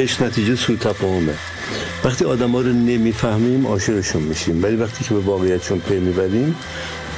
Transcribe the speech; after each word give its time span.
عشق 0.00 0.22
نتیجه 0.22 0.56
سو 0.56 0.76
تفاهمه. 0.76 1.34
وقتی 2.04 2.24
آدم 2.24 2.50
ها 2.50 2.60
رو 2.60 2.72
نمی‌فهمیم 2.72 3.66
عاشقشون 3.66 4.22
میشیم. 4.22 4.62
ولی 4.62 4.76
وقتی 4.76 5.04
که 5.04 5.14
به 5.14 5.20
واقعیتشون 5.20 5.78
پی 5.78 5.98
می‌بریم 5.98 6.54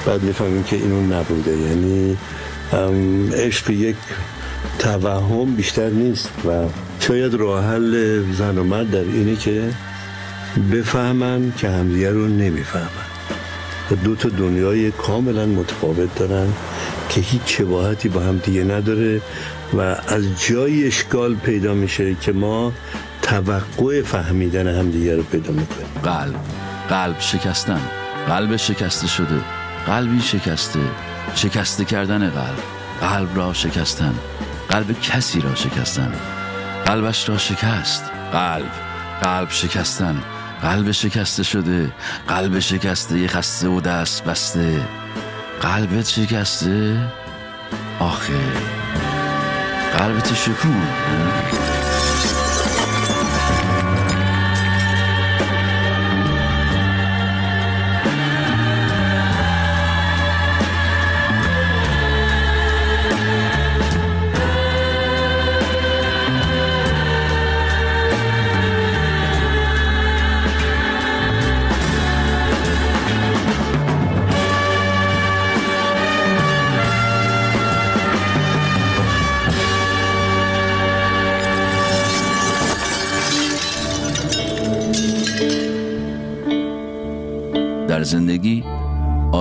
بعد 0.07 0.23
می‌فهمیم 0.23 0.63
که 0.63 0.77
اینو 0.77 1.01
نبوده. 1.01 1.51
یعنی 1.51 2.17
عشق 3.35 3.71
یک 3.71 3.97
توهم 4.79 5.55
بیشتر 5.55 5.89
نیست 5.89 6.31
و 6.49 6.65
شاید 7.01 7.35
راه 7.35 7.65
حل 7.65 8.23
زن 8.33 8.59
و 8.59 8.65
مرد 8.65 8.91
در 8.91 9.01
اینه 9.01 9.37
که 9.37 9.71
بفهمن 10.73 11.53
که 11.59 11.69
همدیگه 11.69 12.11
رو 12.11 12.29
نمی‌فهمن. 12.29 13.07
دو 14.05 14.15
تا 14.17 14.29
دنیای 14.29 14.91
کاملا 14.91 15.47
متفاوت 15.47 16.15
دارن 16.15 16.49
که 17.09 17.21
هیچ 17.21 17.43
شباهتی 17.47 18.09
با 18.09 18.21
هم 18.21 18.39
دیگه 18.39 18.65
نداره. 18.65 19.21
و 19.73 19.81
از 20.09 20.47
جای 20.49 20.87
اشکال 20.87 21.35
پیدا 21.35 21.75
میشه 21.75 22.15
که 22.15 22.33
ما 22.33 22.73
توقع 23.23 24.03
فهمیدن 24.03 24.79
همدیگه 24.79 25.17
رو 25.17 25.23
پیدا 25.23 25.51
می‌کنیم. 25.51 25.87
قلب 26.03 26.35
قلب 26.89 27.21
شکستن 27.21 27.81
قلب 28.29 28.57
شکسته 28.57 29.07
شده 29.07 29.41
قلبی 29.87 30.21
شکسته 30.21 30.81
شکسته 31.35 31.85
کردن 31.85 32.31
قلب 32.31 32.59
قلب 33.01 33.37
را 33.37 33.53
شکستن 33.53 34.15
قلب 34.69 35.01
کسی 35.01 35.41
را 35.41 35.55
شکستن 35.55 36.13
قلبش 36.85 37.29
را 37.29 37.39
شکست 37.39 38.05
قلب 38.33 38.71
قلب 39.23 39.51
شکستن 39.51 40.23
قلب 40.63 40.91
شکسته 40.91 41.43
شده 41.43 41.93
قلب 42.29 42.59
شکسته 42.59 43.29
خسته 43.29 43.69
و 43.69 43.81
دست 43.81 44.25
بسته 44.25 44.81
قلبت 45.61 46.09
شکسته 46.09 46.97
آخه. 48.01 48.82
قلبت 49.93 50.35
شکون 50.35 50.83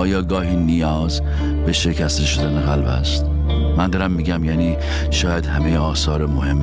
آیا 0.02 0.22
گاهی 0.22 0.56
نیاز 0.56 1.20
به 1.66 1.72
شکست 1.72 2.24
شدن 2.24 2.60
قلب 2.60 2.86
است؟ 2.86 3.26
من 3.76 3.90
دارم 3.90 4.10
میگم 4.10 4.44
یعنی 4.44 4.76
شاید 5.10 5.46
همه 5.46 5.78
آثار 5.78 6.26
مهم 6.26 6.60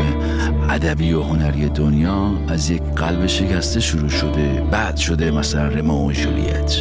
ادبی 0.70 1.14
و 1.14 1.22
هنری 1.22 1.70
دنیا 1.70 2.32
از 2.48 2.70
یک 2.70 2.82
قلب 2.96 3.28
شکسته 3.28 3.80
شروع 3.80 4.10
شده 4.10 4.64
بعد 4.72 4.98
شده 4.98 5.32
مثلا 5.32 5.68
رمو 5.68 6.10
و 6.10 6.12
جولیت 6.12 6.76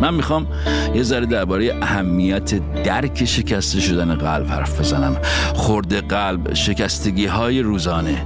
من 0.00 0.14
می‌خوام 0.14 0.46
یه 0.94 1.02
ذره 1.02 1.26
درباره 1.26 1.78
اهمیت 1.82 2.82
درک 2.82 3.24
شکسته 3.24 3.80
شدن 3.80 4.14
قلب 4.14 4.46
حرف 4.46 4.80
بزنم. 4.80 5.16
خورده 5.54 6.00
قلب 6.00 6.54
شکستگی 6.54 7.26
های 7.26 7.60
روزانه. 7.60 8.24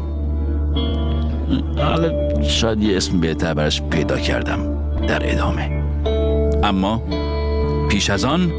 حالا 1.77 2.43
شاید 2.43 2.83
یه 2.83 2.97
اسم 2.97 3.21
بهتر 3.21 3.55
براش 3.55 3.83
پیدا 3.83 4.19
کردم 4.19 4.59
در 5.07 5.33
ادامه. 5.33 5.79
اما 6.63 7.03
پیش 7.89 8.11
از 8.11 8.25
آن 8.25 8.58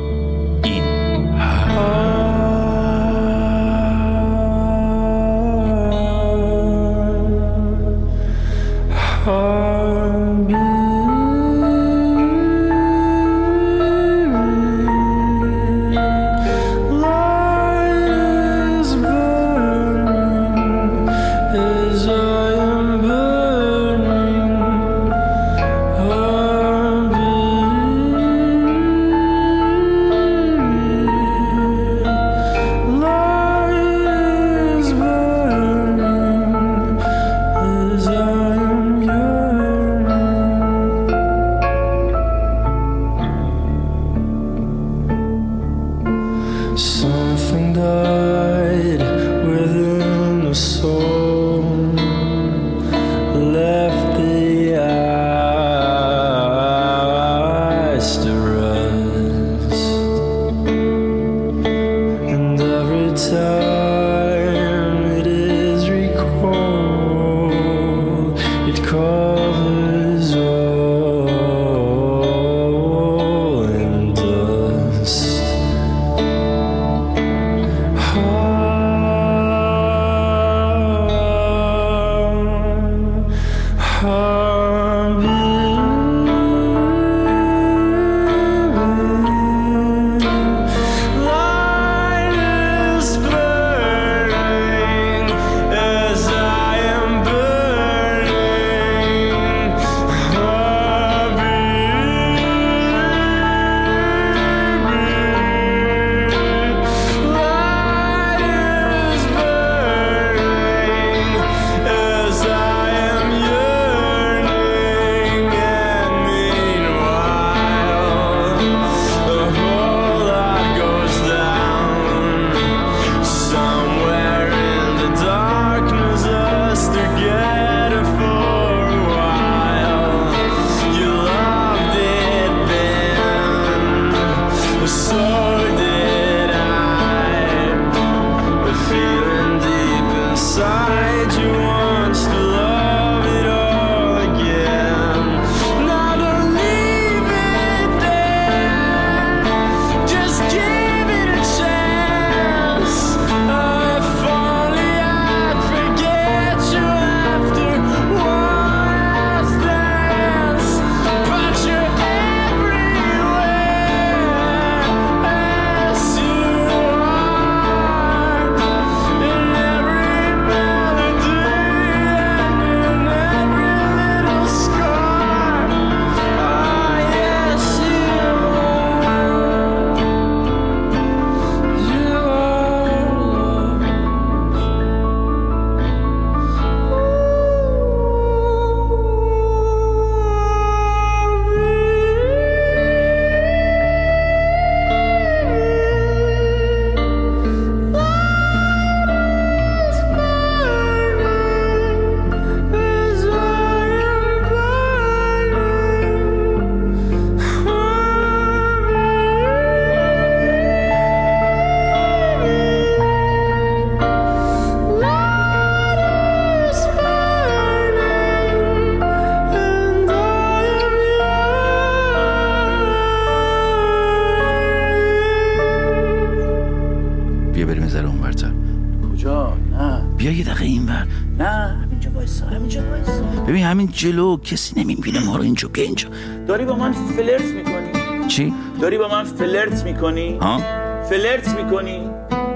جلو 233.99 234.37
کسی 234.37 234.79
نمی‌بینه 234.79 235.25
ما 235.25 235.35
رو 235.35 235.43
اینجا 235.43 235.67
بیا 235.67 235.83
اینجا 235.83 236.09
داری 236.47 236.65
با 236.65 236.75
من 236.75 236.91
فلرت 236.91 237.41
می‌کنی؟ 237.41 238.27
چی؟ 238.27 238.53
داری 238.81 238.97
با 238.97 239.07
من 239.07 239.23
فلرت 239.23 239.83
می‌کنی؟ 239.83 240.37
ها؟ 240.37 240.61
فلرت 241.09 241.47
می‌کنی؟ 241.63 242.09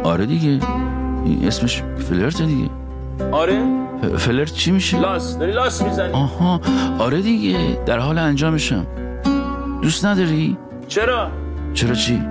آره 0.04 0.26
دیگه. 0.26 0.60
اسمش 1.48 1.84
فلرت 2.10 2.42
دیگه. 2.42 2.70
آره؟ 3.32 3.64
فلرت 4.18 4.54
چی 4.54 4.72
میشه؟ 4.72 5.00
لاس. 5.00 5.38
داری 5.38 5.52
لاس 5.52 5.82
می‌زنی. 5.82 6.14
آها. 6.14 6.62
آره 7.00 7.22
دیگه. 7.22 7.80
در 7.86 8.00
حال 8.00 8.18
انجامشم. 8.18 8.86
دوست 9.82 10.06
نداری؟ 10.06 10.58
چرا؟ 10.88 11.32
چرا 11.74 11.96
چی؟ 11.96 12.22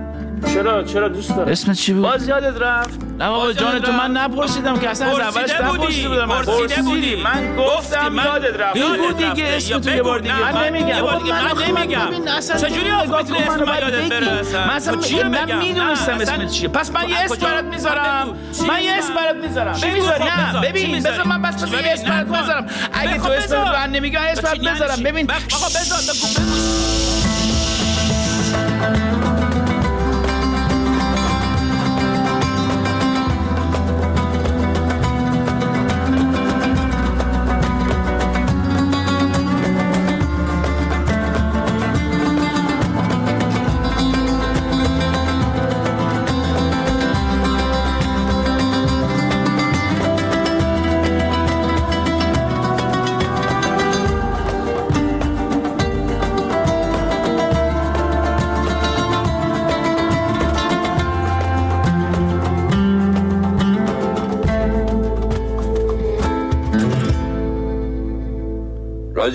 چرا؟ 0.53 0.83
چرا 0.83 1.07
دوست 1.07 1.35
دارم؟ 1.35 1.51
اسمت 1.51 1.75
چی 1.75 1.93
بود؟ 1.93 2.03
باز 2.03 2.27
یادت 2.27 2.61
رفت. 2.61 2.99
نه 3.23 3.29
بابا 3.29 3.53
جان 3.53 3.79
تو 3.79 3.91
من؟ 3.91 4.11
نپرسیدم 4.11 4.79
که 4.79 4.89
اصلا 4.89 5.07
از 5.07 5.19
اولش 5.19 5.51
نپرسیده 5.51 6.09
بودم. 6.09 6.27
پرسیده 6.27 6.81
بودی 6.81 7.15
من 7.15 7.55
گفتم 7.55 8.15
یادت 8.15 8.59
رفت 8.59 8.77
بگو 8.77 9.11
دیگه. 9.11 9.47
اسم 9.47 9.79
تو 9.79 9.89
یه. 9.89 10.01
بار 10.01 10.19
دیگه. 10.19 10.53
من 10.53 10.63
نمیگم 10.63 10.87
یه 10.87 11.01
بار 11.01 11.13
بابا، 11.13 11.23
دیگه. 11.23 11.71
من 11.71 11.77
نمیگم. 11.77 12.25
چجوری 12.57 12.91
آخه 12.91 13.17
می‌تونی 13.17 13.43
اسم 13.43 13.63
من 13.63 13.77
یادت. 13.77 14.09
بره 14.09 14.31
اصلا؟ 14.31 14.67
من 14.67 14.73
اصلا 14.73 14.93
خب 14.93 14.99
چی 14.99 15.23
من؟ 15.23 15.57
می‌دونستم 15.57 16.17
اسمت 16.21 16.51
چیه 16.51 16.67
پس 16.67 16.91
من 16.91 17.09
یه 17.09 17.17
اسم؟ 17.17 17.35
برات 17.35 17.65
می‌ذارم 17.65 18.35
من 18.67 18.83
یه 18.83 18.91
اسم؟ 18.91 19.11
اسم 19.11 19.15
برات 19.15 19.35
می‌ذارم 19.35 19.73
چی 19.73 19.87
بمیذاری 19.87 20.23
خب 20.23 20.55
نه 20.55 20.61
ببین 20.61 20.95
می‌ذاری؟ 20.95 21.15
بذار 21.15 21.27
من 21.27 21.41
بس 21.41 21.63
بس 21.63 21.71
یه 21.71 21.93
اسم 21.93 22.09
برات. 22.09 22.27
می‌ذارم 22.27 22.65
اگه 22.93 23.17
تو 23.17 23.27
اسم 23.27 23.55
نمیگی 23.91 24.17
من 24.17 24.23
اسم 24.23 24.41
برات 24.41 24.59
می‌ذارم؟ 24.59 25.03
ببین 25.03 25.31
آقا 25.31 25.67
بذار 25.67 25.99
بگو 25.99 26.27
بگو 26.27 26.72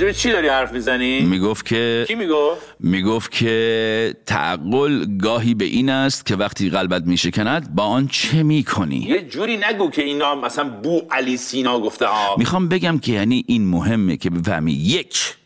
راجب 0.02 0.12
چی 0.12 0.30
داری 0.30 0.48
حرف 0.48 0.72
می‌زنی؟ 0.72 1.20
می‌گفت 1.20 1.66
که 1.66 2.04
کی 2.08 2.14
می‌گفت؟ 2.14 2.76
می‌گفت 2.80 3.30
که 3.32 4.14
تعقل 4.26 5.04
گاهی 5.18 5.54
به 5.54 5.64
این 5.64 5.90
است 5.90 6.26
که 6.26 6.36
وقتی 6.36 6.70
قلبت 6.70 7.02
میشکند 7.06 7.74
با 7.74 7.82
آن 7.82 8.08
چه 8.08 8.42
می‌کنی 8.42 8.96
یه 8.96 9.22
جوری 9.22 9.56
نگو 9.56 9.90
که 9.90 10.02
اینا 10.02 10.34
مثلا 10.34 10.68
بو 10.68 11.00
علی 11.10 11.36
سینا 11.36 11.80
گفته 11.80 12.06
ها 12.06 12.36
می‌خوام 12.38 12.68
بگم 12.68 12.98
که 12.98 13.12
یعنی 13.12 13.44
این 13.46 13.68
مهمه 13.68 14.16
که 14.16 14.30
بفهمی 14.30 14.72
یک 14.72 15.36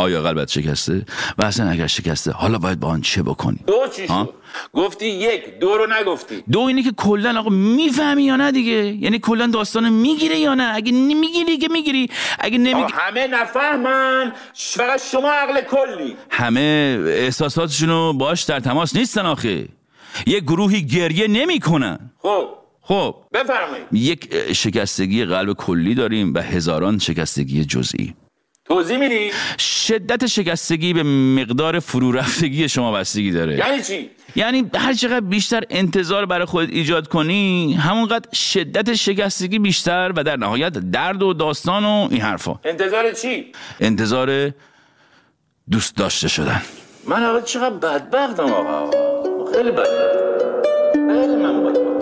آیا 0.00 0.22
قلبت 0.22 0.48
شکسته؟ 0.48 1.04
و 1.38 1.44
اصلا 1.44 1.70
اگر 1.70 1.86
شکسته 1.86 2.32
حالا 2.32 2.58
باید 2.58 2.80
با 2.80 2.88
آن 2.88 3.00
چه 3.00 3.22
بکنی؟ 3.22 3.58
دو 3.66 3.86
چی؟ 3.96 4.06
گفتی 4.72 5.06
یک 5.06 5.58
دو 5.60 5.76
رو 5.76 5.86
نگفتی. 6.00 6.42
دو 6.52 6.60
اینه 6.60 6.82
که 6.82 6.92
کلا 6.92 7.38
آقا 7.38 7.50
می‌فهمی 7.50 8.24
یا 8.24 8.36
نه 8.36 8.52
دیگه؟ 8.52 8.72
یعنی 8.72 9.18
کلا 9.18 9.46
داستان 9.46 9.88
می‌گیره 9.88 10.38
یا 10.38 10.54
نه؟ 10.54 10.72
اگه 10.74 10.92
نمی‌گیری 10.92 11.58
که 11.58 11.68
می‌گیری. 11.68 12.08
اگه 12.38 12.58
نمی‌گیری 12.58 12.92
همه 12.92 13.26
نفهمن 13.26 14.32
فقط 14.54 15.02
شما 15.12 15.30
عقل 15.30 15.60
کلی. 15.60 16.16
همه 16.30 16.98
احساساتشونو 17.06 18.12
باش 18.12 18.42
در 18.42 18.60
تماس 18.60 18.96
نیستن 18.96 19.26
آخه. 19.26 19.68
یه 20.26 20.40
گروهی 20.40 20.86
گریه 20.86 21.28
نمی‌کنن. 21.28 22.10
خب. 22.18 22.48
خب. 22.82 23.14
بفرمایید. 23.32 23.86
یک 23.92 24.52
شکستگی 24.52 25.24
قلب 25.24 25.52
کلی 25.52 25.94
داریم 25.94 26.34
و 26.34 26.38
هزاران 26.38 26.98
شکستگی 26.98 27.64
جزئی. 27.64 28.14
توضیح 28.70 28.96
میدی؟ 28.96 29.30
شدت 29.58 30.26
شکستگی 30.26 30.92
به 30.92 31.02
مقدار 31.02 31.78
فرو 31.78 32.12
رفتگی 32.12 32.68
شما 32.68 32.92
بستگی 32.92 33.30
داره 33.30 33.56
یعنی 33.56 33.82
چی؟ 33.82 34.10
یعنی 34.36 34.70
هر 34.74 34.92
چقدر 34.92 35.20
بیشتر 35.20 35.62
انتظار 35.70 36.26
برای 36.26 36.44
خودت 36.44 36.70
ایجاد 36.70 37.08
کنی 37.08 37.74
همونقدر 37.74 38.28
شدت 38.32 38.94
شکستگی 38.94 39.58
بیشتر 39.58 40.12
و 40.16 40.24
در 40.24 40.36
نهایت 40.36 40.72
درد 40.72 41.22
و 41.22 41.32
داستان 41.32 41.84
و 41.84 42.08
این 42.10 42.20
حرفا 42.20 42.60
انتظار 42.64 43.12
چی؟ 43.12 43.52
انتظار 43.80 44.50
دوست 45.70 45.96
داشته 45.96 46.28
شدن 46.28 46.62
من 47.06 47.24
آقا 47.24 47.40
چقدر 47.40 47.70
بدبختم 47.70 48.52
آقا 48.52 48.90
خیلی 49.52 49.70
بدبختم 49.70 50.62
خیلی 50.94 51.36
من 51.36 51.64
بدبختم 51.64 51.99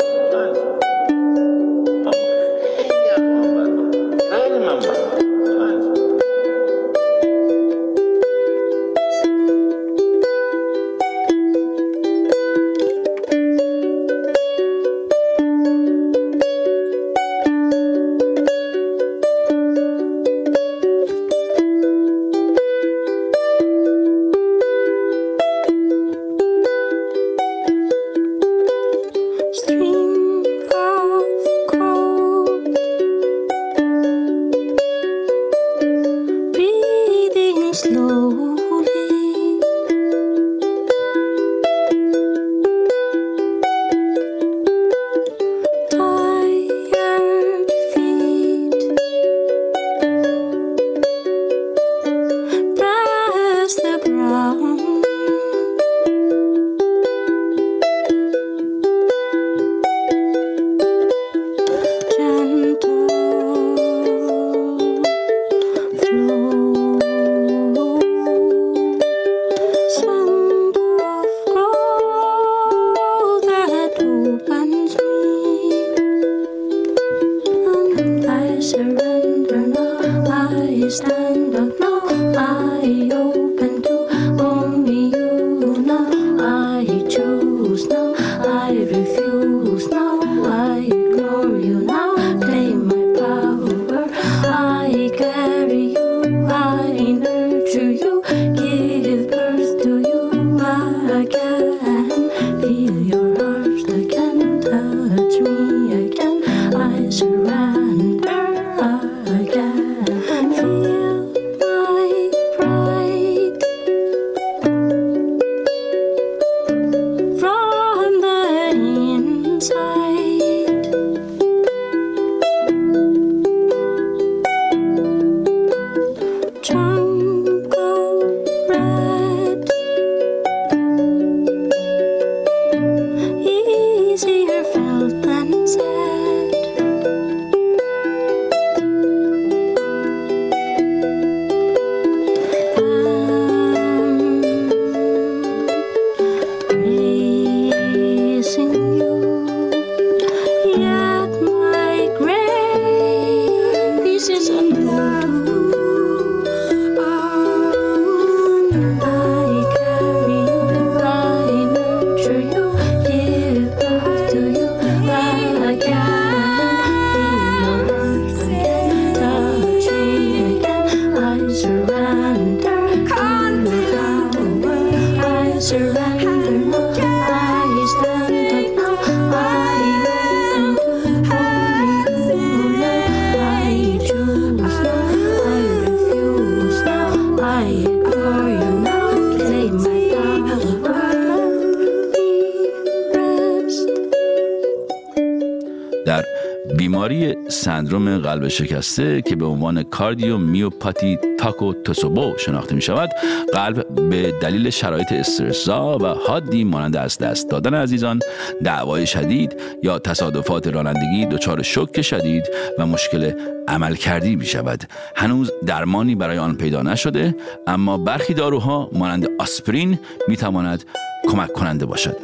شکسته 198.49 199.23
که 199.23 199.37
به 199.37 199.47
عنوان 199.47 199.83
کاردیو 199.83 200.39
میوپاتی 200.39 201.19
تاکو 201.39 201.73
توسوبو 201.73 202.35
شناخته 202.39 202.75
می 202.75 202.83
شود 202.83 203.11
قلب 203.53 204.09
به 204.11 204.35
دلیل 204.41 204.71
شرایط 204.71 205.13
استرسا 205.13 205.99
و 205.99 206.07
حادی 206.07 206.65
مانند 206.65 206.97
از 206.97 207.19
دست 207.19 207.51
دادن 207.51 207.75
عزیزان 207.75 208.21
دعوای 208.65 209.07
شدید 209.07 209.57
یا 209.83 209.99
تصادفات 209.99 210.67
رانندگی 210.67 211.27
دچار 211.27 211.63
شوک 211.63 212.03
شدید 212.03 212.45
و 212.79 212.87
مشکل 212.87 213.33
عمل 213.69 213.95
کردی 213.95 214.37
می 214.37 214.47
شود 214.47 214.85
هنوز 215.17 215.53
درمانی 215.67 216.15
برای 216.15 216.39
آن 216.39 216.57
پیدا 216.57 216.83
نشده 216.83 217.35
اما 217.67 217.99
برخی 217.99 218.35
داروها 218.35 218.91
مانند 218.93 219.29
آسپرین 219.39 219.99
می 220.29 220.37
تواند 220.37 220.85
کمک 221.29 221.53
کننده 221.53 221.87
باشد. 221.87 222.17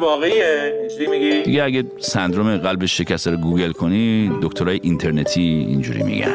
واقعیه. 0.00 0.77
اینجوری 1.00 1.18
میگی؟ 1.18 1.42
دیگه 1.42 1.64
اگه 1.64 1.84
سندروم 1.98 2.56
قلب 2.56 2.86
شکسته 2.86 3.30
رو 3.30 3.36
گوگل 3.36 3.72
کنی 3.72 4.30
دکترای 4.42 4.80
اینترنتی 4.82 5.66
اینجوری 5.68 6.02
میگن. 6.02 6.34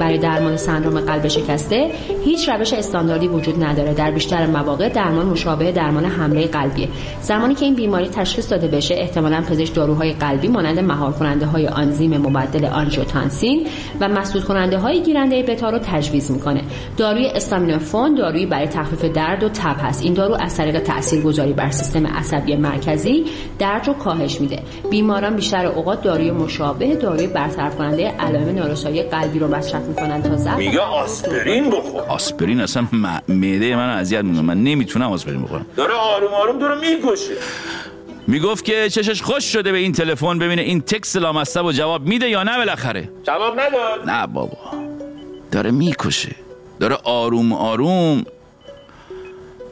برای 0.00 0.18
درمان 0.18 0.56
سندروم 0.56 1.00
قلب 1.00 1.28
شکسته 1.28 1.90
هیچ 2.24 2.48
روش 2.48 2.72
استانداردی 2.72 3.28
وجود 3.28 3.64
نداره. 3.64 3.94
در 3.94 4.10
بیشتر 4.10 4.46
مواقع 4.46 4.88
درمان 4.88 5.26
مشابه 5.26 5.72
درمان 5.72 6.04
حمله 6.04 6.46
قلبیه. 6.46 6.88
زمانی 7.20 7.54
که 7.54 7.64
این 7.64 7.74
بیماری 7.74 8.08
تشخیص 8.08 8.52
داده 8.52 8.68
بشه 8.68 8.94
احتمالا 8.94 9.40
پزشک 9.40 9.74
داروهای 9.74 10.12
قلبی 10.12 10.48
مانند 10.48 10.78
مهار 10.78 11.12
کننده 11.12 11.46
های 11.46 11.66
آنزیم 11.68 12.16
مبدل 12.16 12.64
آنژیوتانسین 12.64 13.66
و 14.00 14.08
مسدود 14.08 14.44
کننده 14.44 14.78
های 14.78 15.02
گیرنده 15.02 15.42
بتا 15.42 15.70
رو 15.70 15.78
تجویز 15.78 16.30
می‌کنه. 16.30 16.62
داروی 16.96 17.26
استامینوفون 17.26 18.14
دارویی 18.14 18.46
برای 18.46 18.66
تخفیف 18.66 19.04
درد 19.04 19.42
و 19.42 19.48
تب 19.48 19.76
هست. 19.78 20.02
این 20.02 20.14
دارو 20.14 20.36
از 20.40 20.56
طریق 20.56 20.80
تاثیرگذاری 20.80 21.52
بر 21.52 21.70
سیستم 21.70 22.06
عصبی 22.06 22.56
مرکزی 22.56 23.24
درد 23.58 23.86
رو 23.86 23.94
کاهش 23.94 24.40
میده. 24.40 24.62
بیماران 24.90 25.36
بیشتر 25.36 25.66
اوقات 25.66 26.02
داروی 26.02 26.30
مشابه 26.30 26.94
داروی 26.94 27.26
برطرف 27.26 27.76
کننده 27.76 28.08
علائم 28.08 28.54
نارسایی 28.54 29.02
قلبی 29.02 29.38
رو 29.38 29.48
مصرف 29.48 29.82
می‌کنن 29.82 30.22
تا 30.22 30.36
ضعف 30.36 30.58
میگه 30.58 30.80
آسپرین 30.80 31.70
بخور. 31.70 31.97
آسپرین 32.08 32.60
اصلا 32.60 32.88
معده 33.28 33.76
من 33.76 33.88
اذیت 33.88 34.24
می‌کنه. 34.24 34.42
من 34.42 34.64
نمی‌تونم 34.64 35.12
آسپرین 35.12 35.42
بخورم. 35.42 35.66
داره 35.76 35.94
آروم 35.94 36.34
آروم 36.34 36.58
داره 36.58 36.80
می‌کشه. 36.80 37.32
می‌گفت 38.26 38.64
که 38.64 38.90
چشش 38.90 39.22
خوش 39.22 39.44
شده 39.44 39.72
به 39.72 39.78
این 39.78 39.92
تلفن 39.92 40.38
ببینه 40.38 40.62
این 40.62 40.80
تکس 40.80 41.16
لامصب 41.16 41.64
و 41.64 41.72
جواب 41.72 42.06
میده 42.06 42.28
یا 42.28 42.42
نه 42.42 42.56
بالاخره. 42.56 43.08
جواب 43.22 43.60
نداد. 43.60 44.10
نه 44.10 44.26
بابا. 44.26 44.58
داره 45.50 45.70
می‌کشه. 45.70 46.34
داره 46.80 46.98
آروم 47.04 47.52
آروم. 47.52 48.24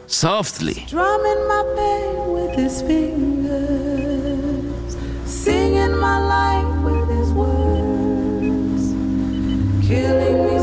سافتلی 0.06 0.82
Drumming 0.88 1.42
my 1.52 1.62
pain 1.76 2.14
with 2.34 2.52
his 2.62 2.76
fingers, 2.88 4.90
singing 5.44 5.94
my 6.06 6.18
life 6.36 6.72
with 6.86 7.06
his 7.16 7.28
words, 7.42 8.82
killing 9.88 10.38
me 10.46 10.56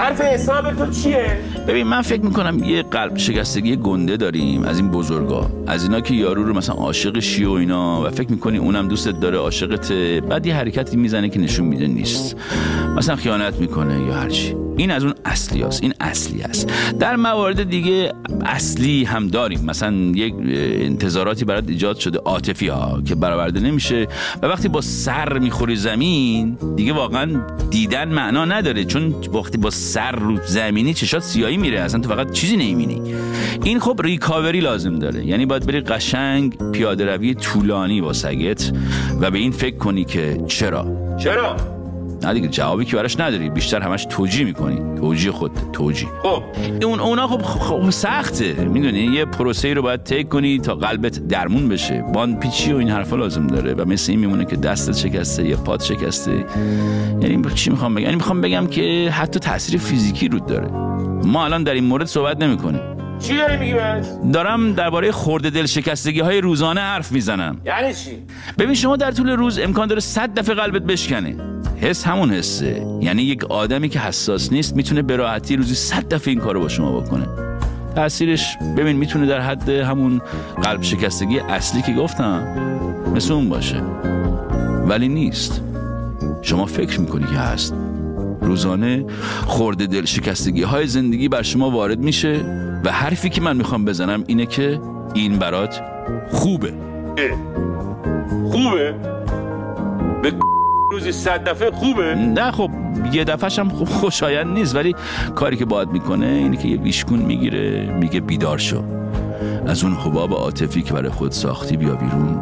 حرف 0.00 0.20
حساب 0.20 0.72
تو 0.72 0.90
چیه؟ 0.90 1.38
ببین 1.68 1.86
من 1.86 2.02
فکر 2.02 2.20
می‌کنم 2.20 2.64
یه 2.64 2.82
قلب 2.82 3.16
شکستگی 3.16 3.76
گنده 3.76 4.16
داریم 4.16 4.62
از 4.62 4.78
این 4.78 4.90
بزرگا. 4.90 5.50
از 5.66 5.82
اینا 5.82 6.00
که 6.00 6.14
یارو 6.14 6.44
رو 6.44 6.54
مثلا 6.54 6.74
عاشق 6.74 7.18
شی 7.18 7.44
و 7.44 7.50
اینا 7.50 8.02
و 8.04 8.10
فکر 8.10 8.30
می‌کنی 8.30 8.58
اونم 8.58 8.88
دوستت 8.88 9.20
داره 9.20 9.38
عاشقت 9.38 9.92
بعد 10.28 10.46
یه 10.46 10.54
حرکتی 10.54 10.96
می‌زنه 10.96 11.28
که 11.28 11.40
نشون 11.40 11.66
میده 11.66 11.86
نیست. 11.86 12.36
مثلا 12.96 13.16
خیانت 13.16 13.54
می‌کنه 13.54 14.06
یا 14.06 14.14
هرچی. 14.14 14.59
این 14.76 14.90
از 14.90 15.04
اون 15.04 15.14
اصلی 15.24 15.62
هست. 15.62 15.82
این 15.82 15.94
اصلی 16.00 16.42
است 16.42 16.72
در 16.98 17.16
موارد 17.16 17.70
دیگه 17.70 18.12
اصلی 18.44 19.04
هم 19.04 19.28
داریم. 19.28 19.64
مثلا 19.64 19.92
یک 20.14 20.34
انتظاراتی 20.80 21.44
برات 21.44 21.64
ایجاد 21.68 21.96
شده 21.96 22.18
عاطفی 22.18 22.68
ها 22.68 23.02
که 23.04 23.14
برآورده 23.14 23.60
نمیشه. 23.60 24.06
و 24.42 24.46
وقتی 24.46 24.68
با 24.68 24.80
سر 24.80 25.38
می‌خوری 25.38 25.76
زمین 25.76 26.58
دیگه 26.76 26.92
واقعا 26.92 27.42
دیدن 27.70 28.08
معنا 28.08 28.44
نداره. 28.44 28.84
چون 28.84 29.14
وقتی 29.34 29.58
با 29.58 29.70
سر 29.70 30.12
رو 30.12 30.38
زمینی 30.46 30.94
چشات 30.94 31.22
سیایی 31.22 31.56
میره. 31.56 31.80
اصلا 31.80 32.00
تو 32.00 32.08
فقط 32.08 32.32
چیزی 32.32 32.56
نمی‌بینی. 32.56 33.14
این 33.64 33.80
خب 33.80 34.00
ریکاوری 34.04 34.60
لازم 34.60 34.98
داره. 34.98 35.26
یعنی 35.26 35.46
باید 35.46 35.66
بری 35.66 35.80
قشنگ 35.80 36.72
پیاده 36.72 37.04
روی 37.04 37.34
طولانی 37.34 38.00
با 38.00 38.12
سگت 38.12 38.72
و 39.20 39.30
به 39.30 39.38
این 39.38 39.52
فکر 39.52 39.76
کنی 39.76 40.04
که 40.04 40.40
چرا؟ 40.46 41.16
چرا؟ 41.18 41.79
نه 42.22 42.34
دیگه 42.34 42.48
جوابی 42.48 42.84
که 42.84 42.96
براش 42.96 43.20
نداری. 43.20 43.50
بیشتر 43.50 43.80
همش 43.80 44.06
توجیه 44.10 44.44
می‌کنی. 44.44 44.96
توجیه 45.00 45.32
خود 45.32 45.50
توجیه. 45.72 46.08
خب. 46.22 46.42
اون 46.84 47.00
اونا 47.00 47.26
خب, 47.26 47.42
خب 47.42 47.90
سخته. 47.90 48.64
می‌دونی؟ 48.64 49.00
یه 49.00 49.24
پروسه 49.24 49.74
رو 49.74 49.82
باید 49.82 50.02
طی 50.02 50.24
کنی 50.24 50.58
تا 50.58 50.74
قلبت 50.74 51.28
درمون 51.28 51.68
بشه. 51.68 52.04
باند 52.14 52.40
پیچی 52.40 52.72
و 52.72 52.76
این 52.76 52.90
حرفا 52.90 53.16
لازم 53.16 53.46
داره. 53.46 53.74
و 53.74 53.84
مثل 53.84 54.12
این 54.12 54.20
میمونه 54.20 54.44
که 54.44 54.56
دستت 54.56 54.96
شکسته 54.96 55.46
یا 55.46 55.56
پات 55.56 55.84
شکسته. 55.84 56.44
یعنی 57.22 57.42
چی 57.54 57.70
می‌خوام 57.70 57.94
بگم؟ 57.94 58.04
یعنی 58.04 58.16
می‌خوام 58.16 58.40
بگم 58.40 58.66
که 58.66 59.10
حتی 59.12 59.40
تاثیر 59.40 59.80
فیزیکی 59.80 60.28
رود 60.28 60.46
داره. 60.46 60.68
ما 61.24 61.44
الان 61.44 61.62
در 61.62 61.74
این 61.74 61.84
مورد 61.84 62.06
صحبت 62.06 62.42
نمی‌کنیم. 62.42 62.80
چی 63.20 63.36
داری 63.36 63.56
میگی 63.56 63.74
دارم 64.32 64.72
درباره 64.72 65.12
خورده 65.12 65.50
دل 65.50 65.66
شکستگی 65.66 66.20
های 66.20 66.40
روزانه 66.40 66.80
حرف 66.80 67.12
می‌زنم. 67.12 67.56
یعنی 67.64 67.94
چی؟ 67.94 68.10
ببین 68.58 68.74
شما 68.74 68.96
در 68.96 69.10
طول 69.10 69.30
روز 69.30 69.58
امکان 69.58 69.88
داره 69.88 70.00
صد 70.00 70.34
دفعه 70.34 70.54
قلبت 70.54 70.82
بشکنه. 70.82 71.36
حس 71.80 72.06
همون 72.06 72.30
حسه. 72.30 72.86
یعنی 73.00 73.22
یک 73.22 73.44
آدمی 73.44 73.88
که 73.88 73.98
حساس 73.98 74.52
نیست 74.52 74.76
می‌تونه 74.76 75.02
به 75.02 75.16
راحتی 75.16 75.56
روزی 75.56 75.74
صد 75.74 76.08
دفعه 76.08 76.30
این 76.30 76.40
کارو 76.40 76.60
با 76.60 76.68
شما 76.68 77.00
بکنه. 77.00 77.26
تاثیرش 77.94 78.56
ببین 78.76 78.96
می‌تونه 78.96 79.26
در 79.26 79.40
حد 79.40 79.68
همون 79.68 80.20
قلب 80.62 80.82
شکستگی 80.82 81.38
اصلی 81.38 81.82
که 81.82 81.92
گفتم 81.92 82.42
مثل 83.14 83.32
اون 83.32 83.48
باشه. 83.48 83.82
ولی 84.86 85.08
نیست. 85.08 85.62
شما 86.42 86.66
فکر 86.66 87.00
می‌کنی 87.00 87.26
که 87.26 87.38
هست. 87.38 87.74
روزانه 88.40 89.04
خورده 89.46 89.86
دل 89.86 90.04
شکستگی 90.04 90.62
های 90.62 90.86
زندگی 90.86 91.28
بر 91.28 91.42
شما 91.42 91.70
وارد 91.70 91.98
میشه 91.98 92.40
و 92.84 92.92
حرفی 92.92 93.30
که 93.30 93.40
من 93.40 93.56
می‌خوام 93.56 93.84
بزنم 93.84 94.24
اینه 94.26 94.46
که 94.46 94.80
این 95.14 95.38
برات 95.38 95.82
خوبه. 96.32 96.72
اه. 97.18 97.30
خوبه؟ 98.50 98.94
به 100.22 100.32
روزی 100.92 101.12
صد 101.12 101.48
دفعه 101.48 101.70
خوبه؟ 101.70 102.14
نه 102.14 102.50
خب 102.50 102.70
یه 103.12 103.24
دفعش 103.24 103.58
هم 103.58 103.68
خب 103.68 103.84
خوشایند 103.84 104.46
نیست 104.46 104.76
ولی 104.76 104.94
کاری 105.34 105.56
که 105.56 105.64
باید 105.64 105.88
می‌کنه 105.88 106.26
اینه 106.26 106.56
که 106.56 106.68
یه 106.68 106.76
ویشکون 106.76 107.18
می‌گیره 107.18 107.94
میگه 108.00 108.20
بیدار 108.20 108.58
شو. 108.58 108.82
از 109.66 109.84
اون 109.84 109.92
حباب 109.92 110.32
عاطفی 110.32 110.82
که 110.82 110.92
برای 110.92 111.10
خود 111.10 111.32
ساختی 111.32 111.76
بیا 111.76 111.94
بیرون 111.94 112.40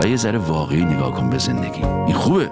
و 0.00 0.06
یه 0.08 0.16
ذره 0.16 0.38
واقعی 0.38 0.84
نگاه 0.84 1.14
کن 1.14 1.30
به 1.30 1.38
زندگی. 1.38 1.84
این 1.84 2.14
خوبه؟ 2.14 2.50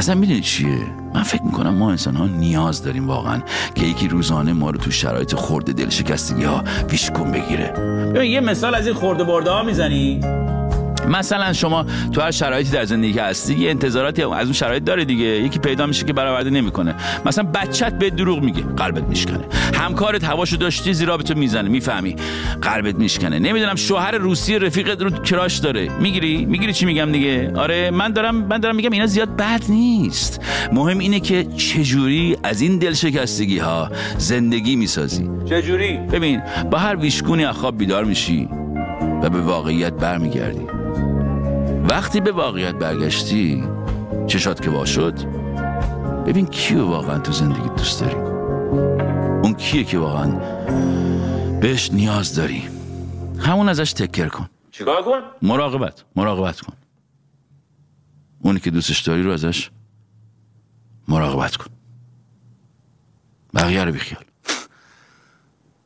اصلا 0.00 0.14
می‌دونی 0.14 0.40
چیه؟ 0.40 0.86
من 1.14 1.22
فکر 1.22 1.42
می‌کنم 1.42 1.74
ما 1.74 1.90
انسان 1.90 2.16
ها 2.16 2.26
نیاز 2.26 2.82
داریم 2.82 3.08
واقعا 3.08 3.42
که 3.74 3.86
یکی 3.86 4.08
روزانه 4.08 4.52
ما 4.52 4.70
رو 4.70 4.78
تو 4.78 4.90
شرایط 4.90 5.34
خورده 5.34 5.72
دل 5.72 5.88
شکستگی 5.88 6.44
ها 6.44 6.64
ویشکون 6.90 7.32
بگیره 7.32 7.74
یه 8.28 8.40
مثال 8.40 8.74
از 8.74 8.86
این 8.86 8.96
خورده 8.96 9.24
برده 9.24 9.50
ها 9.50 9.62
می‌زنی؟ 9.62 10.20
مثلا 11.08 11.52
شما 11.52 11.86
تو 12.12 12.20
هر 12.20 12.30
شرایطی 12.30 12.70
در 12.70 12.84
زندگی 12.84 13.18
هستی 13.18 13.54
یه 13.54 13.70
انتظاراتی 13.70 14.22
از 14.22 14.44
اون 14.44 14.52
شرایط 14.52 14.84
داره 14.84 15.04
دیگه. 15.04 15.24
یکی 15.24 15.58
پیدا 15.58 15.86
میشه 15.86 16.06
که 16.06 16.12
برآورده 16.12 16.50
نمی‌کنه. 16.50 16.94
مثلا 17.26 17.44
بچت 17.44 17.98
به 17.98 18.10
دروغ 18.10 18.42
میگه 18.42 18.62
قلبت 18.62 19.02
میشکنه. 19.02 19.44
همکارت 19.74 20.24
هواشو 20.24 20.56
داشتی 20.56 20.94
زیرا 20.94 21.16
به 21.16 21.22
تو 21.22 21.34
می‌زنه 21.34 21.68
می‌فهمی. 21.68 22.16
قلبت 22.62 22.94
میشکنه. 22.94 23.38
نمی‌دونم 23.38 23.74
شوهر 23.74 24.10
روسی 24.10 24.58
رفیقت 24.58 25.02
رو 25.02 25.10
کراش 25.10 25.58
داره. 25.58 25.88
می‌گیری؟ 26.00 26.44
می‌گیری 26.46 26.72
چی 26.72 26.86
میگم 26.86 27.12
دیگه؟ 27.12 27.52
آره 27.56 27.90
من 27.90 28.12
دارم 28.12 28.34
من 28.36 28.58
دارم 28.58 28.76
میگم 28.76 28.90
اینا 28.90 29.06
زیاد 29.06 29.36
بد 29.36 29.62
نیست. 29.68 30.40
مهم 30.72 30.98
اینه 30.98 31.20
که 31.20 31.44
چجوری 31.44 32.36
از 32.42 32.60
این 32.60 32.78
دلشکستگی 32.78 33.58
ها 33.58 33.90
زندگی 34.18 34.76
می‌سازی. 34.76 35.30
چجوری؟ 35.44 35.96
ببین 35.96 36.42
با 36.70 36.78
هر 36.78 36.96
ویشکونی 36.96 37.44
از 37.44 37.56
خواب 37.56 37.78
بیدار 37.78 38.04
میشی 38.04 38.48
و 39.22 39.30
به 39.30 39.40
واقعیت 39.40 39.92
برمیگردی. 39.92 40.79
وقتی 41.90 42.20
به 42.20 42.32
واقعیت 42.32 42.74
برگشتی 42.74 43.68
چشات 44.26 44.62
که 44.62 44.70
وا 44.70 44.84
شد؟ 44.84 45.14
ببین 46.26 46.46
کیو 46.46 46.86
واقعا 46.86 47.18
تو 47.18 47.32
زندگی 47.32 47.68
دوست 47.68 48.00
داری؟ 48.00 48.14
اون 49.42 49.54
کیه 49.54 49.84
که 49.84 49.98
واقعا 49.98 50.30
بهش 51.60 51.92
نیاز 51.92 52.34
داری؟ 52.34 52.68
همون 53.38 53.68
ازش 53.68 53.92
تکر 53.92 54.28
کن. 54.28 54.48
چیکار 54.70 55.02
کن؟ 55.02 55.20
مراقبت 55.42 56.04
مراقبت 56.16 56.60
کن. 56.60 56.76
اونی 58.40 58.60
که 58.60 58.70
دوستش 58.70 59.00
داری 59.00 59.22
رو 59.22 59.30
ازش 59.30 59.70
مراقبت 61.08 61.56
کن. 61.56 61.70
بقیه 63.54 63.84
رو 63.84 63.92
بیخیال. 63.92 64.24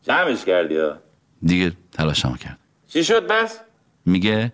جمعش 0.03 0.45
کردی 0.45 0.77
ها. 0.77 0.97
دیگه 1.43 1.73
تلاشمو 1.93 2.37
کرد. 2.37 2.59
چی 2.87 3.05
شد 3.05 3.27
بس؟ 3.27 3.61
میگه 4.07 4.53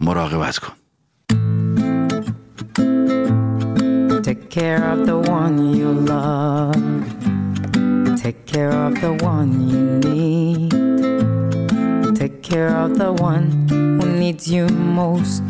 مراقبت 0.00 0.58
کن 0.58 0.72
Take 4.22 4.50
care 4.50 4.84
of 4.92 4.98
the 5.06 5.18
one 5.18 5.56
you 5.78 5.90
love. 5.92 6.82
Take 8.22 8.40
care 8.46 8.72
of 8.86 8.92
the 9.00 9.12
one 9.32 9.50
you 9.72 9.82
need. 10.06 10.72
Take 12.20 12.36
care 12.42 12.72
of 12.84 12.90
the 13.02 13.12
one 13.30 13.46
who 13.68 14.06
needs 14.22 14.44
you 14.54 14.68
most. 14.68 15.42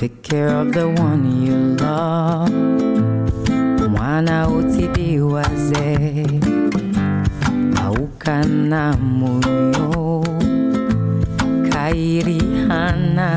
Take 0.00 0.22
care 0.22 0.50
of 0.60 0.72
the 0.72 0.86
one 1.06 1.22
you 1.46 1.56
love. 1.84 2.52
Mwana 3.90 4.48
utidiwaze 4.48 5.98
aukana 7.84 8.96
moyo 8.96 10.24
kairihana 11.91 13.29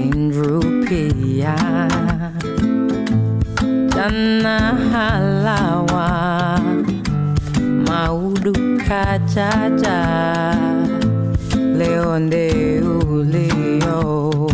Indrupia 0.00 1.56
Jana 3.94 4.58
halawa 4.92 6.08
Maudu 7.86 8.52
kajaja 8.88 10.00
Leonde 11.78 12.80
uleo 12.80 14.50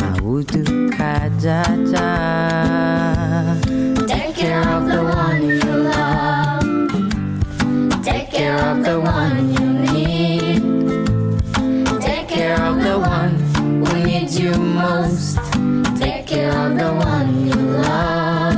Maudu 0.00 0.64
kajaja. 0.98 2.10
Take 4.08 4.34
care 4.34 4.68
of 4.76 4.86
the 4.88 4.98
one 5.04 5.23
you 14.38 14.52
most. 14.54 15.38
Take 15.98 16.26
care 16.26 16.50
of 16.66 16.76
the 16.76 16.90
one 16.92 17.46
you 17.46 17.54
love. 17.54 18.56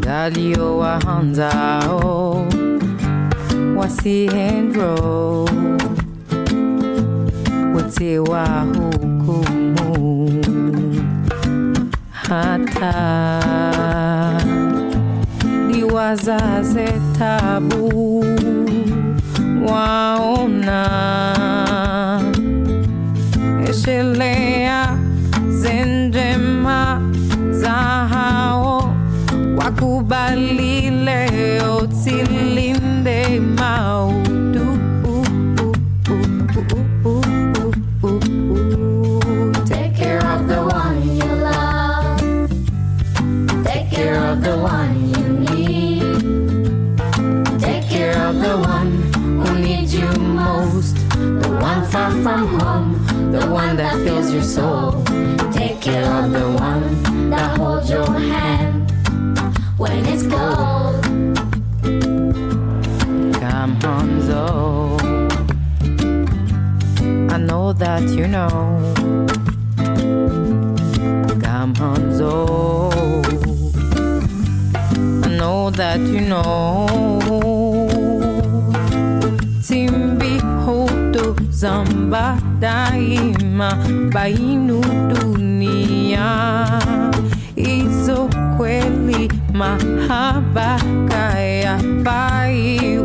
Dalio 0.00 0.58
oh, 0.60 0.78
wahanzao 0.78 2.46
wasihendro 3.76 4.94
wote 7.74 8.18
wa 8.18 8.46
hukumu 8.60 10.30
hata. 12.10 12.94
Liwazaze 15.70 16.92
tabu 17.18 18.24
waona 19.66 20.88
Take 39.66 39.94
care 39.94 40.24
of 40.24 40.48
the 40.48 40.60
one 40.62 41.16
you 41.16 41.32
love. 41.50 42.50
Take 43.64 43.90
care 43.90 44.18
of 44.30 44.42
the 44.42 44.56
one 44.56 44.94
you 45.14 45.28
need. 45.46 46.02
Take 47.60 47.84
care 47.88 48.16
of 48.26 48.40
the 48.40 48.56
one 48.58 48.92
who 49.40 49.58
needs 49.58 49.94
you 49.94 50.10
most. 50.18 50.96
The 51.42 51.50
one 51.60 51.84
far 51.86 52.10
from 52.10 52.46
home, 52.58 52.87
the 53.30 53.46
one 53.50 53.76
that 53.76 53.94
fills 54.04 54.32
your 54.32 54.42
soul. 54.42 55.02
Take 55.52 55.80
care 55.80 56.04
of 56.04 56.32
the 56.32 56.50
one 56.50 57.30
that 57.30 57.58
holds 57.58 57.90
your 57.90 58.10
hand 58.12 58.90
when 59.76 60.04
it's 60.06 60.22
cold. 60.22 61.02
Come 63.40 63.76
Hanzo 63.80 64.98
I 67.30 67.36
know 67.38 67.72
that 67.72 68.02
you 68.08 68.26
know 68.26 68.48
Come 71.42 71.74
Hanzo 71.74 72.32
I 75.24 75.28
know 75.36 75.70
that 75.70 76.00
you 76.00 76.20
know 76.20 77.17
zamba 81.50 82.38
daima 82.60 83.74
bainu 84.12 84.80
dunia. 85.08 86.28
Izo 87.56 88.28
kweli 88.56 89.28
mahaba 89.52 90.78
kaya 91.08 91.78
bai 92.04 92.98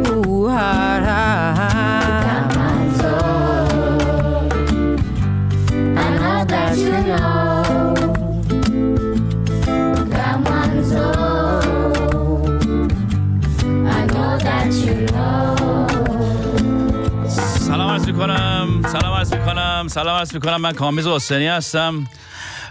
می‌کنم 19.84 20.04
سلام 20.04 20.18
عرض 20.18 20.34
می‌کنم 20.34 20.62
من 20.62 20.72
کامیز 20.74 21.08
حسینی 21.08 21.48
هستم 21.48 22.08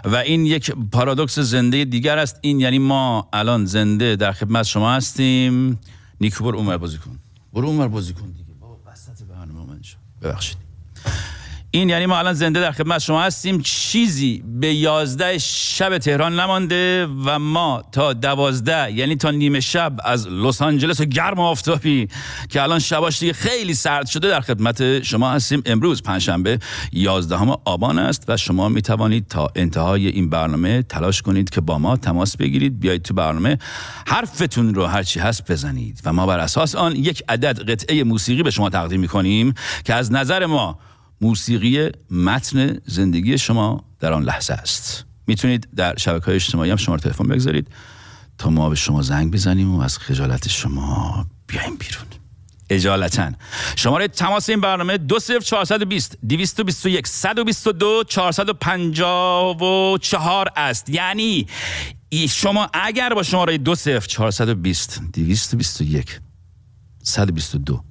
و 0.05 0.15
این 0.15 0.45
یک 0.45 0.71
پارادوکس 0.91 1.39
زنده 1.39 1.85
دیگر 1.85 2.17
است. 2.17 2.39
این 2.41 2.59
یعنی 2.59 2.79
ما 2.79 3.29
الان 3.33 3.65
زنده 3.65 4.15
در 4.15 4.31
خدمت 4.31 4.65
شما 4.65 4.93
هستیم. 4.93 5.79
نیکو 6.21 6.43
برو 6.43 6.57
اونور 6.57 6.77
بازی 6.77 6.97
کن. 6.97 7.19
برو 7.53 7.67
اونور 7.67 7.87
بازی 7.87 8.13
کن 8.13 8.31
دیگه. 8.31 8.53
بابا 8.61 8.77
وسط 8.85 9.23
برنامه 9.23 9.69
من. 9.69 9.79
ببخشید. 10.21 10.62
این 11.75 11.89
یعنی 11.89 12.05
ما 12.05 12.17
الان 12.17 12.33
زنده 12.33 12.59
در 12.59 12.71
خدمت 12.71 13.01
شما 13.01 13.21
هستیم. 13.21 13.61
چیزی 13.61 14.43
به 14.47 14.73
یازده 14.73 15.37
شب 15.37 15.97
تهران 15.97 16.39
نمانده 16.39 17.07
و 17.25 17.39
ما 17.39 17.83
تا 17.91 18.13
دوازده 18.13 18.91
یعنی 18.91 19.15
تا 19.15 19.31
نیمه 19.31 19.59
شب 19.59 19.93
از 20.03 20.27
لس 20.27 20.61
آنجلس 20.61 21.01
و 21.01 21.05
گرم 21.05 21.39
آفتابی 21.39 22.07
که 22.49 22.61
الان 22.61 22.79
شباش 22.79 23.19
دیگه 23.19 23.33
خیلی 23.33 23.73
سرد 23.73 24.07
شده 24.07 24.27
در 24.27 24.41
خدمت 24.41 25.03
شما 25.03 25.31
هستیم. 25.31 25.61
امروز 25.65 26.03
پنجشنبه 26.03 26.59
11 26.91 27.35
آبان 27.65 27.99
است 27.99 28.23
و 28.27 28.37
شما 28.37 28.69
می 28.69 28.81
توانید 28.81 29.27
تا 29.27 29.47
انتهای 29.55 30.07
این 30.07 30.29
برنامه 30.29 30.81
تلاش 30.81 31.21
کنید 31.21 31.49
که 31.49 31.61
با 31.61 31.77
ما 31.77 31.97
تماس 31.97 32.37
بگیرید. 32.37 32.79
بیایید 32.79 33.01
تو 33.01 33.13
برنامه 33.13 33.57
حرفتون 34.07 34.75
رو 34.75 34.85
هرچی 34.85 35.19
هست 35.19 35.51
بزنید. 35.51 36.01
و 36.05 36.13
ما 36.13 36.25
بر 36.25 36.39
اساس 36.39 36.75
آن 36.75 36.95
یک 36.95 37.23
عدد 37.29 37.69
قطعه 37.71 38.03
موسیقی 38.03 38.43
به 38.43 38.51
شما 38.51 38.69
تقدیم 38.69 38.99
می 38.99 39.07
کنیم 39.07 39.53
که 39.83 39.93
از 39.93 40.11
نظر 40.11 40.45
ما 40.45 40.79
موسیقی 41.23 41.89
متن 42.11 42.77
زندگی 42.85 43.37
شما 43.37 43.85
در 43.99 44.13
آن 44.13 44.23
لحظه 44.23 44.53
است. 44.53 45.05
می‌تونید 45.27 45.67
در 45.75 45.97
شبکه 45.97 46.25
های 46.25 46.35
اجتماعی 46.35 46.71
هم 46.71 46.77
شماره 46.77 47.01
تلفن 47.01 47.27
بگذارید 47.27 47.67
تا 48.37 48.49
ما 48.49 48.69
به 48.69 48.75
شما 48.75 49.01
زنگ 49.01 49.31
بزنیم 49.31 49.75
و 49.75 49.81
از 49.81 49.97
خجالت 49.97 50.47
شما 50.47 51.25
بیایم 51.47 51.75
بیرون. 51.75 52.05
اجالتا. 52.69 53.31
شماره 53.75 54.07
تماس 54.07 54.49
این 54.49 54.61
برنامه 54.61 54.97
20420 54.97 56.17
221 56.29 57.07
122 57.07 58.03
454 58.07 60.49
است. 60.55 60.89
یعنی 60.89 61.47
شما 62.29 62.69
اگر 62.73 63.13
با 63.13 63.23
شماره 63.23 63.57
20420 63.57 65.01
221 65.13 66.19
122 67.03 67.83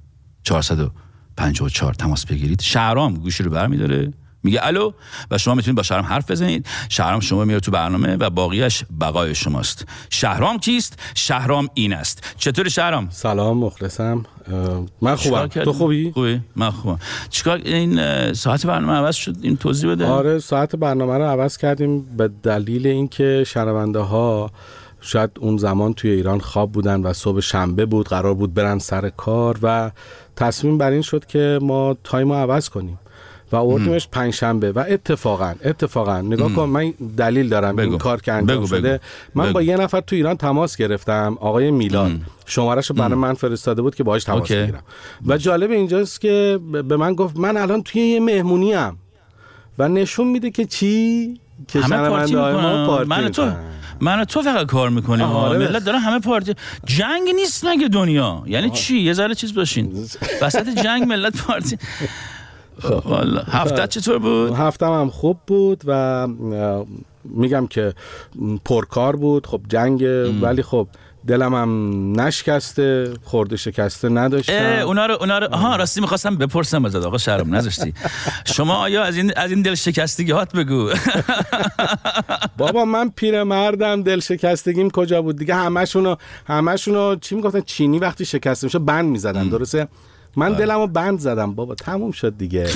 454 1.36 1.94
تماس 1.94 2.26
بگیرید. 2.26 2.60
شهرام 2.60 3.14
گوشی 3.14 3.42
رو 3.42 3.50
برمیداره. 3.50 4.12
میگه 4.44 4.60
الو 4.62 4.92
و 5.30 5.38
شما 5.38 5.54
می‌تونید 5.54 5.76
با 5.76 5.82
شهرام 5.82 6.04
حرف 6.04 6.30
بزنید. 6.30 6.66
شهرام 6.88 7.20
شما 7.20 7.44
میره 7.44 7.60
تو 7.60 7.70
برنامه 7.70 8.16
و 8.16 8.30
باقیش 8.30 8.84
بقای 9.00 9.34
شماست. 9.34 9.86
شهرام 10.10 10.58
کیست؟ 10.58 10.98
شهرام 11.14 11.68
این 11.74 11.92
است. 11.92 12.34
چطور 12.36 12.68
شهرام؟ 12.68 13.08
سلام 13.10 13.58
مخلصم. 13.58 14.24
من 15.02 15.16
خوبم؟ 15.16 15.46
تو 15.46 15.72
خوبی؟ 15.72 16.12
خوبی. 16.14 16.40
من 16.56 16.70
خوبم. 16.70 16.98
چیکار 17.30 17.60
این 17.64 18.32
ساعت 18.32 18.66
برنامه 18.66 18.92
عوض 18.92 19.14
شد؟ 19.14 19.36
این 19.42 19.56
توضیح 19.56 19.90
بده. 19.90 20.06
آره 20.06 20.38
ساعت 20.38 20.76
برنامه 20.76 21.18
رو 21.18 21.24
عوض 21.24 21.56
کردیم 21.56 22.02
به 22.16 22.30
دلیل 22.42 22.86
اینکه 22.86 23.44
شنونده 23.46 23.98
ها 23.98 24.50
شاید 25.00 25.30
اون 25.40 25.56
زمان 25.56 25.94
توی 25.94 26.10
ایران 26.10 26.40
خواب 26.40 26.72
بودن 26.72 27.00
و 27.00 27.12
صبح 27.12 27.40
شنبه 27.40 27.86
بود 27.86 28.08
قرار 28.08 28.34
بود 28.34 28.54
برن 28.54 28.78
سر 28.78 29.08
کار 29.08 29.58
و 29.62 29.90
تصمیم 30.36 30.78
بر 30.78 30.90
این 30.90 31.02
شد 31.02 31.26
که 31.26 31.58
ما 31.62 31.96
تایم 32.04 32.32
رو 32.32 32.38
عوض 32.38 32.68
کنیم 32.68 32.98
و 33.52 33.56
آوردیمش 33.56 34.08
پنج 34.08 34.34
شنبه 34.34 34.72
و 34.72 34.84
اتفاقا 34.88 35.54
اتفاقا. 35.64 36.20
نگاه 36.20 36.52
کن 36.52 36.64
من 36.64 36.94
دلیل 37.16 37.48
دارم 37.48 37.76
بگو. 37.76 37.90
این 37.90 37.98
کار 37.98 38.20
که 38.20 38.32
انجام 38.32 38.56
بگو، 38.56 38.66
شده. 38.66 39.00
من 39.34 39.44
بگو. 39.44 39.52
با 39.52 39.62
یه 39.62 39.76
نفر 39.76 40.00
تو 40.00 40.16
ایران 40.16 40.36
تماس 40.36 40.76
گرفتم 40.76 41.36
آقای 41.40 41.70
میلاد 41.70 42.12
شمارش 42.46 42.90
رو 42.90 42.96
برای 42.96 43.14
من 43.14 43.34
فرستاده 43.34 43.82
بود 43.82 43.94
که 43.94 44.04
باهاش 44.04 44.24
تماس 44.24 44.40
اوکی. 44.40 44.54
بگیرم. 44.54 44.82
و 45.26 45.36
جالب 45.36 45.70
اینجاست 45.70 46.20
که 46.20 46.58
به 46.88 46.96
من 46.96 47.14
گفت 47.14 47.36
من 47.36 47.56
الان 47.56 47.82
توی 47.82 48.02
یه 48.02 48.20
مهمونی 48.20 48.74
ام. 48.74 48.96
و 49.78 49.88
نشون 49.88 50.28
میده 50.28 50.50
که 50.50 50.64
چی؟ 50.64 51.40
که 51.68 51.80
شنونده 51.80 52.36
ما 52.36 52.86
پارتی 52.86 53.10
من 53.10 53.28
تو. 53.28 53.50
من 54.02 54.24
تو 54.24 54.42
فقط 54.42 54.66
کار 54.66 54.90
می‌کنیم. 54.90 55.26
آره. 55.26 55.58
ملت 55.58 55.84
دارن 55.84 55.98
همه 55.98 56.20
پارتی 56.20 56.54
جنگ 56.84 57.28
نیست 57.34 57.64
مگه 57.64 57.88
دنیا؟ 57.88 58.42
یعنی 58.46 58.70
چی؟ 58.70 58.98
یه 58.98 59.12
ذره 59.12 59.34
چیز 59.34 59.54
باشین. 59.54 60.06
وسط 60.42 60.68
جنگ 60.68 61.02
ملت 61.02 61.36
پارتی 61.42 61.78
والا. 63.04 63.42
هفته 63.42 63.86
چطور 63.86 64.18
بود؟ 64.18 64.52
هفتم 64.52 64.92
هم 64.92 65.10
خوب 65.10 65.38
بود 65.46 65.82
و 65.86 66.28
میگم 67.24 67.66
که 67.66 67.94
پرکار 68.64 69.16
بود. 69.16 69.46
خب 69.46 69.60
جنگ 69.68 70.02
ولی 70.42 70.62
خب 70.62 70.88
دلم 71.26 71.54
هم 71.54 72.12
نشکسته 72.20 73.14
خورده 73.24 73.56
شکسته 73.56 74.08
نداشتم. 74.08 74.54
اونا 74.86 75.06
رو 75.06 75.14
اونا 75.20 75.38
رو 75.38 75.46
آها 75.54 75.76
راستی 75.76 76.00
می‌خواستم 76.00 76.36
بپرسم 76.36 76.84
ازت 76.84 77.06
آقا 77.06 77.18
شرم 77.18 77.54
نذاشتی. 77.54 77.94
شما 78.44 78.74
آیا 78.74 79.02
از 79.02 79.16
این 79.16 79.32
از 79.36 79.50
این 79.50 79.62
دل 79.62 79.74
شکستگی 79.74 80.32
هات 80.32 80.52
بگو؟ 80.56 80.90
بابا 82.58 82.84
من 82.84 83.10
پیرمردم 83.16 84.02
دل 84.02 84.20
شکستگیم 84.20 84.90
کجا 84.90 85.22
بود؟ 85.22 85.38
دیگه 85.38 85.54
همشونو 85.54 86.16
همشونو 86.46 87.16
چی 87.16 87.34
می‌گفتن؟ 87.34 87.60
چینی 87.60 87.98
وقتی 87.98 88.24
شکسته 88.24 88.66
میشه 88.66 88.78
بند 88.78 89.04
می‌زدن 89.04 89.48
درسته؟ 89.48 89.88
من 90.36 90.46
آره. 90.46 90.66
دلمو 90.66 90.86
بند 90.86 91.18
زدم 91.18 91.54
بابا 91.54 91.74
تموم 91.74 92.12
شد 92.12 92.38
دیگه. 92.38 92.68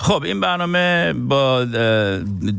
خب 0.00 0.22
این 0.22 0.40
برنامه 0.40 1.12
با 1.12 1.64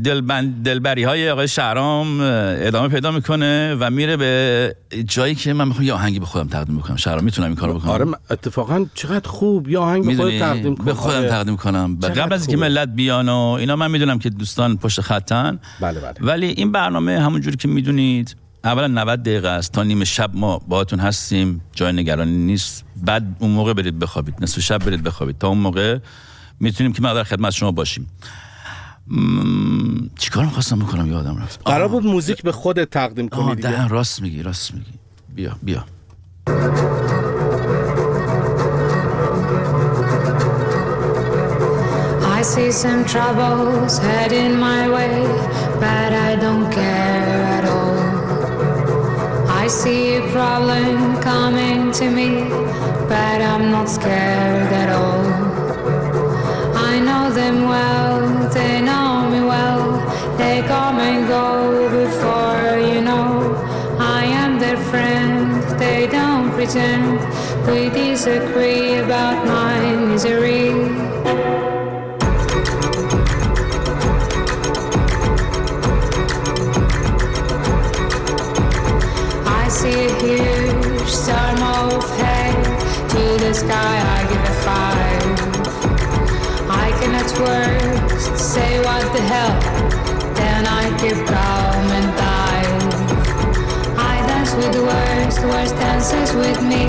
دلبند 0.04 0.64
دلبری 0.66 1.04
های 1.04 1.30
آقای 1.30 1.48
شهرام 1.48 2.20
ادامه 2.22 2.88
پیدا 2.88 3.12
می‌کنه 3.12 3.76
و 3.80 3.90
میره 3.90 4.18
به 4.18 4.76
جایی 5.08 5.36
که 5.36 5.54
من 5.54 5.68
می‌خوام 5.68 5.86
یه 5.86 5.94
آهنگی 5.94 6.20
به 6.20 6.26
خودم 6.26 6.48
تقدیم 6.48 6.78
بکنم. 6.78 6.96
شهرام 6.96 7.24
می‌تونم 7.24 7.48
این 7.48 7.56
کارو 7.56 7.74
بکنم؟ 7.74 7.92
آره 7.92 8.06
اتفاقا 8.30 8.86
چقدر 8.94 9.30
خوب 9.30 9.70
یا 9.70 9.82
آهنگ 9.82 10.06
به 10.06 10.16
خودت 10.16 10.34
می‌دونی؟ 10.34 10.40
تقدیم 10.40 10.76
کن. 10.76 10.86
به 10.86 10.94
خودم 10.94 11.18
آره. 11.18 11.30
تقدیم 11.30 11.58
کنم. 11.58 12.00
قبل 12.00 12.34
از 12.34 12.48
اینکه. 12.48 12.64
ملت 12.64 12.90
بیان 12.90 13.30
و 13.30 13.36
اینا 13.60 13.76
من 13.76 13.92
می‌دونم 13.92 14.20
که 14.20 14.30
دوستان 14.30 14.78
پشت 14.78 15.02
خطن. 15.02 15.60
بله 15.82 16.00
بله. 16.00 16.14
ولی 16.22 16.48
این 16.48 16.72
برنامه 16.72 17.20
همونجوری 17.20 17.58
که 17.58 17.68
می‌دونید 17.68 18.36
اولا 18.64 18.88
90 18.88 19.24
دقیقه 19.24 19.48
است 19.48 19.72
تا 19.72 19.84
نیمه 19.84 20.06
شب 20.06 20.32
ما 20.34 20.58
باهاتون 20.68 21.00
هستیم 21.00 21.62
جای 21.74 21.94
نگرانی 21.94 22.38
نیست. 22.38 22.86
بعد 22.96 23.36
اون 23.40 23.52
موقع 23.52 23.74
برید 23.74 24.00
بخوابید 24.00 24.36
نصف 24.42 24.60
شب 24.62 24.78
برید 24.78 25.04
بخوابید. 25.04 25.38
تا 25.38 25.48
اون 25.48 25.58
موقع 25.58 25.98
می‌تونیم 26.60 26.94
که 26.94 27.02
ما 27.02 27.14
در 27.14 27.24
خدمت 27.24 27.54
شما 27.54 27.72
باشیم. 27.72 28.08
مم، 29.08 30.10
چیکار 30.20 30.46
می‌خواستم 30.46 30.80
بکنم؟ 30.80 31.12
یادم 31.12 31.38
رفت. 31.38 31.62
قرار 31.66 31.88
بود 31.88 32.06
موزیک 32.06 32.42
به 32.42 32.52
خودت 32.52 32.90
تقدیم 32.90 33.30
کنی 33.30 33.56
دیگه. 33.56 33.88
راست 33.88 34.22
میگی 34.22 34.44
راست 34.44 34.74
میگی. 34.74 34.94
بیا 35.36 35.58
بیا. 35.64 35.86
I 42.40 42.44
see 42.54 42.72
some 42.84 43.02
troubles 43.14 43.94
heading 44.08 44.54
my 44.68 44.84
way, 44.96 45.18
but 45.84 46.12
I 46.28 46.32
don't 46.44 46.68
care. 46.78 47.37
I 49.68 49.70
see 49.70 50.16
a 50.16 50.22
problem 50.32 51.20
coming 51.22 51.92
to 51.92 52.10
me, 52.10 52.48
but 53.10 53.42
I'm 53.42 53.70
not 53.70 53.90
scared 53.90 54.72
at 54.72 54.88
all. 54.96 55.26
I 56.90 57.02
know 57.02 57.30
them 57.30 57.68
well, 57.68 58.50
they 58.54 58.80
know 58.80 59.30
me 59.30 59.42
well, 59.42 59.82
they 60.38 60.62
come 60.62 61.00
and 61.00 61.28
go 61.28 61.90
before 61.90 62.80
you 62.80 63.02
know. 63.02 63.56
I 64.00 64.24
am 64.24 64.58
their 64.58 64.78
friend, 64.78 65.62
they 65.78 66.08
don't 66.08 66.50
pretend. 66.52 67.20
We 67.68 67.90
disagree 67.90 69.00
about 69.00 69.46
my 69.46 69.98
misery. 69.98 71.17
Sky, 83.58 83.96
I 84.18 84.20
give 84.30 84.44
a 84.54 84.56
five. 84.68 85.38
I 86.70 86.88
cannot 87.00 87.30
words 87.42 88.24
say 88.40 88.80
what 88.86 89.06
the 89.16 89.24
hell. 89.32 89.56
Then 90.38 90.62
I 90.68 90.84
keep 91.02 91.18
calm 91.26 91.86
and 91.98 92.10
dive. 92.22 92.84
I 93.98 94.16
dance 94.30 94.54
with 94.54 94.72
the 94.78 94.84
worst, 94.90 95.42
the 95.42 95.48
worst 95.48 95.76
dances 95.82 96.30
with 96.44 96.62
me. 96.62 96.86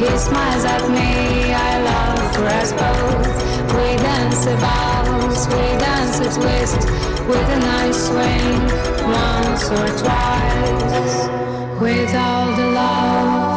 He 0.00 0.08
smiles 0.16 0.64
at 0.64 0.84
me, 0.88 1.52
I 1.68 1.72
love 1.90 2.24
for 2.34 2.46
us 2.60 2.70
both. 2.80 3.28
We 3.76 3.88
dance 4.08 4.46
a 4.46 4.56
valse, 4.56 5.44
we 5.52 5.66
dance 5.84 6.16
a 6.26 6.28
twist 6.36 6.80
with 7.28 7.56
a 7.56 7.60
nice 7.74 8.00
swing 8.08 8.56
once 9.04 9.64
or 9.76 9.88
twice. 10.02 11.16
With 11.78 12.14
all 12.14 12.48
the 12.56 12.68
love, 12.80 13.49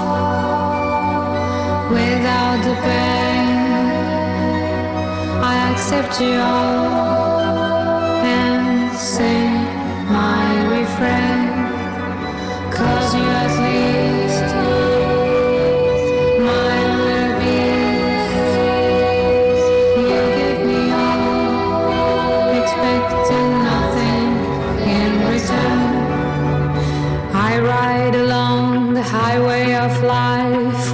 without 1.93 2.57
the 2.67 2.75
pain, 2.87 3.47
I 5.51 5.55
accept 5.71 6.13
you 6.19 6.35
all 6.39 8.23
and 8.25 8.95
sing 8.97 9.53
my 10.19 10.45
refrain. 10.75 11.41
Cause 12.77 13.09
you 13.15 13.25
at 13.41 13.62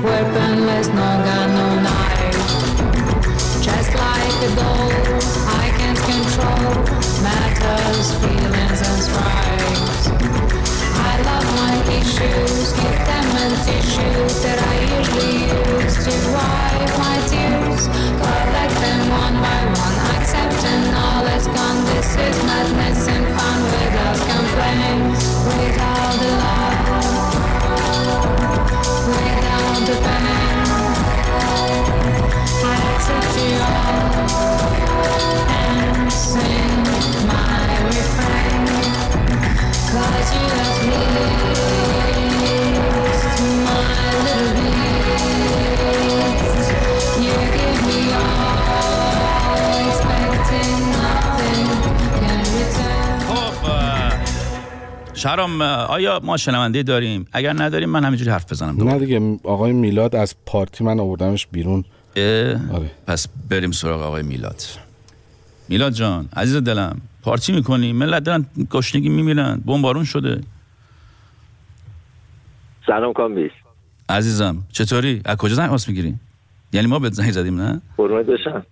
weaponless, 0.01 0.87
no 0.87 1.09
gun, 1.25 1.49
no 1.55 1.67
knife. 1.85 2.39
Just 3.61 3.91
like 3.95 4.39
a 4.47 4.55
doll, 4.55 4.91
I 5.61 5.65
can't 5.77 5.99
control 6.07 6.73
matters, 7.23 8.13
feelings, 8.21 8.79
and 8.87 8.99
stripes. 9.07 10.03
I 10.95 11.13
love 11.29 11.47
my 11.61 11.75
issues, 11.99 12.71
give 12.79 12.99
them 13.09 13.27
in 13.43 13.51
tissues 13.67 14.35
that 14.43 14.59
I 14.71 14.75
usually 14.97 15.35
use 15.51 15.97
to 16.05 16.13
wipe 16.35 16.93
my 17.03 17.17
tears. 17.27 17.83
Collect 18.23 18.75
them 18.83 19.01
one 19.23 19.35
by 19.43 19.61
one, 19.83 19.97
accepting 20.15 20.83
all 20.95 21.25
is 21.35 21.47
gone. 21.47 21.79
This 21.91 22.09
is 22.15 22.37
madness 22.47 23.07
and 23.07 23.25
fun 23.35 23.58
شهرام 55.19 55.61
آیا 55.61 56.19
ما 56.23 56.37
شنونده 56.37 56.83
داریم؟ 56.83 57.25
اگر 57.31 57.53
نداریم 57.53 57.89
من 57.89 58.03
همینجوری 58.03 58.31
حرف 58.31 58.51
بزنم. 58.51 58.77
دوباره. 58.77 58.97
نه 58.97 59.05
دیگه 59.05 59.39
آقای 59.43 59.71
میلاد 59.71 60.15
از 60.15 60.35
پارتی 60.45 60.83
من 60.83 60.99
آوردمش 60.99 61.47
بیرون. 61.47 61.83
آره. 62.73 62.91
پس 63.07 63.27
بریم 63.49 63.71
سراغ 63.71 64.01
آقای 64.01 64.23
میلاد. 64.23 64.61
میلاد 65.69 65.93
جان 65.93 66.29
عزیز 66.35 66.55
دلم 66.55 67.01
پارتی 67.23 67.51
می‌کنی؟ 67.51 67.93
ملت 67.93 68.23
دارن 68.23 68.45
گشنگی 68.71 69.09
میمیرن 69.09 69.61
بمبارون 69.65 70.03
شده. 70.03 70.41
سلام 72.87 73.13
کامبیز 73.13 73.51
عزیزم 74.09 74.57
چطوری؟ 74.71 75.21
از 75.25 75.37
کجا 75.37 75.55
زنگ 75.55 75.71
واسه 75.71 75.89
می‌گیری؟ 75.91 76.15
یعنی 76.73 76.87
ما 76.87 76.99
بهت 76.99 77.13
زنگ 77.13 77.31
زدیم 77.31 77.61
نه؟ 77.61 77.81
قربونت 77.97 78.25
بشم. 78.25 78.65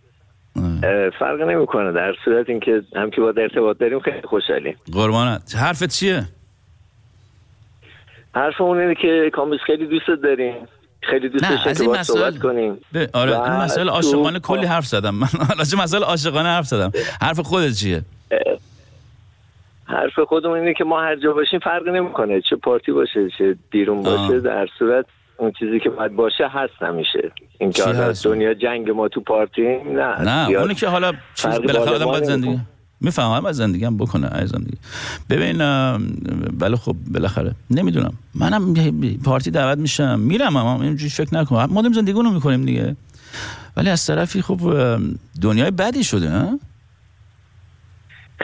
فرق 1.20 1.42
نمی‌کنه 1.50 1.92
در 1.92 2.14
صورت 2.26 2.50
اینکه 2.50 2.82
هم 2.96 3.10
که 3.10 3.22
با 3.22 3.34
ارتباط 3.38 3.78
داریم 3.78 4.00
خیلی 4.00 4.22
خوشحالیم. 4.22 4.76
قربانت. 4.92 5.56
حرفت 5.56 5.90
چیه؟ 5.90 6.26
حرفمون 8.36 8.80
اینه 8.80 8.96
که 8.96 9.32
کامبیز 9.34 9.60
خیلی 9.66 9.86
دوست 9.86 10.08
داریم. 10.24 10.56
خیلی 11.02 11.30
دوست 11.30 11.44
نه، 11.44 11.68
از 11.68 11.78
که 11.78 11.84
این 11.84 12.04
صحبت 12.04 12.34
مسائل- 12.34 12.38
کنیم 12.42 12.78
آره 13.14 13.32
این 13.44 13.54
مسائل 13.54 13.88
تو- 13.88 13.94
عاشقانه 13.94 14.40
کلی 14.40 14.66
حرف 14.66 14.86
زدم. 14.86 15.16
من 15.16 15.28
راجع 15.60 15.78
مسائل 15.78 16.04
عاشقانه 16.04 16.50
حرف 16.50 16.66
زدم. 16.66 16.92
حرف 17.22 17.40
خودت 17.40 17.74
چیه؟ 17.74 18.02
حرف 19.86 20.20
خودمون 20.20 20.58
اینه 20.60 20.74
که 20.74 20.84
ما 20.84 21.02
هر 21.02 21.16
جا 21.16 21.34
باشیم 21.34 21.60
فرق 21.60 21.88
نمی‌کنه. 21.88 22.42
چه 22.42 22.56
پارتی 22.56 22.92
باشه 22.92 23.30
چه 23.38 23.56
بیرون 23.72 24.02
باشه. 24.02 24.40
در 24.40 24.68
صورت 24.80 25.06
اون 25.38 25.52
چیزی 25.60 25.80
که 25.80 25.90
باید 25.90 26.16
باشه 26.16 26.48
هست 26.48 26.84
نمیشه 26.84 27.32
اینکه؟ 27.58 27.84
دنیا 28.24 28.54
جنگ 28.54 28.90
ما 28.92 29.08
تو 29.08 29.22
پارتیم 29.22 30.00
نه 30.00 30.22
نه 30.22 30.60
اونی 30.60 30.76
که 30.76 30.88
حالا 30.88 31.14
چیز 31.36 31.46
بالاخره 31.46 31.80
بالا 31.80 31.96
آدم 31.96 32.06
باید 32.06 32.24
زندگی. 32.24 32.60
می‌فهمم 33.02 33.40
باید 33.40 33.56
زندگی 33.56 33.86
هم 33.86 33.98
بکنه 33.98 34.28
عزیزم 34.28 34.60
دیگه 34.60 34.78
ببین 35.30 35.58
بله 36.60 36.76
خب 36.76 36.96
بالاخره 37.14 37.56
نمی‌دونم. 37.72 38.14
منم 38.36 38.74
پارتی 39.26 39.52
دعوت 39.52 39.78
میشم 39.78 40.20
میرم 40.20 40.56
اما 40.56 40.84
اینجوری 40.84 41.10
فکر 41.10 41.36
نکنم. 41.36 41.66
ما 41.66 41.82
داریم 41.82 41.94
زندگی 41.94 42.14
رو 42.14 42.32
می‌کنیم 42.32 42.66
دیگه. 42.66 42.96
ولی 43.78 43.90
از 43.90 44.06
طرفی 44.06 44.42
خب 44.42 44.98
دنیای 45.42 45.72
بدی 45.72 46.04
شده 46.04 46.60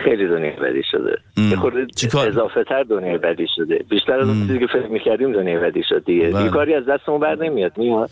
خیلی 0.03 0.27
دنیا 0.27 0.51
بدی 0.51 0.81
شده. 0.91 1.17
خورده؟ 1.55 1.87
اضافه 2.27 2.63
تر 2.69 2.83
دنیا 2.83 3.17
بدی 3.17 3.47
شده. 3.55 3.85
بیشتر 3.89 4.19
از 4.19 4.27
اون 4.27 4.47
چیزی 4.47 4.59
که 4.59 4.67
فکر 4.67 4.87
می‌کردیم 4.87 5.33
دنیا 5.33 5.59
بدی 5.59 5.83
شد 5.89 6.05
دیگه. 6.05 6.29
بله. 6.29 6.49
کاری 6.49 6.73
از 6.73 6.83
دستمون 6.89 7.19
بر 7.19 7.35
نمیاد 7.35 7.77
میاد 7.77 8.09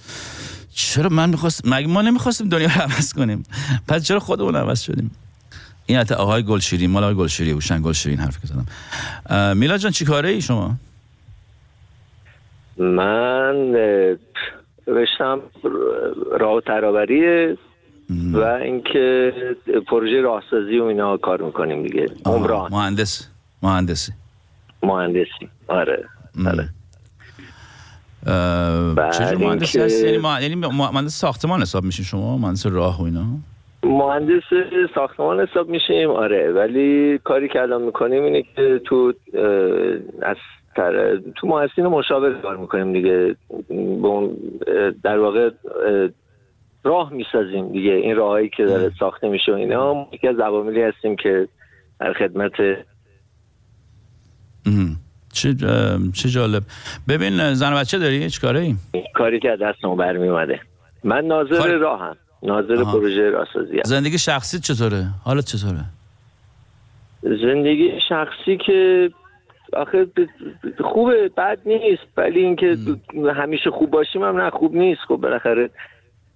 چرا 0.74 1.10
من 1.10 1.30
می‌خواست 1.30 1.68
مگه 1.68 1.88
ما 1.88 2.02
نمی‌خواستیم 2.02 2.50
دنیا 2.50 2.68
رو 2.76 2.82
عوض 2.82 3.14
کنیم؟ 3.14 3.44
پس 3.88 4.04
چرا 4.04 4.20
خودمون 4.20 4.56
عوض 4.56 4.82
شدیم؟ 4.82 5.12
این 5.92 6.00
حتی 6.00 6.14
آقای 6.14 6.44
گلشیری 6.44 6.88
مال 6.88 7.04
آقای 7.04 7.16
گلشیری 7.16 7.52
هوشنگ 7.52 7.84
گلشیری 7.84 8.16
این 8.16 8.24
حرفی 8.24 8.42
که 8.42 8.48
زدم. 8.48 8.66
اه، 9.30 9.54
میلاد 9.54 9.80
جان 9.80 9.92
چی 9.92 10.06
کاره 10.06 10.30
ای 10.30 10.42
شما؟ 10.42 10.76
من 12.78 13.76
رشتم 14.88 15.40
راه 16.40 16.56
و 16.56 16.62
ترابری 16.62 17.58
و 18.34 18.38
اینکه 18.38 19.34
پروژه 19.88 20.22
راهسازی 20.22 20.80
و 20.80 20.84
اینا 20.84 21.18
کار 21.18 21.42
می‌کنیم 21.42 21.84
دیگه. 21.84 22.06
عمران. 22.26 22.72
مهندس 22.72 23.28
مهندسی. 23.64 24.12
مهندسی. 24.84 25.50
آره 25.68 26.06
آره. 26.46 26.70
چجور 29.12 29.38
مهندسی 29.38 29.80
هست 29.80 30.04
یعنی 30.04 30.28
یعنی 30.42 30.56
مهندس 30.56 31.14
ساختمان 31.20 31.62
حساب 31.62 31.84
میشین 31.84 32.06
شما؟ 32.06 32.38
مهندس 32.38 32.66
راه 32.66 33.02
و 33.02 33.04
اینا؟ 33.04 33.26
مهندس 33.84 34.44
ساختمان 34.96 35.40
حساب 35.40 35.70
میشیم 35.70 36.10
آره. 36.10 36.52
ولی 36.52 37.18
کاری 37.24 37.48
که 37.50 37.62
الان 37.62 37.82
می‌کنیم 37.82 38.24
اینه 38.24 38.42
که 38.56 38.82
تو 38.86 39.14
از 40.22 40.38
تر... 40.76 41.18
تو 41.18 41.48
محسین 41.48 41.88
مشاور 41.88 42.42
کار 42.42 42.58
می‌کنیم 42.58 42.94
دیگه. 42.94 43.36
به 43.68 44.08
اون 44.08 44.38
اه، 44.68 44.92
در 45.04 45.20
واقع 45.20 45.50
اه، 45.86 46.10
راه 46.84 47.14
می‌سازیم 47.14 47.72
دیگه. 47.72 47.92
این 47.92 48.16
راههایی 48.16 48.50
که 48.50 48.66
داره 48.66 48.92
ساخته 49.00 49.30
میشه 49.30 49.52
و 49.52 49.56
اینا. 49.56 50.08
یکی 50.12 50.28
از 50.28 50.40
عواملی 50.40 50.82
هستیم 50.82 51.16
که 51.16 51.48
در 52.00 52.14
خدمت. 52.14 52.52
چه 55.34 55.54
چه 56.14 56.30
جالب. 56.30 56.64
ببین 57.08 57.54
زن 57.54 57.74
و 57.74 57.76
بچه 57.78 58.00
داری؟ 58.00 58.30
چی 58.30 58.42
کاره 58.42 58.60
ای 58.60 58.76
کاری 59.16 59.40
که 59.40 59.52
از 59.52 59.60
دستمون 59.60 59.98
برمی 59.98 60.28
اومده 60.28 60.60
من 61.04 61.26
ناظر 61.26 61.58
کار- 61.58 61.78
راهم. 61.78 62.16
ناظر. 62.44 62.84
پروژه 62.84 63.30
راهسازی 63.30 63.76
هم. 63.76 63.84
زندگی 63.86 64.18
شخصی 64.18 64.60
چطوره؟ 64.60 65.06
حالت 65.26 65.46
چطوره؟ 65.46 65.86
زندگی 67.22 68.00
شخصی 68.10 68.58
که 68.58 69.10
آخه 69.74 70.08
خوبه 70.84 71.32
بد 71.38 71.58
نیست 71.66 72.04
ولی 72.18 72.40
اینکه 72.40 72.78
همیشه 73.36 73.70
خوب 73.72 73.92
باشیم 73.92 74.24
هم 74.24 74.42
نه 74.42 74.50
خوب 74.50 74.76
نیست. 74.76 75.02
خب 75.08 75.16
بالاخره 75.16 75.70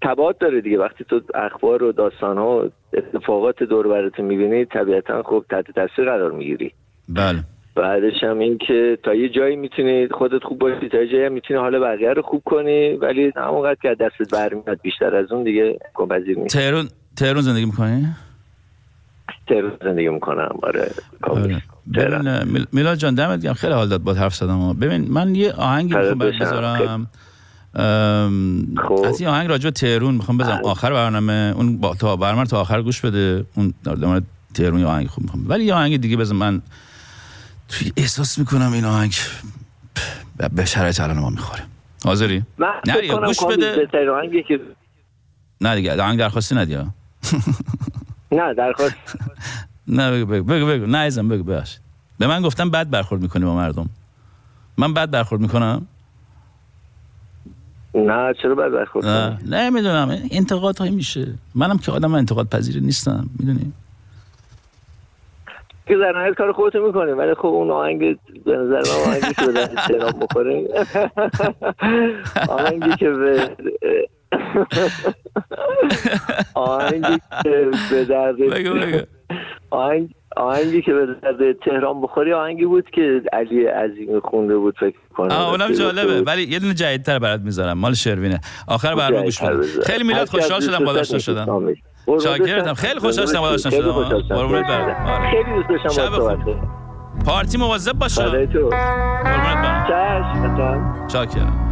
تبعات 0.02 0.40
داره 0.40 0.62
دیگه. 0.62 0.80
وقتی 0.80 1.04
تو 1.04 1.22
اخبار 1.36 1.84
و 1.84 1.92
داستان 1.92 2.38
ها 2.38 2.66
و 2.66 2.70
اتفاقات 2.94 3.64
دور 3.64 3.88
برات 3.88 4.20
می‌بینی 4.20 4.66
طبیعتا 4.66 5.24
خب 5.24 5.46
تحت 5.50 5.72
تاثیر 5.72 6.06
قرار 6.06 6.32
می‌گیری. 6.32 6.72
بله. 7.10 7.44
بعدش 7.76 8.24
هم 8.24 8.40
این 8.40 8.58
که 8.68 8.98
تا 9.04 9.14
یه 9.14 9.30
جایی 9.30 9.56
می‌تونی 9.56 10.08
خودت 10.08 10.44
خوب 10.44 10.60
باشی 10.60 10.90
تا 10.90 10.98
یه 10.98 11.08
جایی 11.08 11.26
هم 11.26 11.32
می‌تونی 11.32 11.60
حال 11.60 11.80
بقیه 11.80 12.14
رو 12.14 12.22
خوب 12.22 12.42
کنی 12.46 12.94
ولی 12.94 13.32
همونقدر 13.36 13.78
که 13.82 13.96
دستت 14.00 14.34
برمیاد 14.34 14.80
بیشتر 14.82 15.16
از 15.16 15.32
اون 15.32 15.44
دیگه 15.44 15.80
امکان 15.86 16.20
پذیر 16.20 16.40
نیست. 16.40 16.58
تهرون 16.58 16.88
تهرون 17.16 17.42
زندگی 17.42 17.66
می‌کنی؟ 17.66 18.08
تهران 19.48 19.78
زندگی 19.84 20.10
می‌کنم 20.10 20.60
آره. 20.64 20.92
آره. 21.22 21.62
میلاد 22.74 22.98
جان 22.98 23.16
دمت 23.16 23.42
گرم. 23.42 23.54
خیلی 23.54 23.74
حال 23.74 23.90
داد 23.90 24.02
با 24.02 24.14
حرف 24.14 24.36
زدم. 24.36 24.74
ببین 24.74 25.12
من 25.12 25.36
یه 25.36 25.54
آهنگی 25.54 25.96
می‌خوام. 25.96 26.18
بذارم. 26.20 27.08
ام، 27.76 28.76
خب. 28.88 29.06
از 29.06 29.22
این 29.22 29.30
آهنگ 29.30 29.50
راجع 29.50 29.64
به 29.64 29.72
تهرون 29.72 30.16
می‌خوام 30.16 30.38
بذارم. 30.38 30.62
آخر 30.66 30.94
برنامه 30.94 31.54
اون 31.56 31.78
با 31.78 31.96
تا 31.96 32.16
برنامه 32.16 32.46
تا 32.46 32.62
آخر 32.62 32.82
گوش 32.82 33.02
بده. 33.02 33.46
اون 33.56 33.74
در 33.84 33.96
مورد 33.96 34.24
تهرون 34.54 34.80
یه 34.80 34.86
آهنگ 34.86 35.08
خوب 35.08 35.24
می‌خوام. 35.24 35.46
ولی 35.50 35.64
یه 35.64 35.74
آهنگ 35.74 36.02
دیگه 36.02 36.18
بذار 36.18 36.38
من 36.38 36.62
توی 37.70 37.92
احساس 37.98 38.38
می‌کنم 38.38 38.74
این 38.74 38.86
آهنگ 38.86 39.14
به- 40.56 40.66
شرایط 40.66 41.00
الان 41.02 41.20
ما 41.20 41.30
می‌خوره. 41.30 41.64
حاضری؟ 42.06 42.44
نه 42.60 42.68
گوش 43.26 43.44
بده. 43.44 43.88
نه 45.62 45.76
دیگه 45.76 46.02
آهنگ 46.02 46.20
درخواستی 46.20 46.56
ندی 46.56 46.74
ها. 46.74 46.86
نه 48.32 48.54
درخواست 48.54 48.96
نه 49.88 50.12
بگو 50.12 50.26
بگو 50.26 50.44
بگو, 50.44 50.66
بگو. 50.66 50.86
نه 50.86 50.98
عزیزم 50.98 51.28
بگو 51.30 51.44
ببخشید 51.44 51.80
به 52.20 52.28
من 52.28 52.42
گفتم 52.42 52.70
بد 52.70 52.90
برخورد 52.90 53.22
می‌کنی 53.22 53.46
با 53.46 53.56
مردم. 53.56 53.90
من 54.78 54.94
بد 54.94 55.10
برخورد 55.12 55.42
می‌کنم؟ 55.42 55.88
نه 57.96 58.34
چرا 58.42 58.56
باید 58.56 58.72
برخورد 58.74 59.06
نه 59.06 59.38
کنی؟ 59.38 59.50
نه 59.50 59.70
می‌دونم 59.70 60.18
انتقاد 60.32 60.78
هایی 60.78 60.92
میشه. 60.92 61.34
منم 61.56 61.78
که 61.78 61.92
آدم 61.92 62.14
انتقاد 62.14 62.50
پذیر 62.50 62.80
نیستم 62.84 63.30
می‌دونی؟ 63.40 63.74
که 65.88 65.96
در 65.96 66.12
نهایت 66.12 66.34
کار 66.34 66.52
خودتو 66.52 66.80
می‌کنی 66.86 67.12
ولی 67.12 67.34
خب 67.34 67.46
اون 67.46 67.72
آهنگ 67.72 68.18
به 68.46 68.58
نظر 68.58 68.82
من 68.82 69.06
آهنگی 69.06 69.34
که 69.34 69.46
به 69.46 69.60
احترام 69.60 70.20
بخوره. 70.20 70.68
آهنگی 72.50 72.96
که 73.00 73.10
به 73.10 73.50
آهنگی 76.54 77.20
که 77.44 77.70
به 77.92 78.06
درد 78.06 78.36
آهنگ 79.70 80.10
آهنگی 80.36 80.82
که 80.82 80.94
به 80.94 81.06
درد 81.06 81.60
تهران 81.66 82.02
بخوری 82.02 82.34
آهنگی 82.34 82.66
بود 82.66 82.90
که 82.90 83.22
علی 83.34 83.66
عظیمی 83.66 84.20
خونده 84.20 84.58
بود 84.58 84.76
فکر 84.80 84.96
کنم 85.16 85.32
آه 85.32 85.52
اونم 85.52 85.72
جالبه. 85.72 86.22
ولی 86.22 86.44
یه 86.44 86.60
دونه 86.60 86.74
جدیدتر 86.74 87.20
برات 87.20 87.42
می‌ذارم. 87.42 87.78
مال 87.78 87.94
شروینه. 87.94 88.40
آخر 88.68 88.96
برنامه 88.96 89.24
گوش 89.24 89.42
خیلی 89.86 90.04
میلاد 90.04 90.30
خوشحال 90.30 90.62
شدم 90.62 90.86
با 90.86 90.94
داشته 90.94 91.20
شدم 91.20 91.76
شاکرتم. 92.24 92.74
خیلی 92.74 93.00
خوشحال 93.00 93.28
شدم 93.28 93.42
با. 93.42 94.04
قربونت 94.36 94.68
برم. 94.68 95.06
آره. 95.06 95.32
خیلی 95.32 95.56
دوست 95.56 95.70
داشتم 95.70 95.90
شب 95.90 96.10
خوب. 96.10 96.56
پارتی 97.26 97.58
مواظب 97.58 97.94
باشه 97.94 98.24
قربونت 98.24 98.54
برم 98.54 99.86
چشم 99.88 101.08
شاکرم 101.08 101.66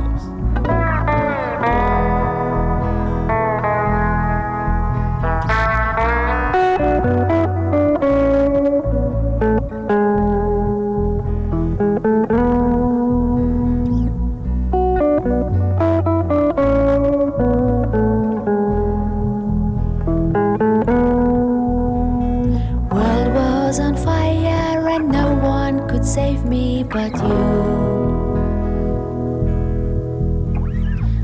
could 26.04 26.10
save 26.10 26.46
me 26.46 26.84
but 26.84 27.12
you. 27.14 27.40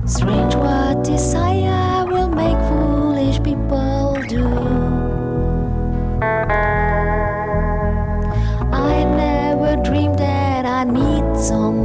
Strange 0.05 0.55
what 0.55 1.03
desire 1.03 2.05
will 2.05 2.29
make 2.29 2.57
foolish 2.69 3.41
people 3.43 4.15
do. 4.27 4.47
I 8.71 9.03
never 9.03 9.75
dreamed 9.83 10.19
that 10.19 10.65
I 10.65 10.83
need 10.85 11.37
somebody 11.37 11.78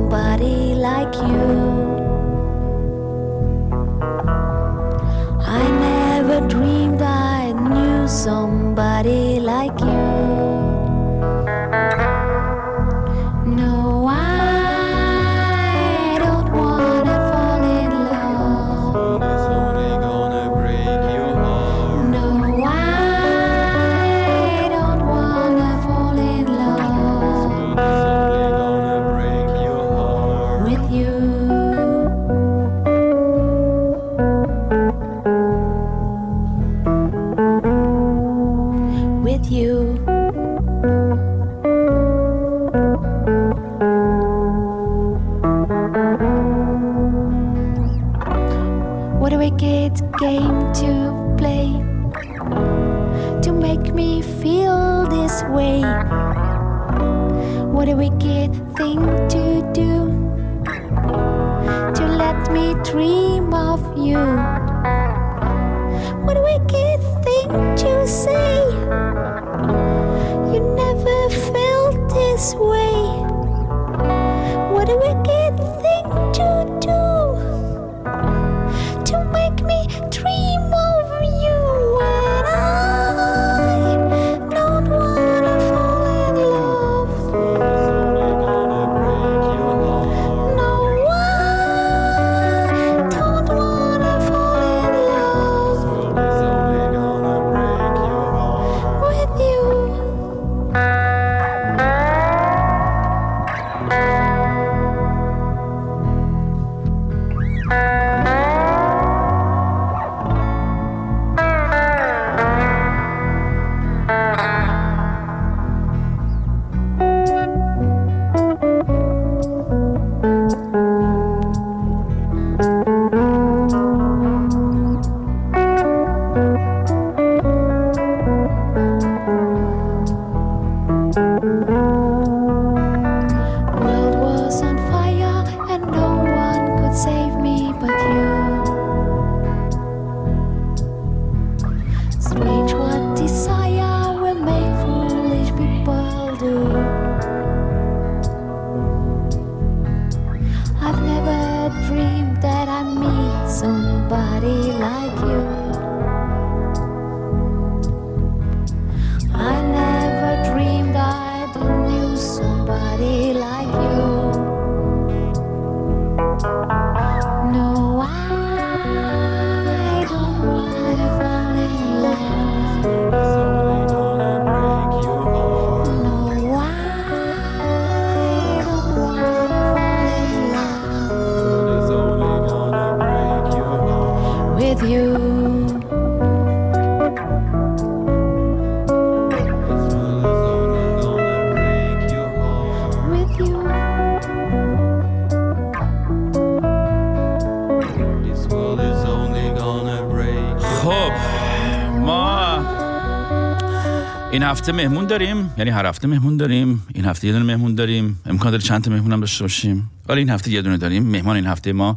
هفته 204.54 204.72
مهمون 204.72 205.06
داریم. 205.06 205.54
یعنی 205.58 205.70
هر 205.70 205.86
هفته 205.86 206.08
مهمون 206.08 206.36
داریم. 206.36 206.86
این 206.94 207.04
هفته 207.04 207.26
یه 207.26 207.32
دونه 207.32 207.44
مهمون 207.44 207.74
داریم. 207.74 208.20
امکان 208.26 208.50
داره 208.50 208.62
چند 208.62 208.84
تا 208.84 208.90
مهمون 208.90 209.12
هم 209.12 209.20
داشته 209.20 209.44
باشیم. 209.44 209.90
ولی 210.08 210.18
این 210.18 210.30
هفته 210.30 210.50
یه 210.50 210.62
دونه 210.62 210.76
داریم. 210.76 211.02
مهمان 211.02 211.36
این 211.36 211.46
هفته 211.46 211.72
ما 211.72 211.96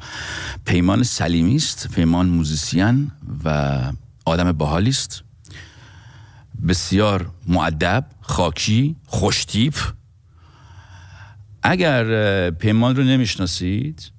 پیمان 0.65 1.03
سلیمی 1.03 1.55
است. 1.55 1.89
پیمان 1.95 2.29
موزیسین 2.29 3.11
و 3.45 3.79
آدم 4.25 4.51
باحالی 4.51 4.89
است. 4.89 5.23
بسیار 6.67 7.29
معدب 7.47 8.05
خاکی 8.21 8.95
خوشتیپ. 9.05 9.75
اگر 11.63 12.05
اه، 12.05 12.51
پیمان 12.51 12.95
رو 12.95 13.03
نمی‌شناسید 13.03 14.11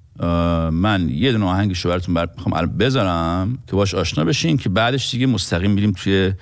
من 0.71 1.09
یه 1.09 1.31
دونه 1.31 1.45
آهنگش 1.45 1.79
رو 1.79 1.89
براتون 1.89 2.13
بر... 2.13 2.65
بذارم 2.65 3.57
که 3.67 3.75
باش 3.75 3.93
آشنا 3.93 4.25
بشین 4.25 4.57
که 4.57 4.69
بعدش 4.69 5.11
دیگه 5.11 5.25
مستقیم 5.25 5.71
میریم 5.71 5.91
توی 5.91 6.33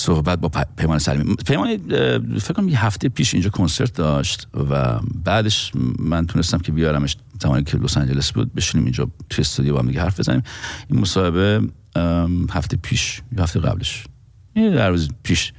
صحبت 0.00 0.40
با 0.40 0.50
پیمان 0.76 0.98
سلیمی. 0.98 1.34
پیمان 1.34 1.76
فکر 2.38 2.52
کنم 2.52 2.68
یه 2.68 2.84
هفته 2.84 3.08
پیش 3.08 3.34
اینجا 3.34 3.50
کنسرت 3.50 3.94
داشت 3.94 4.48
و 4.70 5.00
بعدش 5.24 5.72
من 5.98 6.26
تونستم 6.26 6.58
که 6.58 6.72
بیارمش 6.72 7.16
زمانی 7.42 7.64
که 7.64 7.78
لس 7.78 7.96
آنجلس 7.96 8.32
بود 8.32 8.54
بشینیم 8.54 8.84
اینجا 8.84 9.08
توی 9.30 9.42
استودیو 9.42 9.74
با 9.74 9.80
هم 9.80 9.86
دیگه 9.86 10.00
حرف 10.00 10.20
بزنیم. 10.20 10.42
این 10.90 11.00
مصاحبه 11.00 11.60
هفته 12.50 12.76
پیش 12.76 13.22
یا 13.36 13.42
هفته 13.42 13.60
قبلش. 13.60 14.04
یه 14.56 14.70
در 14.70 14.90
روز 14.90 15.08
پیش 15.22 15.52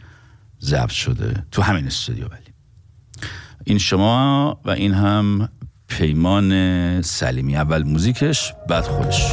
ضبط 0.62 0.90
شده 0.90 1.46
تو 1.52 1.62
همین 1.62 1.88
استودیو 1.88 2.28
ولی. 2.28 2.54
این 3.64 3.78
شما 3.78 4.60
و 4.66 4.70
این 4.70 4.94
هم 4.94 5.50
پیمان 5.88 7.02
سلیمی. 7.02 7.56
اول 7.56 7.84
موزیکش 7.84 8.54
بعد 8.70 8.84
خودش. 8.84 9.32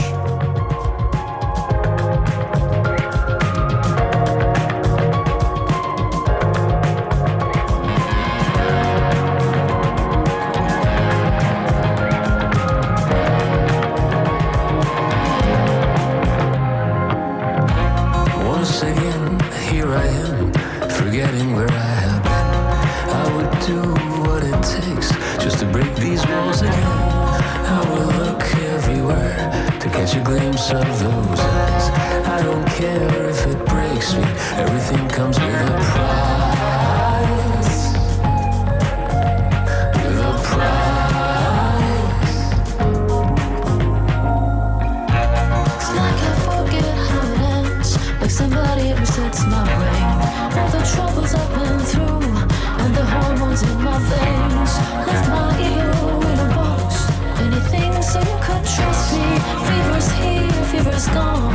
Fever's 60.71 61.09
gone. 61.09 61.55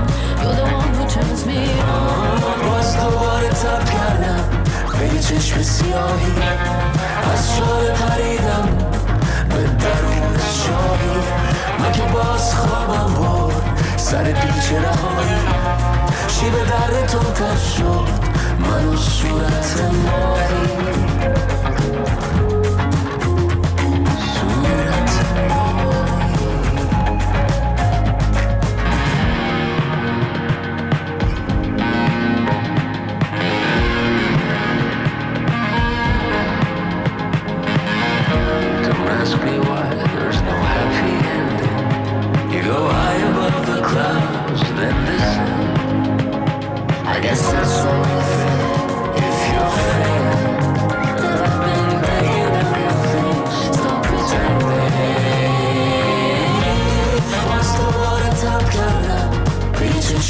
The 0.55 0.63
one 0.79 0.93
who 0.97 1.03
me 1.45 1.59
on. 1.81 2.33
باز 7.23 7.57
شال 7.57 7.85
پریدم 7.91 8.67
به 9.49 9.63
درون 9.63 10.37
شاهی 10.63 11.19
من 11.79 11.91
که 11.91 12.01
باز 12.13 12.55
خوابم 12.55 13.13
برد 13.13 13.79
سر 13.97 14.23
پیچ 14.23 14.71
رهایی 14.71 15.41
شیب 16.27 16.53
در 16.53 17.07
تو 17.07 17.19
تر 17.19 17.57
شد 17.57 18.07
من 18.59 18.85
و 18.85 18.97
صورت 18.97 19.91
ماهی 20.05 20.83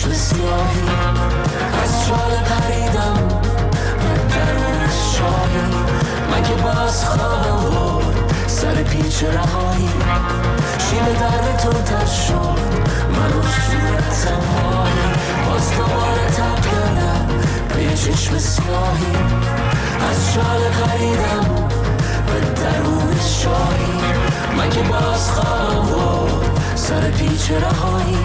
چشم 0.03 0.13
سیاهی 0.13 0.81
از 1.83 2.07
شال 2.07 2.31
پریدم 2.45 3.27
به 3.97 4.35
درون 4.35 4.89
شاهی 5.13 5.67
من 6.31 6.43
که 6.43 6.53
باز 6.53 7.05
خوابم 7.05 7.69
برد 7.69 8.33
سر 8.47 8.73
پیچ 8.83 9.23
رهایی 9.23 9.89
شیب 10.77 11.19
در 11.19 11.57
تو 11.63 11.71
تر 11.71 12.05
شد 12.05 12.59
من 13.11 13.37
و 13.37 13.41
صورتم 13.41 14.41
ماهی 14.53 15.13
باز 15.49 15.71
دوباره 15.77 16.27
تب 16.37 16.61
کردم 16.71 17.27
یه 17.81 17.95
چشم 17.95 18.37
سیاهی 18.37 19.15
از 20.09 20.33
شال 20.33 20.61
پریدم 20.69 21.67
به 22.27 22.61
درون 22.61 23.19
شاهی 23.19 24.13
من 24.57 24.69
که 24.69 24.81
باز 24.81 25.31
خوابم 25.31 25.85
برد 25.85 26.52
سر 26.83 27.11
پیچ 27.11 27.51
رهایی 27.51 28.17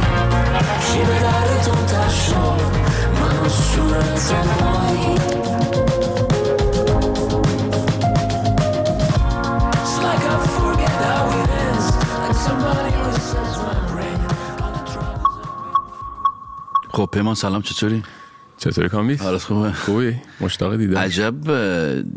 شیب 0.80 1.08
در 1.08 1.62
تو 1.64 1.86
تر 1.86 2.08
شد 2.08 2.60
من 3.20 3.36
و 3.38 3.48
my 12.58 13.76
brain. 13.92 14.18
خب 16.90 17.08
پیمان 17.12 17.34
سلام 17.34 17.62
چطوری؟ 17.62 18.02
چطوری 18.56 18.88
کامی؟ 18.88 19.14
حالت 19.14 19.42
خوبه؟ 19.42 19.72
خوبی؟ 19.72 20.16
مشتاق 20.40 20.76
دیدم 20.76 20.98
عجب 20.98 21.34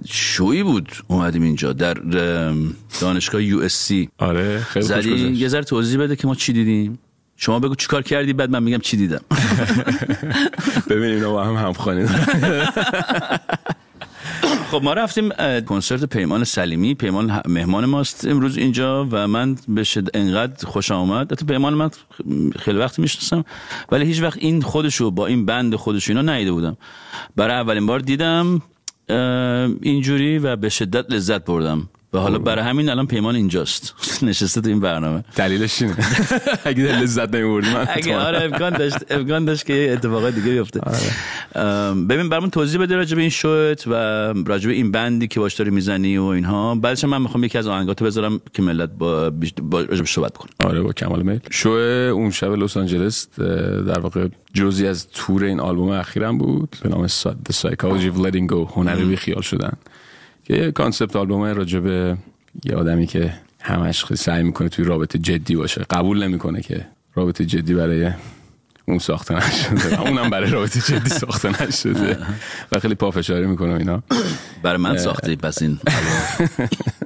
شویی 0.07 0.63
بود 0.63 0.91
اومدیم 1.07 1.43
اینجا 1.43 1.73
در 1.73 1.93
دانشگاه 3.02 3.43
یو 3.43 3.60
اس 3.60 3.74
سی 3.74 4.10
آره 4.18 4.60
خیلی 4.60 4.86
زدی؟ 4.86 5.32
یه 5.32 5.47
ذره 5.47 5.64
توضیح 5.64 5.99
بده 5.99 6.16
که 6.16 6.28
ما 6.28 6.36
چی 6.36 6.54
دیدیم. 6.54 6.99
شما 7.38 7.60
بگو 7.60 7.76
چیکار 7.76 8.02
کردی 8.02 8.34
بعد 8.34 8.49
من 8.49 8.64
میگم 8.64 8.78
چی 8.78 8.97
دیدم. 8.97 9.22
ببینیم 10.89 11.16
اینا 11.16 11.32
با 11.32 11.43
هم 11.43 11.56
همخوانی. 11.56 12.08
خب 14.72 14.84
ما 14.84 14.93
رفتیم 14.93 15.30
کنسرت 15.68 16.06
پیمان 16.06 16.43
سلیمی. 16.43 16.95
پیمان 16.95 17.41
مهمان 17.47 17.86
ماست 17.86 18.28
امروز 18.28 18.58
اینجا 18.58 19.08
و 19.12 19.28
من 19.28 19.56
به 19.68 19.84
شد 19.84 20.10
انقدر 20.14 20.68
خوش 20.68 20.91
آمد. 20.91 21.32
حتی 21.32 21.45
پیمان 21.45 21.74
من 21.74 21.89
خیلی 22.60 22.78
وقت 22.78 22.99
می‌شناسم 22.99 23.45
ولی 23.91 24.06
هیچ 24.06 24.22
وقت 24.22 24.38
این 24.38 24.62
خودشو 24.62 25.12
با 25.12 25.28
این 25.28 25.45
بند 25.45 25.76
خودشو 25.76 26.12
اینا 26.12 26.22
ندیده 26.22 26.52
بودم. 26.52 26.78
برای 27.36 27.56
اولین 27.56 27.86
بار 27.86 27.99
دیدم 27.99 28.62
اینجوری 29.82 30.39
و 30.39 30.56
به 30.56 30.70
شدت 30.70 31.12
لذت 31.12 31.45
بردم. 31.45 31.89
و 32.14 32.18
حالا 32.18 32.39
برای 32.39 32.66
همین 32.66 32.89
الان 32.89 33.07
پیمان 33.07 33.36
اینجاست. 33.36 33.95
نشسته 34.24 34.62
تو 34.62 34.70
این 34.70 34.80
برنامه. 34.80 35.24
دلیلش 35.36 35.82
اینه. 35.82 35.95
اگه 36.66 36.84
دل 36.84 36.95
لذت 36.95 37.36
نمیبردی 37.36 37.74
من 37.74 37.88
اگه 37.89 38.18
آره 38.18 38.43
امکان 38.43 38.74
داشت 38.74 38.97
امکان 39.18 39.45
داشت 39.45 39.66
که 39.66 39.89
اتفاقات 39.93 40.36
دیگه 40.36 40.51
بیفته. 40.51 40.82
ام، 41.55 42.07
ببین 42.07 42.30
برامون 42.30 42.49
توضیح 42.49 42.82
بده 42.82 42.95
راجع 42.95 43.16
به 43.16 43.22
این 43.22 43.30
شوت 43.30 43.88
و 43.88 43.93
راجع 44.45 44.68
به 44.68 44.74
این 44.74 44.91
بندی 44.91 45.28
که 45.28 45.39
باش 45.39 45.53
داری 45.53 45.70
می‌زنی 45.70 46.18
و 46.18 46.24
اینها. 46.24 46.76
بعدش 46.76 47.03
من 47.03 47.22
می‌خوام 47.22 47.43
یکی 47.43 47.57
از 47.57 47.68
آهنگاتو 47.68 48.05
بذارم 48.05 48.41
که 48.53 48.62
ملت 48.62 48.89
با, 48.89 49.30
با 49.62 49.82
راجع 49.82 50.01
به 50.01 50.07
صحبت 50.07 50.38
کنن 50.38 50.51
آره 50.70 50.82
با 50.82 50.93
کمال 50.93 51.22
میل. 51.22 51.39
شو 51.51 51.70
اون 52.14 52.32
شب 52.32 52.51
لس 52.51 52.78
آنجلس 52.78 53.28
در 53.88 53.99
واقع 53.99 54.28
جزی 54.53 54.88
از 54.88 55.07
تور 55.07 55.43
این 55.43 55.59
آلبوم 55.59 55.89
اخیرم 55.89 56.38
بود. 56.38 56.76
به 56.84 56.89
نام 56.89 57.07
The 57.07 57.53
Psychology 57.53 58.16
of 58.16 58.26
Letting 58.26 58.51
Go 58.51 58.74
هنر 58.74 58.95
بی 58.95 59.16
خیال 59.16 59.41
شدن. 59.41 59.74
که 60.43 60.53
یه 60.53 60.71
concept 60.72 61.15
album 61.15 61.43
راجع 61.43 61.79
به 61.79 62.17
یه 62.63 62.75
آدمی 62.75 63.07
که 63.07 63.33
همش 63.61 64.13
سعی 64.13 64.43
می‌کنه 64.43 64.69
توی 64.69 64.85
رابطه 64.85 65.19
جدی 65.19 65.55
باشه 65.55 65.85
قبول 65.89 66.23
نمی‌کنه 66.23 66.61
که 66.61 66.85
رابطه 67.15 67.45
جدی 67.45 67.73
برای 67.73 68.11
اون 68.85 68.99
ساخته 68.99 69.35
نشده 69.35 69.97
و 69.97 70.01
اونم 70.01 70.29
برای 70.29 70.49
رابطه 70.49 70.79
جدی 70.79 71.09
ساخته 71.09 71.63
نشده 71.63 72.17
و 72.71 72.79
خیلی 72.79 72.95
پافشاری 72.95 73.45
می‌کنه 73.45 73.73
اینا. 73.73 74.03
برای 74.63 74.77
من 74.77 74.97
ساخته 74.97 75.35
پس 75.35 75.61
این 75.61 75.79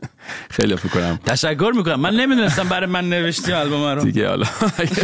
خیلی 0.49 0.75
فکر 0.75 0.89
کنم. 0.89 1.19
تشکر 1.25 1.71
می‌کنم. 1.75 1.99
من 1.99 2.13
نمی‌دونستم 2.15 2.69
برای 2.69 2.89
من 2.89 3.09
نوشتی 3.09 3.53
آلبوم 3.53 3.83
رو. 3.83 4.03
دیگه 4.03 4.27
حالا. 4.29 4.45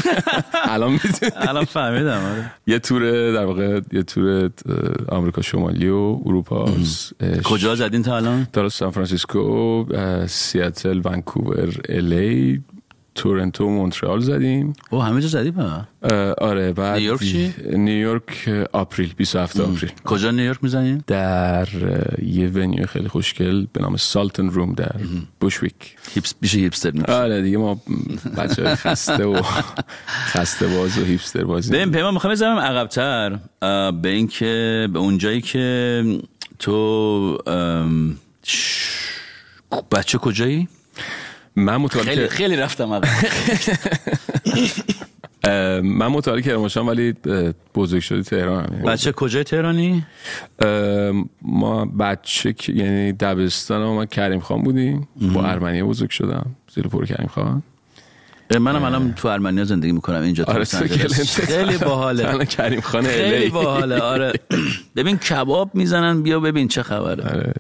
الان 0.74 0.92
می‌دونی. 0.92 1.32
الان 1.36 1.66
فهمیدم 1.66 2.24
آره. 2.32 2.52
یه 2.68 2.80
تور 2.80 3.32
در 3.32 3.46
واقع 3.46 3.80
یه 3.92 4.04
تور 4.04 4.50
آمریکا 5.10 5.42
شمالی 5.42 5.90
و 5.90 6.20
اروپا. 6.26 6.70
کجا 7.44 7.76
زدین 7.76 8.04
تا 8.04 8.16
الان؟ 8.18 8.48
در 8.54 8.70
سان 8.70 8.92
فرانسیسکو 8.92 9.86
سیاتل 10.28 11.02
ونکوور 11.06 11.70
LA 11.90 12.64
تورنتو 13.16 13.70
مونترال 13.70 14.20
زدیم. 14.20 14.74
او 14.90 15.02
همه 15.02 15.22
جا 15.22 15.28
زدی 15.28 15.54
آره 16.38 16.74
بعد 16.74 16.98
نیویورک 16.98 17.24
چی؟ 17.24 17.54
نیویورک 17.74 18.50
April 18.74 19.14
27 19.18 19.60
April. 19.60 19.92
کجا 20.06 20.32
نیویورک 20.32 20.64
می‌زنین؟ 20.64 21.04
در 21.08 21.68
یه 22.24 22.48
venue 22.48 22.86
خیلی 22.86 23.08
خوشگل 23.08 23.66
به 23.74 23.82
نام 23.82 23.98
Sultan 23.98 24.50
Room 24.50 24.74
در 24.74 24.96
بوشویک. 25.40 25.96
هیپس 26.14 26.34
بیشه 26.42 26.58
هیپستر 26.58 26.92
میشه 26.92 27.12
آره 27.12 27.42
دیگه 27.42 27.58
ما 27.58 27.82
بچه 28.38 28.76
خسته 28.76 29.26
و 29.26 29.42
خسته 30.26 30.68
باز 30.68 30.98
و 30.98 31.06
هیپستر 31.06 31.44
بازی 31.44 31.72
ببین 31.72 31.92
پیمان 31.92 32.14
می‌خوام 32.14 32.34
بذارم 32.34 32.60
عقبتر 32.60 33.40
به 33.92 34.10
این 34.10 34.28
که 34.28 34.88
به 34.94 35.00
اون 35.00 35.18
جایی 35.18 35.42
که 35.42 36.04
تو 36.60 37.38
بچه 39.92 40.18
کجایی؟ 40.18 40.68
من 41.56 41.78
متولد 41.78 42.06
خیلی 42.06 42.22
که- 42.22 42.28
خیلی 42.28 42.56
رفتم 42.56 43.02
من 45.84 46.08
متولد 46.08 46.44
کرمانشاه 46.44 46.88
ولی 46.88 47.14
بزرگ 47.76 48.00
شدی 48.02 48.24
تهران 48.24 48.64
بچه 48.66 49.12
کجای 49.12 49.44
تهرانی؟ 49.44 50.06
ما 51.42 51.86
بچه 51.86 52.54
که- 52.54 52.74
یعنی 52.74 53.12
دبستان 53.14 53.82
ما 53.84 54.06
کریم 54.06 54.40
خان 54.40 54.62
بودیم. 54.62 55.08
با 55.34 55.44
ارمنیه 55.44 55.84
بزرگ 55.84 56.10
شدم. 56.10 56.46
زیر 56.76 56.88
پر 56.88 57.06
کریم 57.06 57.28
خان. 57.28 57.64
منم 58.60 58.84
الان 58.84 59.14
تو 59.14 59.28
ارمنیا 59.28 59.64
زندگی 59.64 59.92
می‌کنم 59.92 60.22
اینجا 60.22 60.44
آره 60.44 60.66
تو. 60.66 60.78
خیلی 61.46 61.78
باحاله. 61.78 62.30
الان 62.30 62.46
کریم 62.46 62.82
خان 62.82 63.04
خیلی 63.04 63.50
باحاله 63.50 64.00
آره. 64.00 64.34
ببین 64.96 65.18
کباب 65.18 65.70
می‌زنن 65.76 66.22
بیا 66.24 66.40
ببین 66.40 66.68
چه 66.68 66.84
خبره. 66.84 67.24
آره. 67.24 67.54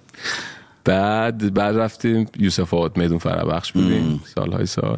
بعد 0.83 1.53
بعد 1.53 1.75
رفتیم 1.75 2.27
یوسف 2.39 2.73
آباد 2.73 2.97
میدون 2.97 3.17
فرابخش 3.17 3.71
بودیم 3.71 4.21
سالهای 4.35 4.65
سال. 4.65 4.97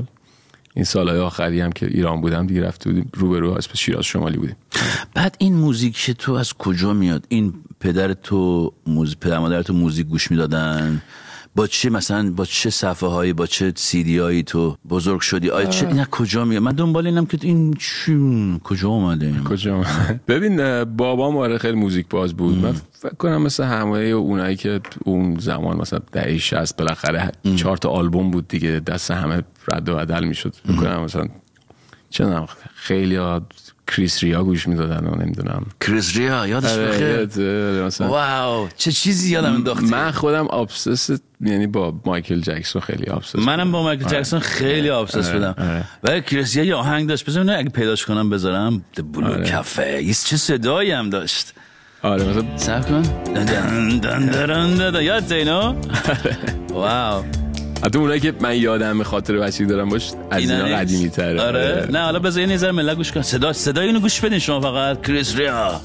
این 0.76 0.86
سالهای 0.86 1.20
آخری 1.20 1.62
هم 1.62 1.72
که 1.72 1.86
ایران 1.86 2.22
بودم 2.22 2.48
دیگه 2.48 2.62
رفته 2.62 2.90
بودیم 2.90 3.10
روبرو 3.14 3.52
اسم 3.52 3.72
شیراز 3.74 4.06
شمالی 4.06 4.38
بودیم. 4.38 4.56
بعد 5.14 5.36
این 5.40 5.56
موزیک 5.56 6.12
تو 6.12 6.34
از 6.34 6.54
کجا 6.54 6.94
میاد؟ 6.94 7.26
این 7.30 7.54
پدر 7.80 8.14
تو 8.14 8.74
موز... 8.88 9.16
پدر 9.22 9.40
مادر 9.40 9.62
تو 9.62 9.74
موزیک 9.74 10.08
گوش 10.08 10.32
می‌دادن؟ 10.32 11.02
با 11.56 11.68
چه 11.68 11.90
مثلا 11.90 12.32
با 12.32 12.46
چه 12.46 12.70
صفحه 12.70 13.10
هایی 13.10 13.34
با 13.34 13.48
چه 13.48 13.74
سیدی 13.76 14.18
هایی 14.18 14.44
تو 14.44 14.78
بزرگ 14.90 15.22
شدی؟ 15.22 15.50
آیا 15.50 15.66
چه 15.66 15.88
اینا 15.88 16.06
کجا 16.06 16.46
میاد 16.46 16.64
من 16.64 16.72
دنبال 16.72 17.08
اینم 17.08 17.26
که 17.26 17.38
این 17.42 17.74
چون 17.74 18.60
کجا 18.60 18.90
اومده 18.90 19.34
کجا 19.50 19.84
ببین 20.28 20.84
بابام 20.84 21.38
آره 21.38 21.58
خیلی 21.58 21.78
موزیک 21.78 22.08
باز 22.10 22.34
بود. 22.34 22.58
من 22.58 22.74
فکر 22.92 23.16
کنم 23.16 23.42
مثل 23.42 23.64
همه 23.64 23.98
اونایی 23.98 24.56
که 24.56 24.82
اون 25.04 25.40
زمان 25.40 25.78
مثلا 25.78 26.00
دهه 26.12 26.38
60 26.38 26.78
بالاخره 26.78 27.32
چهار 27.56 27.78
تا 27.78 27.90
آلبوم 27.90 28.32
بود 28.32 28.48
دیگه 28.48 28.82
دست 28.88 29.12
همه 29.12 29.44
رد 29.68 29.90
و 29.90 29.96
بدل 29.96 30.24
می‌شد. 30.24 30.54
فکر 30.68 30.76
کنم 30.76 31.04
مثلا 31.04 31.28
چه 32.10 32.46
خیلی 32.74 33.16
ها 33.16 33.42
Chris 33.88 34.24
Rea 34.24 34.44
گوش 34.44 34.68
می‌دادن 34.68 35.08
و 35.08 35.16
نمی‌دونم. 35.16 35.66
Chris 35.82 36.18
Rea 36.18 36.48
یادش 36.48 36.72
آره، 36.72 36.88
بخیر 36.88 37.08
یاد- 37.08 38.02
wow 38.02 38.68
چه 38.78 38.92
چیزی 38.92 39.32
یادم 39.32 39.54
انداختی؟ 39.54 39.86
من 39.86 40.12
خودم 40.12 40.48
obsessed 40.48 41.10
یعنی 41.42 41.68
با 41.68 42.00
مایکل 42.06 42.40
جکسون 42.42 42.82
خیلی 42.82 43.06
obsessed 43.06 43.36
منم 43.36 43.72
با 43.72 43.84
مایکل 43.84 44.06
آره. 44.06 44.18
جکسون 44.18 44.40
خیلی 44.40 44.90
obsessed 44.90 45.28
آره، 45.30 45.34
بودم. 45.54 45.84
ولی 46.04 46.22
Chris 46.22 46.48
Rea 46.48 46.64
یه 46.64 46.76
آهنگ 46.76 47.10
داشت. 47.10 47.26
بذار 47.26 47.44
ببینم 47.44 47.60
اگه 47.60 47.70
پیداش 47.70 48.06
کنم 48.06 48.30
بذارم. 48.30 48.86
Blue 49.14 49.50
Cafe 49.50 50.04
یه 50.04 50.14
چه 50.14 50.38
صدایی 50.38 50.92
هم 50.92 51.10
داشت. 51.10 51.54
آره 52.02 52.24
مثلا 52.24 52.58
صبر 52.58 52.90
کن. 52.90 53.02
دن 53.02 53.46
دن 53.46 54.00
دن 54.00 54.26
دن 54.30 54.76
دن 54.76 54.92
دن. 54.92 55.02
یادت 55.04 55.32
اینو؟ 55.32 55.76
wow. 56.70 57.24
حتی 57.86 58.00
اونایی 58.00 58.20
که 58.20 58.34
من 58.42 58.58
یادم 58.58 58.98
به 58.98 59.04
خاطر 59.04 59.38
بچگی 59.38 59.66
دارم 59.66 59.90
باش 59.90 60.12
از 60.32 60.42
اینا؟ 60.42 60.64
قدیمی 60.64 61.10
تره 61.10 61.42
آره. 61.42 61.88
نه 61.92 62.00
حالا 62.00 62.20
بذار 62.20 62.42
یه 62.42 62.54
نظر 62.54 62.72
ملت 62.72 62.98
گوش 62.98 63.12
کن 63.12 63.22
صدا 63.22 63.54
صدا 63.54 63.82
اینو 63.82 64.00
گوش 64.00 64.20
بدین 64.22 64.40
شما 64.40 64.62
فقط. 64.62 65.02
کریس 65.02 65.36
ریا. 65.36 65.82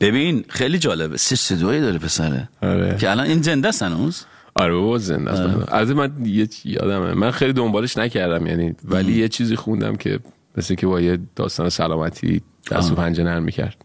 ببین 0.00 0.44
خیلی 0.48 0.78
جالبه. 0.78 1.16
سه 1.16 1.36
صدایی 1.36 1.80
داره 1.80 1.98
پسره. 1.98 2.48
آره. 2.62 2.96
که 3.00 3.10
الان 3.10 3.26
این 3.26 3.42
زنده 3.42 3.68
است 3.68 3.82
هنوز؟ 3.82 4.24
آره 4.54 4.74
بابا 4.74 4.98
زنده 4.98 5.30
است. 5.30 5.72
البته 5.72 5.94
من 5.94 6.12
یه 6.24 6.46
چی 6.46 6.70
یادمه. 6.70 7.14
من 7.14 7.30
خیلی 7.30 7.52
دنبالش 7.52 7.98
نکردم 7.98 8.46
یعنی 8.46 8.74
ولی 8.84 9.12
یه 9.12 9.28
چیزی 9.28 9.56
خوندم 9.56 9.96
که 9.96 10.18
مثل 10.56 10.74
که 10.74 10.86
با 10.86 11.00
یه 11.00 11.18
داستان 11.36 11.68
سلامتی 11.68 12.42
دست 12.70 12.92
و 12.92 12.94
پنجه 12.94 13.24
نرم 13.24 13.42
می‌کرد. 13.42 13.76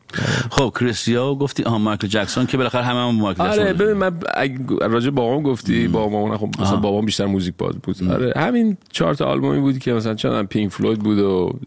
خب 0.52 0.74
کریسیا 0.80 1.36
گفتی؟ 1.36 1.64
آها 1.64 1.78
مایکل 1.78 2.08
جکسون 2.08 2.46
که 2.46 2.58
بالاخره 2.58 2.84
همه 2.84 3.00
هم 3.00 3.16
مایکل 3.16 3.44
جکسون 3.44 3.64
آره 3.64 3.74
ببین 3.74 3.94
من 3.94 4.14
راجع 4.82 5.10
بابام 5.10 5.44
گفتی 5.44 5.88
بابام 5.88 6.38
خب 6.38 6.50
مثلا 6.60 6.76
بابام 6.76 7.06
بیشتر 7.06 7.26
موزیک 7.26 7.54
باز 7.58 7.76
بود. 7.76 8.04
آره 8.04 8.34
همین 8.36 8.78
چهار 8.92 9.16
تا 9.16 9.26
آلبومی 9.26 9.60
بود 9.60 9.80
که 9.80 9.94
مثلا 9.94 10.14
چند 10.14 10.48
پینک 10.48 10.72
فلوید 10.72 11.00
بود 11.00 11.20
و 11.20 11.60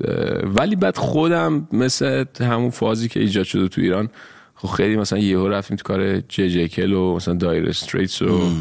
ولی 0.45 0.77
بعد 0.77 0.97
خودم 0.97 1.69
مثل 1.73 2.25
همون 2.41 2.71
فازی 2.71 3.09
که 3.09 3.21
ایجاد 3.21 3.45
شده 3.45 3.69
تو 3.69 3.81
ایران 3.81 4.09
خب 4.57 4.69
خیلی 4.69 4.97
مثلا 4.97 5.19
یهو 5.19 5.49
رفتیم 5.49 5.77
تو 5.77 5.83
کار 5.83 6.21
جی 6.21 6.51
جی 6.51 6.69
کل 6.69 6.93
و 6.93 7.17
مثلا 7.17 7.35
دایر 7.35 7.69
استریتس 7.69 8.23
و 8.23 8.53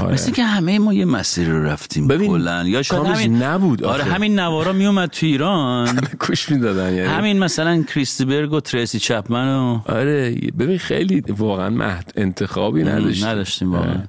آره. 0.00 0.12
مثل 0.12 0.32
که 0.32 0.44
همه 0.44 0.78
ما 0.78 0.94
یه 0.94 1.04
مسیری 1.04 1.50
رو 1.50 1.62
رفتیم 1.62 2.08
ببین، 2.08 2.30
کلا 2.30 2.64
یا 2.64 2.82
شاید 2.82 3.06
همین 3.06 3.42
نبود 3.42 3.84
آره 3.84 4.02
آخه. 4.02 4.12
همین 4.12 4.38
نوارا 4.38 4.72
می 4.72 4.86
اومد 4.86 5.10
تو 5.10 5.26
ایران 5.26 6.00
کوش 6.20 6.50
می‌دادن 6.50 6.94
یعنی 6.94 7.08
همین 7.08 7.38
مثلا 7.38 7.82
کریستیبرگ 7.82 8.52
و 8.52 8.60
تریسی 8.60 8.98
چپمن 8.98 9.56
و 9.56 9.80
آره 9.86 10.30
ببین 10.58 10.78
خیلی 10.78 11.20
واقعا 11.28 11.70
مهد 11.70 12.12
انتخابی 12.16 12.84
نداشتیم 12.84 13.26
نداشتیم 13.26 13.72
واقعا 13.72 14.02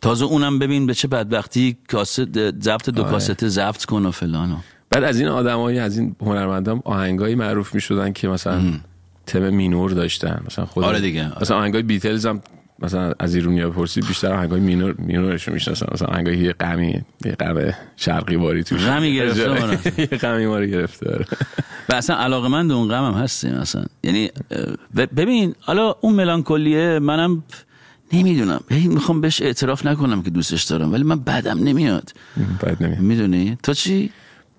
تازه 0.00 0.24
اونم 0.24 0.58
ببین 0.58 0.86
به 0.86 0.94
چه 0.94 1.08
بدبختی 1.08 1.76
کاست 1.88 2.24
ضبط 2.60 2.90
دو 2.90 3.02
آره. 3.02 3.10
کاست 3.10 3.48
ضبط 3.48 3.84
کن 3.84 4.06
و 4.06 4.10
فلان. 4.10 4.56
بعد 4.90 5.04
از 5.04 5.20
این 5.20 5.28
آدمایی 5.28 5.78
از 5.78 5.98
این 5.98 6.16
هنرمندان 6.20 6.82
آهنگایی 6.84 7.34
معروف 7.34 7.74
می 7.74 7.80
شدن 7.80 8.12
که 8.12 8.28
مثلا 8.28 8.62
تم 9.26 9.50
مینور 9.50 9.90
داشتن. 9.90 10.42
مثلا 10.46 10.66
خود 10.66 10.84
آره 10.84 11.00
دیگه، 11.00 11.24
آره. 11.24 11.38
مثلا 11.40 11.56
آهنگای 11.58 11.82
بیتلز 11.82 12.26
هم 12.26 12.40
مثلا 12.78 13.14
از 13.18 13.34
ایرونیا 13.34 13.70
بپرسی 13.70 14.00
بیشتر 14.00 14.32
آهنگای 14.32 14.60
مینور 14.60 14.94
مینورشو 14.98 15.52
می‌شناسن. 15.52 15.86
مثلا 15.92 16.08
آهنگای 16.08 16.38
یه 16.38 16.52
غمی 16.52 17.02
یه 17.24 17.32
غم 17.32 17.74
شرقی 17.96 18.36
واری 18.36 18.64
توش. 18.64 18.84
غمی 18.84 19.14
گرفته 19.14 19.46
رو. 19.46 19.72
یه 19.98 20.06
غمی 20.06 20.46
ما 20.46 20.58
رو 20.58 20.66
گرفته 20.66 21.12
آره. 21.12 21.26
و 21.88 21.92
اصلا 21.92 22.16
علاقه 22.16 22.48
من 22.48 22.70
اون 22.70 22.88
غم 22.88 23.04
هم 23.04 23.22
هستیم 23.22 23.54
اصلا. 23.54 23.84
یعنی 24.02 24.30
ببین 24.96 25.54
حالا 25.60 25.94
اون 26.00 26.14
melancholy 26.14 26.90
ه 26.90 26.98
منم 26.98 27.42
نمی‌دونم. 28.12 28.60
می‌خوام 28.70 29.20
بهش 29.20 29.42
اعتراف 29.42 29.86
نکنم 29.86 30.22
که 30.22 30.30
دوستش 30.30 30.62
دارم 30.62 30.92
ولی 30.92 31.02
من 31.02 31.18
بعدم 31.20 31.58
نمیاد. 31.58 32.12
بعد 32.60 32.82
نمی 32.82 32.96
می‌دونی؟ 32.96 33.58
تو 33.62 33.74
چی؟ 33.74 34.10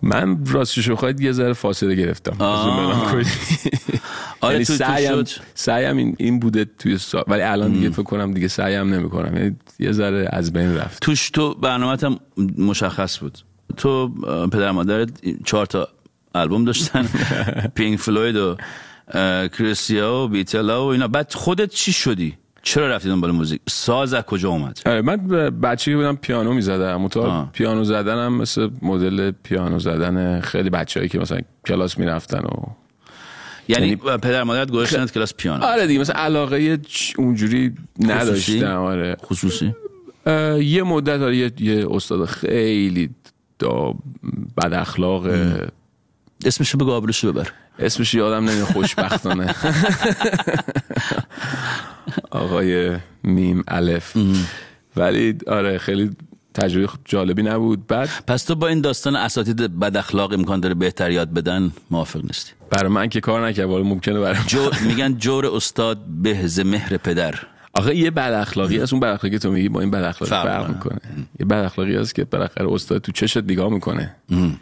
من 0.01 0.45
راستش 0.45 0.89
بخواید 0.89 1.21
یه 1.21 1.31
ذره 1.31 1.53
فاصله 1.53 1.95
گرفتم 1.95 2.37
اون. 4.41 4.49
آره 4.49 4.53
یعنی 4.53 4.65
تو, 4.65 4.77
تو 4.77 4.83
سعیم 4.83 5.23
شد. 5.23 5.41
سعیم 5.53 5.97
این, 5.97 6.15
این 6.19 6.39
بوده 6.39 6.65
توی 6.79 6.97
سال 6.97 7.23
ولی 7.27 7.41
الان 7.41 7.71
دیگه 7.71 7.89
فکر 7.89 8.03
کنم 8.03 8.33
دیگه 8.33 8.47
سعیم 8.47 8.93
نمی‌کنم. 8.93 9.37
یعنی 9.37 9.55
یه 9.79 9.91
ذره 9.91 10.29
از 10.31 10.53
بین 10.53 10.77
رفت. 10.77 11.01
توش 11.01 11.29
تو 11.29 11.53
برنامه 11.53 11.97
هم 12.03 12.19
مشخص 12.57 13.19
بود. 13.19 13.37
تو 13.77 14.09
پدر 14.47 14.71
مادرت 14.71 15.09
چهار 15.45 15.65
تا 15.65 15.87
آلبوم 16.33 16.65
داشتن. 16.65 17.09
پینک 17.75 17.99
فلوید 17.99 18.35
و 18.35 18.57
اه، 19.13 19.47
کریستیا 19.47 20.15
و 20.15 20.27
بیتلا 20.27 20.85
و 20.85 20.87
اینا. 20.87 21.07
بعد 21.07 21.33
خودت 21.33 21.69
چی 21.69 21.93
شدی؟ 21.93 22.37
چرا 22.63 22.87
رفتی 22.87 23.09
دنبال 23.09 23.31
موزیک؟ 23.31 23.61
ساز 23.69 24.13
از 24.13 24.23
کجا 24.23 24.49
اومد؟ 24.49 24.79
آره 24.85 25.01
من 25.01 25.17
بچگی 25.49 25.95
بودم 25.95 26.15
پیانو 26.15 26.53
می‌زدم. 26.53 27.09
آه. 27.15 27.51
پیانو 27.53 27.83
زدن 27.83 28.25
هم 28.25 28.33
مثل 28.33 28.69
مدل 28.81 29.31
پیانو 29.31 29.79
زدن 29.79 30.39
خیلی 30.41 30.69
بچه‌ای 30.69 31.09
که 31.09 31.19
مثلا 31.19 31.39
کلاس 31.67 31.97
می‌رفتن 31.97 32.39
و 32.39 32.63
یعنی 33.67 33.87
یعنی- 33.87 33.95
پدر 34.17 34.43
مادرت 34.43 34.71
گذاشتنت 34.71 35.11
کلاس 35.13 35.33
پیانو. 35.37 35.63
آره 35.65 35.87
دیگه 35.87 35.99
مثلا 35.99 36.15
علاقه 36.21 36.79
اونجوری 37.17 37.73
نداشتم 37.99 38.75
آره. 38.77 39.17
خصوصی؟ 39.25 39.73
یه 40.61 40.83
مدت 40.83 41.21
آره 41.21 41.37
یه, 41.37 41.51
یه 41.59 41.85
استاد 41.89 42.25
خیلی 42.25 43.09
دا 43.59 43.93
بد 44.57 44.73
اخلاق 44.73 45.23
اسمشو 46.45 46.77
بگو 46.77 46.91
آبروشو 46.91 47.31
ببر. 47.33 47.47
اسمش 47.79 48.13
یادم 48.13 48.49
نمیاد 48.49 48.67
خوشبختانه. 48.67 49.55
آقای 52.31 52.97
میم 53.23 53.63
الف. 53.67 54.17
ولی 54.95 55.37
آره 55.47 55.77
خیلی 55.77 56.09
تجربه 56.57 56.87
جالبی 57.05 57.43
نبود. 57.43 57.87
بعد 57.87 58.09
پس 58.27 58.43
تو 58.43 58.55
با 58.55 58.67
این 58.67 58.81
داستان 58.81 59.15
اساتید 59.15 59.79
بد 59.79 59.97
اخلاق 59.97 60.33
امکان 60.33 60.59
داره 60.59 60.75
بهتر 60.75 61.11
یاد 61.11 61.33
بدن؟ 61.33 61.71
موافق 61.91 62.23
نیستی. 62.23 62.51
برای 62.69 62.89
من 62.89 63.09
که 63.09 63.19
کار 63.19 63.47
نکرد 63.47 63.69
ولی 63.69 63.83
ممکنه 63.83 64.19
برای 64.19 64.37
جو 64.47 64.69
میگن 64.87 65.13
جور 65.13 65.45
استاد 65.45 65.97
به 66.05 66.49
مهر 66.65 66.97
پدر. 66.97 67.35
آخه 67.73 67.95
یه 67.95 68.11
بد 68.11 68.33
اخلاقی 68.33 68.79
از 68.79 68.93
اون 68.93 68.99
بد 68.99 69.13
اخلاقی 69.13 69.39
تو 69.39 69.51
میگی 69.51 69.69
با 69.69 69.81
این 69.81 69.91
بد 69.91 70.03
اخلاقی 70.03 70.47
فرق. 70.47 70.69
می‌کنه. 70.69 70.99
یه 71.39 71.45
بد 71.45 71.65
اخلاقی 71.65 71.95
هست 71.95 72.15
که 72.15 72.25
بالاخره 72.25 72.73
استاد 72.73 73.01
تو 73.01 73.11
چشت 73.11 73.37
نگاه 73.37 73.69
می‌کنه. 73.69 74.15
نه 74.29 74.59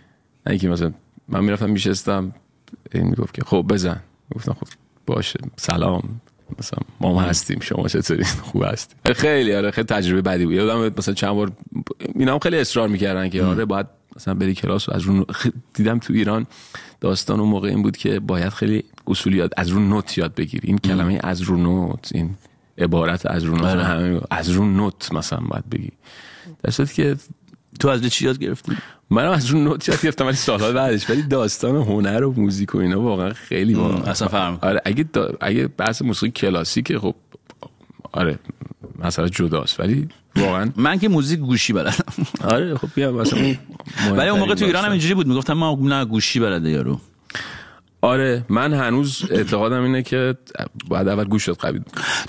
اینکه 0.48 0.70
مثلا 0.70 0.94
من 1.30 1.44
می‌رفتم 1.44 1.70
میشستم 1.70 2.32
این 2.92 3.04
می‌گفت 3.04 3.34
که 3.34 3.42
خب 3.46 3.66
بزن. 3.70 4.00
گفتم 4.36 4.54
خب 4.54 4.68
باشه 5.06 5.40
سلام. 5.56 6.22
مثلا 6.60 6.80
ما 7.00 7.22
هم 7.22 7.30
هستیم 7.30 7.60
شما 7.60 7.88
چطوری؟ 7.88 8.24
خوب 8.52 8.64
هستیم. 8.64 8.98
خیلی 9.16 9.56
آره 9.56 9.72
خیلی 9.72 9.86
تجربه 9.86 10.22
بدی 10.22 10.46
بود. 10.46 10.54
یادم 10.54 10.94
مثلا 10.98 11.14
چند 11.14 11.34
بار 11.34 11.52
اینا 12.16 12.34
هم 12.34 12.40
خیلی 12.40 12.58
اصرار 12.58 12.88
می‌کردن 12.88 13.30
که 13.30 13.44
آره 13.44 13.66
باید 13.66 13.88
مثلا 14.16 14.34
بری 14.34 14.54
کلاس 14.54 14.90
و 14.90 14.96
از 14.96 15.02
رو 15.02 15.26
دیدم 15.74 16.00
تو 16.00 16.14
ایران 16.14 16.48
داستان 17.02 17.40
اون 17.40 17.50
موقع 17.50 17.68
این 17.68 17.82
بود 17.82 17.98
که 17.98 18.20
باید 18.20 18.50
خیلی 18.50 18.84
اصولیات 19.08 19.52
از 19.58 19.70
رو 19.70 19.80
نوت 19.80 20.18
یاد 20.18 20.36
بگیری. 20.36 20.68
این 20.68 20.78
کلمه 20.78 21.20
از 21.24 21.42
رو 21.42 21.58
نوت 21.58 22.10
این 22.14 22.36
عبارت 22.78 23.26
از 23.26 23.44
رو 23.44 23.56
نوت 23.56 23.66
آره. 23.66 23.84
همه. 23.84 24.22
از 24.32 24.50
رو 24.50 24.66
نوت 24.66 25.14
مثلا 25.14 25.40
باید 25.40 25.70
بگی. 25.70 25.92
در 26.64 26.86
که 26.86 27.16
تو 27.80 27.88
از 27.88 28.08
چی 28.08 28.26
یاد 28.26 28.40
گرفتی؟ 28.40 28.78
منم 29.10 29.30
از 29.32 29.46
رو 29.46 29.60
نوت 29.60 29.90
یاد 29.90 30.02
گرفتم 30.02 30.26
ولی 30.26 30.36
سالها 30.36 30.72
بعدش. 30.72 31.10
ولی 31.10 31.22
داستان 31.22 31.76
هنر 31.76 32.24
و 32.24 32.34
موزیک 32.38 32.76
و 32.76 32.78
اینا 32.78 33.02
واقعا 33.02 33.30
خیلی 33.30 33.74
واقعا 33.74 34.04
اصلا 34.12 34.52
می‌کنه. 34.52 34.70
آره 34.70 34.82
اگه 34.86 35.06
دا... 35.14 35.34
اگه 35.42 35.68
بحث 35.68 36.02
موسیقی 36.02 36.32
کلاسیکه 36.32 37.00
خب 37.00 37.16
آره 38.12 38.40
مثلا 39.00 39.28
جداست. 39.28 39.80
ولی 39.80 40.08
واقعا 40.36 40.70
من 40.78 41.00
که 41.00 41.08
موزیک 41.10 41.40
گوشی 41.40 41.74
بلدم. 41.74 42.06
آره 42.44 42.78
خب 42.78 42.88
بیا 42.96 43.12
مثلا 43.12 43.40
اون 43.40 43.58
ولی 44.18 44.30
اون 44.30 44.40
موقع 44.40 44.56
تو 44.56 44.66
ایران 44.66 44.86
هم. 44.86 44.92
اینجوری 44.92 45.14
بود. 45.14 45.28
می‌گفتم 45.28 45.54
ما 45.54 45.78
نه 45.82 46.06
گوشی 46.06 46.40
بلده 46.40 46.70
یارو. 46.70 47.00
آره 48.06 48.46
من 48.50 48.74
هنوز 48.74 49.24
اعتقادم 49.32 49.84
اینه 49.84 50.04
که 50.04 50.36
باید 50.88 51.08
اول 51.08 51.24
گوشت 51.24 51.50
قوی 51.50 51.80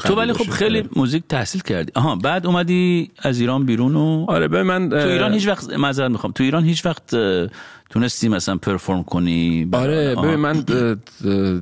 تو 0.05 0.15
ولی 0.15 0.33
خب. 0.33 0.51
خیلی 0.51 0.89
موزیک 0.97 1.25
تحصیل 1.29 1.61
کردی 1.61 1.93
آها 1.95 2.17
بعد 2.17 2.47
اومدی 2.47 3.11
از 3.19 3.41
ایران 3.41 3.67
بیرون 3.67 3.97
و 3.97 4.25
آره 4.29 4.49
به 4.49 4.63
من 4.63 4.89
تو 4.89 4.97
ایران 4.97 5.33
هیچ 5.33 5.49
وقت 5.49 5.73
معذرت 5.73 6.11
می‌خوام 6.11 6.33
تو 6.33 6.45
ایران 6.45 6.65
هیچ 6.65 6.87
وقت 6.87 7.17
تونستی 7.91 8.29
مثلا 8.29 8.57
پرفورم 8.57 9.03
کنی 9.03 9.69
آره. 9.73 10.15
ببین 10.15 10.35
من 10.35 10.65
اه، 10.69 10.97
اه، 11.25 11.61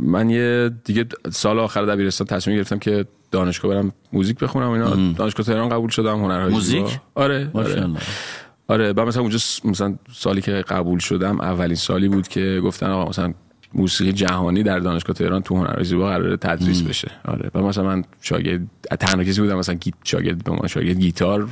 من 0.00 0.30
یه 0.30 0.70
دیگه 0.84 1.06
سال 1.32 1.58
آخر 1.58 1.82
دبیرستان 1.84 2.26
تصمیم 2.26 2.56
گرفتم 2.56 2.78
که 2.78 3.04
دانشگاه 3.30 3.74
برم 3.74 3.92
موزیک 4.12 4.38
بخونم 4.38 4.70
اینا 4.70 5.12
دانشگاه 5.12 5.46
تهران 5.46 5.68
قبول 5.68 5.90
شدم 5.90 6.18
هنرهای 6.18 6.52
موزیک؟ 6.52 7.00
آره 7.14 7.50
آره. 7.52 7.90
آره 8.68 8.92
بعد 8.92 9.06
مثلا 9.06 9.22
اونجا 9.22 9.38
مثلا 9.64 9.94
سالی 10.12 10.40
که 10.40 10.52
قبول 10.52 10.98
شدم 10.98 11.40
اولین 11.40 11.74
سالی 11.74 12.08
بود 12.08 12.28
که 12.28 12.60
گفتن 12.64 12.90
آقا 12.90 13.08
مثلا 13.10 13.34
موسیقی 13.74 14.12
جهانی 14.12 14.62
در 14.62 14.78
دانشگاه 14.78 15.16
تهران 15.16 15.42
تو 15.42 15.56
هنرهای 15.56 15.84
زیبا 15.84 16.06
قراره 16.08 16.36
تدریس 16.36 16.82
بشه. 16.82 17.10
آره 17.24 17.50
بعد 17.52 17.64
مثلا 17.64 17.84
من 17.84 18.04
شاگرد 18.20 18.60
تنها 19.00 19.24
کسی 19.24 19.40
بودم 19.40 19.58
مثلا 19.58 19.74
گیت 19.74 19.94
شاگرد 20.04 20.44
به 20.44 20.50
عنوان 20.50 20.68
شاگرد 20.68 20.98
گیتار 20.98 21.48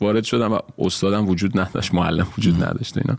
وارد 0.00 0.24
شدم 0.24 0.52
و 0.52 0.58
استادم 0.78 1.28
وجود 1.28 1.58
نداشت 1.60 1.94
معلم 1.94 2.26
وجود 2.38 2.64
نداشت 2.64 2.96
و 2.96 3.00
اینا. 3.04 3.18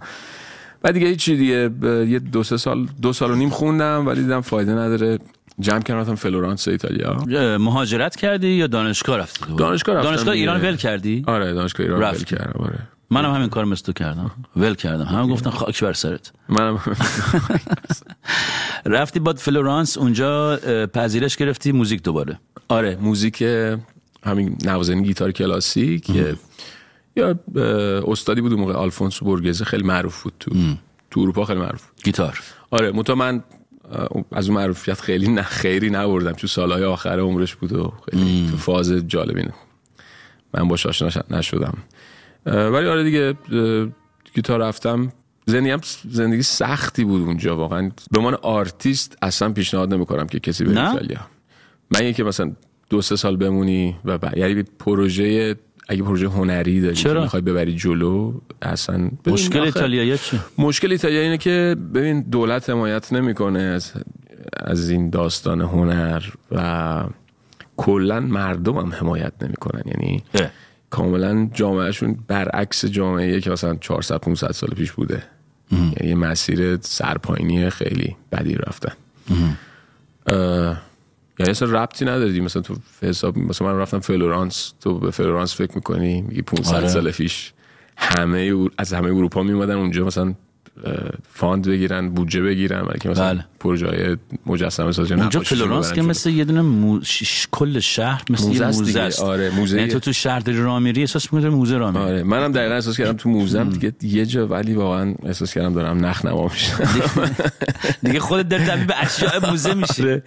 بعد 0.81 0.93
دیگه 0.93 1.07
هیچی 1.07 1.37
دیگه؟ 1.37 1.69
یه 2.07 2.19
دو 2.19 2.43
سه 2.43 2.57
سال 2.57 2.87
دو 3.01 3.13
سال 3.13 3.31
و 3.31 3.35
نیم 3.35 3.49
خوندم 3.49 4.07
ولی 4.07 4.21
دیدم 4.21 4.41
فایده 4.41 4.71
نداره. 4.71 5.19
جمع 5.59 5.79
کردم 5.79 5.99
رفتم 5.99 6.15
فلورانس 6.15 6.67
ایتالیا. 6.67 7.23
مهاجرت 7.57 8.15
کردی 8.15 8.47
یا 8.47 8.67
دانشگاه 8.67 9.17
رفتی؟ 9.17 9.55
دانشگاه 9.57 9.95
رفتم 9.95 10.09
دانشگاه. 10.09 10.33
ایران 10.33 10.61
ول 10.61 10.75
کردی؟ 10.75 11.23
آره 11.27 11.53
دانشگاه 11.53 11.85
ایران 11.85 12.01
ول. 12.01 12.17
کردم 12.17 12.63
آره. 12.63 12.79
منم 13.09 13.33
همین 13.33 13.49
کار 13.49 13.65
مثل 13.65 13.85
تو 13.85 13.93
کردم. 13.93 14.31
ول 14.55 14.75
کردم. 14.75 15.05
همه 15.05 15.27
گفتن 15.27 15.49
خاک 15.49 15.83
بر 15.83 15.93
سرت. 15.93 16.31
منم. 16.49 16.79
رفتی 18.85 19.19
با 19.19 19.33
فلورانس 19.33 19.97
اونجا 19.97 20.57
پذیرش 20.93 21.37
گرفتی 21.37 21.71
موزیک 21.71 22.03
دوباره. 22.03 22.39
آره 22.67 22.97
موزیک 23.01 23.41
همین 24.23 24.57
نوازندگی 24.65 25.03
گیتار 25.03 25.31
کلاسیک 25.31 26.09
یا 27.15 27.39
استادی 28.07 28.41
بود 28.41 28.53
موقع 28.53 28.73
Alfonso 28.73 29.25
Borghese. 29.25 29.65
خیلی 29.65 29.83
معروف 29.83 30.23
بود 30.23 30.33
تو 30.39 30.51
تو 31.11 31.19
اروپا 31.19 31.45
خیلی 31.45 31.59
معروف. 31.59 31.83
گیتار. 32.03 32.39
آره 32.71 32.91
منتها 32.91 33.15
من 33.15 33.43
از 34.31 34.49
اون 34.49 34.57
معروفیت 34.57 35.01
خیلی 35.01 35.27
نه 35.27 35.41
خیری 35.41 35.89
نبردم. 35.89 36.33
چون 36.33 36.47
سالهای 36.47 36.83
آخر 36.83 37.19
عمرش 37.19 37.55
بود 37.55 37.73
و 37.73 37.93
خیلی 38.05 38.47
تو 38.51 38.57
فاز 38.57 38.91
جالبی 38.91 39.43
نه. 39.43 39.53
من 40.53 40.67
باش 40.67 40.85
آشنا 40.85 41.09
نشدم. 41.29 41.77
ولی 42.45 42.87
آره 42.87 43.03
دیگه 43.03 43.33
اه، 43.51 43.87
گیتار 44.33 44.59
رفتم 44.59 45.11
زندگی 45.45 45.71
هم 45.71 45.79
زندگی 46.09 46.41
سختی 46.41 47.03
بود 47.03 47.21
اونجا 47.21 47.57
واقعا 47.57 47.91
به 48.11 48.17
عنوان 48.17 48.33
آرتیست 48.33 49.17
اصلا 49.21 49.53
پیشنهاد 49.53 49.93
نمی‌کنم 49.93 50.27
که 50.27 50.39
کسی 50.39 50.63
بره؟ 50.63 50.89
ایتالیا 50.89 51.19
من 51.91 52.11
که 52.11 52.23
مثلا 52.23 52.51
دو 52.89 53.01
سه 53.01 53.15
سال 53.15 53.37
بمونی 53.37 53.95
و 54.05 54.17
بعد 54.17 54.37
یعنی 54.37 54.63
پروژه 54.63 55.55
اگه 55.89 56.03
پروژه 56.03 56.27
هنری 56.27 56.81
داری 56.81 56.95
چرا؟ 56.95 57.13
که 57.13 57.19
می‌خوای 57.19 57.41
ببری 57.41 57.75
جلو 57.75 58.33
اصلا 58.61 59.09
مشکل 59.27 59.59
ایتالیایی 59.59 60.17
چی 60.17 60.39
مشکل 60.57 60.91
ایتالیا 60.91 61.21
اینه 61.21 61.37
که 61.37 61.75
ببین 61.93 62.21
دولت 62.21 62.69
حمایت 62.69 63.13
نمی‌کنه 63.13 63.59
از 63.59 63.93
از 64.53 64.89
این 64.89 65.09
داستان 65.09 65.61
هنر 65.61 66.23
و 66.51 67.03
کلا 67.77 68.19
مردم 68.19 68.77
هم 68.77 68.93
حمایت 68.93 69.33
نمی‌کنن 69.41 69.81
یعنی 69.85 70.23
اه. 70.33 70.49
کاملا 70.95 71.49
جامعه‌شون 71.53 72.17
برعکس 72.27 72.85
جامعه 72.85 73.41
که 73.41 73.49
مثلا 73.49 73.75
400 73.75 74.17
500 74.17 74.51
سال 74.51 74.69
پیش 74.69 74.91
بوده. 74.91 75.23
یعنی 75.71 76.09
یه 76.09 76.15
مسیر 76.15 76.77
سرپایینی 76.81 77.69
خیلی 77.69 78.15
بدی 78.31 78.55
رفتن. 78.55 78.93
یعنی 81.39 81.51
اصلا 81.51 81.83
ربطی 81.83 82.05
نداره. 82.05 82.39
مثلا 82.39 82.61
تو 82.61 82.75
حساب 83.01 83.37
مثلا 83.37 83.73
من 83.73 83.79
رفتم 83.79 83.99
فلورانس 83.99 84.73
تو 84.81 84.99
به 84.99 85.11
فلورانس 85.11 85.55
فکر 85.55 85.75
می‌کنی 85.75 86.21
میگی 86.21 86.41
500 86.41 86.75
آره. 86.75 86.87
سال 86.87 87.11
پیش 87.11 87.53
همه 87.97 88.67
از 88.77 88.93
همه 88.93 89.07
اروپا 89.07 89.43
میومدن 89.43 89.75
اونجا 89.75 90.05
مثلا 90.05 90.33
fund 91.29 91.67
بگیرن 91.67 92.09
بودجه 92.09 92.41
بگیرن 92.41 92.81
برای 92.81 92.99
که 92.99 93.09
مثلا 93.09 93.33
بله. 93.33 93.45
پروژه 93.65 93.87
های 93.87 94.17
مجسمه 94.45 94.91
سازی 94.91 95.13
اونجا 95.13 95.39
فلورانس 95.39 95.93
که. 95.93 96.01
مثل 96.01 96.29
یه 96.29 96.45
دونه 96.45 96.61
مو... 96.61 97.01
ش- 97.03 97.47
کل 97.51 97.79
شهر 97.79 98.23
مثل 98.29 98.47
موزه 98.47 98.59
یه 98.59 98.65
است 98.65 98.79
موزه. 98.79 99.01
است 99.01 99.19
آره، 99.19 99.49
موزه. 99.49 99.77
یعنی 99.77 99.91
تو 99.91 99.99
تو 99.99 100.13
شهر 100.13 100.39
داری 100.39 100.57
راه 100.57 100.79
میری 100.79 101.01
احساس 101.01 101.33
می‌کنی 101.33 101.49
موزه 101.49 101.77
راه 101.77 101.97
آره 101.97 102.23
منم 102.23 102.51
دقیقا 102.51 102.73
احساس 102.73 102.97
کردم 102.97 103.13
تو 103.13 103.29
موزم 103.29 103.69
دیگه 103.69 103.93
یه 104.01 104.25
جا 104.25 104.47
ولی 104.47 104.73
واقعا 104.73 105.15
احساس 105.25 105.53
کردم 105.53 105.73
دارم 105.73 106.05
نخ 106.05 106.25
نما 106.25 106.43
میشم 106.53 106.77
دیگه 108.03 108.19
خودت 108.19 108.49
داری 108.49 108.65
تبدیل 108.65 108.85
به 108.85 109.03
اشیاء 109.03 109.49
موزه 109.49 109.73
میشی 109.73 110.03
آره. 110.03 110.23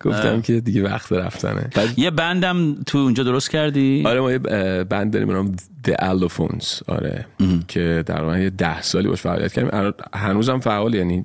گفتم 0.00 0.40
که 0.42 0.60
دیگه 0.60 0.82
وقت 0.82 1.12
رفتنه 1.12 1.70
یه 1.96 2.10
بندم 2.10 2.74
تو 2.86 2.98
اونجا 2.98 3.22
درست 3.24 3.50
کردی 3.50 4.02
آره 4.06 4.20
ما 4.20 4.32
یه 4.32 4.38
بند 4.84 5.12
داریم 5.12 5.30
نام 5.30 5.56
The 5.88 5.92
Allophones 5.92 6.82
آره 6.88 7.26
که 7.68 8.02
در 8.06 8.38
یه 8.40 8.50
ده 8.50 8.82
سالی 8.82 9.08
باش 9.08 9.20
فعالیت 9.20 9.52
کردیم 9.52 9.92
هنوزم 10.14 10.60
فعال 10.60 10.94
یعنی 10.94 11.24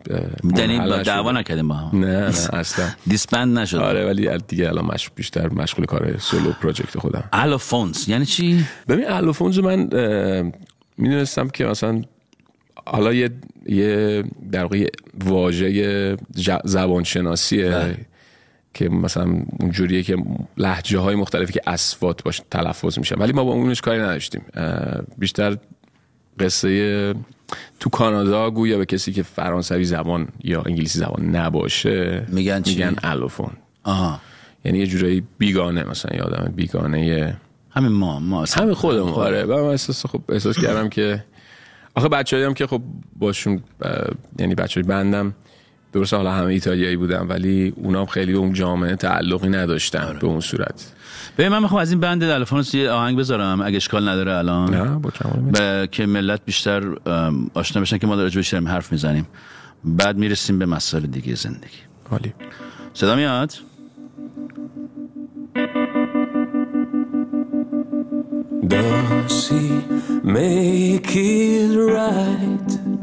یعنی. 0.58 1.04
دعوا 1.04 1.32
نکردیم 1.46 1.68
با 1.68 1.76
هم. 1.76 2.00
نه 2.00 2.20
نه 2.20 2.54
اصلا. 2.54 2.90
دیسبند 3.08 3.60
نشد. 3.60 3.78
آره 3.78 4.06
ولی 4.06 4.38
دیگه 4.48 4.70
الان 4.70 4.86
مش... 4.86 5.10
بیشتر 5.16 5.50
مشغول 5.50 5.86
کار 5.86 6.18
سولو 6.18 6.52
پروژکت 6.52 6.98
خودم. 6.98 7.24
الوفونس 7.34 8.10
یعنی 8.10 8.26
چی؟ 8.26 8.66
ببین 8.88 9.08
الوفونز 9.08 9.60
من 9.60 9.90
می‌دونستم 10.98 11.48
که 11.48 11.66
مثلا 11.66 12.02
حالا 12.86 13.14
یه, 13.14 13.30
یه 13.66 14.24
در 14.52 14.62
واقع 14.62 14.88
واژه 15.24 16.18
زبانشناسیه 16.64 17.70
بله. 17.70 17.98
که 18.74 18.90
مثلا 18.90 19.36
اونجوریه 19.60 20.04
که 20.04 20.18
لحجه 20.58 21.00
های 21.00 21.16
مختلفی 21.16 21.54
که 21.54 21.62
اسوات 21.68 22.24
باش 22.24 22.42
تلفظ 22.52 23.00
میشن. 23.00 23.16
ولی 23.20 23.34
ما 23.34 23.44
با 23.44 23.52
اونش 23.52 23.82
کاری 23.82 24.00
نداشتیم. 24.00 24.42
بیشتر 25.18 25.58
قصه 26.40 27.14
تو 27.80 27.90
کانادا 27.90 28.52
گویا 28.52 28.78
به 28.78 28.86
کسی 28.86 29.12
که 29.12 29.24
فرانسوی 29.24 29.84
زبان 29.84 30.28
یا 30.44 30.62
انگلیسی 30.62 31.00
زبان 31.00 31.36
نباشه 31.36 32.26
میگن 32.28 32.62
چی؟ 32.62 32.76
میگن 32.76 32.96
الوفون 33.04 33.52
آها. 33.84 34.20
یعنی 34.66 34.78
یه 34.78 34.88
جورایی 34.88 35.24
بیگانه 35.38 35.84
مثلا 35.84 36.18
یه 36.18 36.24
آدم 36.24 36.54
بیگانه 36.56 37.38
همین 37.72 37.92
ما 37.92 38.20
ما 38.20 38.46
همین 38.56 38.74
خودمون 38.74 39.14
آره. 39.14 39.44
و 39.44 39.64
من 39.64 39.70
احساس 39.70 40.06
خب 40.06 40.22
احساس 40.30 40.60
کردم 40.60 40.90
که 40.90 41.24
آخه 41.96 42.10
بچه‌ای 42.10 42.44
هم 42.44 42.54
که 42.54 42.68
خب 42.68 42.82
باشون 43.20 43.64
اه، 43.82 44.08
یعنی 44.40 44.56
بچه 44.56 44.82
بندم 44.82 45.36
درسته 45.96 46.18
حالا 46.18 46.32
همه 46.32 46.48
ایتالیایی 46.48 46.96
بودن 46.96 47.28
ولی 47.28 47.74
اونا 47.76 48.06
خیلی 48.06 48.32
به 48.32 48.38
اون 48.38 48.54
جامعه 48.54 48.96
تعلقی 48.96 49.50
نداشتن 49.50 50.18
به 50.22 50.28
اون 50.28 50.40
صورت. 50.40 50.92
ببین 51.38 51.50
من 51.52 51.62
می‌خوام 51.62 51.82
از 51.82 51.92
این 51.92 52.00
بند 52.00 52.24
الوفونس 52.24 52.74
یه 52.74 52.90
آهنگ 52.90 53.18
بذارم. 53.18 53.62
اگه 53.62 53.78
اشکال 53.78 54.10
نداره 54.10 54.36
الان. 54.36 54.76
نه 54.76 55.00
با 55.00 55.12
کمال 55.12 55.86
که 55.86 56.06
ملت 56.06 56.42
بیشتر 56.46 56.84
آشنا 57.54 57.82
بشن 57.82 57.98
که 57.98 58.08
ما 58.08 58.16
در 58.16 58.30
بیشتر 58.30 58.60
حرف 58.60 58.92
می‌زنیم. 58.92 59.28
بعد 59.84 60.18
می‌رسیم 60.18 60.60
به 60.60 60.66
مسائل 60.66 61.06
دیگه 61.06 61.36
زندگی. 61.36 61.80
عالی. 62.12 62.34
صدا 62.94 63.16
میاد؟ 63.16 63.54
Does 68.70 69.50
he 69.50 69.66
make 70.24 71.16
it 71.16 71.72
right? 71.96 72.95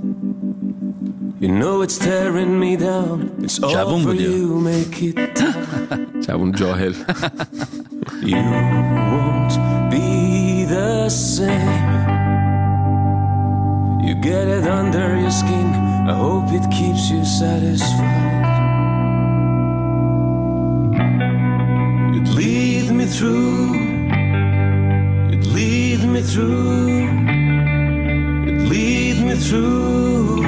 You 1.43 1.49
know 1.49 1.83
it's 1.83 1.99
tearing 1.99 2.57
me 2.61 2.77
down. 2.77 3.35
It's 3.43 3.61
all 3.61 3.99
for 4.01 4.15
you. 4.15 4.31
you 4.31 4.61
make 4.61 5.03
it. 5.03 5.17
잘 6.23 6.39
you 8.23 8.43
won't 9.11 9.55
be 9.91 10.65
the 10.67 11.09
same. 11.09 11.91
You 14.07 14.15
get 14.23 14.47
it 14.47 14.69
under 14.69 15.19
your 15.19 15.33
skin. 15.33 15.67
I 16.07 16.15
hope 16.15 16.53
it 16.53 16.63
keeps 16.71 17.11
you 17.11 17.25
satisfied. 17.25 18.21
You'd 22.15 22.29
lead 22.29 22.93
me 22.93 23.07
through. 23.07 23.75
You'd 25.33 25.47
lead 25.47 26.05
me 26.05 26.23
through. 26.23 26.87
You'd 28.47 28.63
lead 28.71 29.17
me 29.27 29.35
through. 29.35 30.42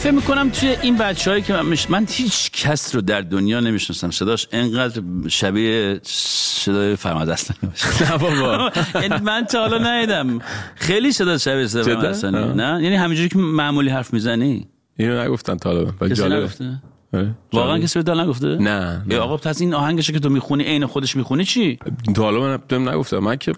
فکر 0.00 0.12
می‌کنم 0.12 0.50
توی 0.50 0.76
این 0.82 0.96
بچه 0.96 1.30
هایی 1.30 1.42
که 1.42 1.52
من, 1.52 1.66
مش... 1.66 1.90
من 1.90 2.06
هیچ 2.10 2.50
کس 2.50 2.94
رو 2.94 3.00
در 3.00 3.20
دنیا 3.20 3.60
نمی‌شناسم. 3.60 4.10
صداش 4.10 4.48
انقدر 4.52 5.02
شبیه 5.28 6.00
صدای 6.02 6.96
فرماد 6.96 7.30
اصلا 7.30 7.56
نه 8.10 8.18
بابا. 8.18 8.70
یعنی 9.02 9.24
من 9.24 9.44
تا 9.44 9.60
حالا 9.60 9.78
ندیدم. 9.78 10.38
خیلی 10.74 11.12
صدا 11.12 11.38
شبیه 11.38 11.66
صدای 11.66 12.12
فرماد. 12.14 12.60
نه؟ 12.60 12.82
یعنی 12.82 12.96
همینجوری 12.96 13.28
که 13.28 13.38
معمولی 13.38 13.90
حرف 13.90 14.12
می‌زنی؟ 14.12 14.68
اینو 14.96 15.24
نگفتن 15.24 15.56
تا 15.56 15.70
حالا. 15.70 16.08
کسی 16.08 16.28
نگفته؟ 16.28 16.82
آره، 17.14 17.34
واقعا. 17.52 17.78
کسی 17.78 17.98
به 17.98 18.02
دل 18.02 18.20
نگفته؟ 18.20 18.46
نه 18.46 19.02
ای 19.10 19.16
آقا 19.16 19.36
پس 19.36 19.60
این 19.60 19.74
آهنگش 19.74 20.10
که 20.10 20.18
تو 20.20 20.28
می‌خونی 20.28 20.64
عین 20.64 20.86
خودش 20.86 21.16
می‌خونی 21.16 21.44
چی؟ 21.44 21.78
تا 22.14 22.22
حالا 22.22 22.58
من 22.70 22.88
نگفتم 22.88 23.18
من 23.18 23.36
که 23.36 23.52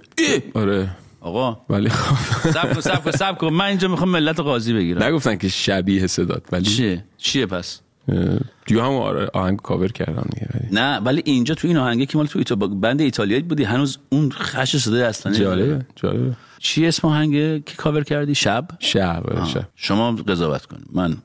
آره. 0.54 0.96
آقا. 1.22 1.60
ولی 1.70 1.88
خب. 1.88 2.50
سب 2.50 2.74
کن 2.74 2.80
سب 2.80 3.04
کن 3.04 3.10
سب 3.10 3.38
کن. 3.38 3.48
من 3.48 3.64
اینجا 3.64 3.88
می‌خوام 3.88 4.10
ملت 4.10 4.40
قاضی 4.40 4.72
بگیرم. 4.72 5.02
نگفتن 5.02 5.36
که 5.36 5.48
شبیه 5.48 6.06
صدات 6.06 6.42
ولی 6.52 6.64
چیه؟ 6.64 7.04
چیه 7.18 7.46
پس؟ 7.46 7.80
دیگه 8.66 8.82
هم 8.82 8.90
آره 8.92 9.30
آهنگ 9.34 9.58
کاور 9.58 9.92
کردم 9.92 10.26
دیگه 10.34 10.46
ولی 10.54 10.68
نه 10.72 10.98
ولی 10.98 11.22
اینجا 11.24 11.54
تو 11.54 11.68
این 11.68 11.76
آهنگه 11.76 12.06
که 12.06 12.18
مال 12.18 12.26
تو 12.26 12.38
ایتا... 12.38 12.56
بند 12.56 13.00
ایتالیایی 13.00 13.42
بودی 13.42 13.64
هنوز 13.64 13.98
اون 14.08 14.30
خش 14.30 14.76
صدای 14.76 15.02
اصلا 15.02 15.32
جالبه 15.32 15.86
جالبه. 15.96 16.36
چی 16.58 16.86
اسم 16.86 17.08
آهنگه 17.08 17.62
که 17.66 17.76
کاور 17.76 18.04
کردی؟ 18.04 18.34
شب؟ 18.34 18.68
شب 18.78 19.22
آره،. 19.26 19.46
شب. 19.46 19.68
شما 19.76 20.12
قضاوت 20.12 20.66
کن. 20.66 20.82
من 20.92 21.16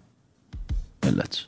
ملت. 1.06 1.46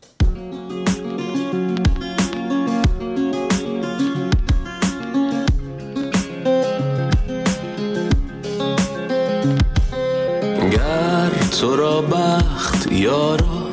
گر 10.72 11.30
تو 11.62 11.76
را 11.76 12.02
بخت 12.02 12.92
یارا 12.92 13.70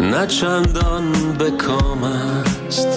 نه 0.00 0.26
چندان 0.26 1.12
به 1.38 1.50
کام 1.50 2.02
است. 2.02 2.88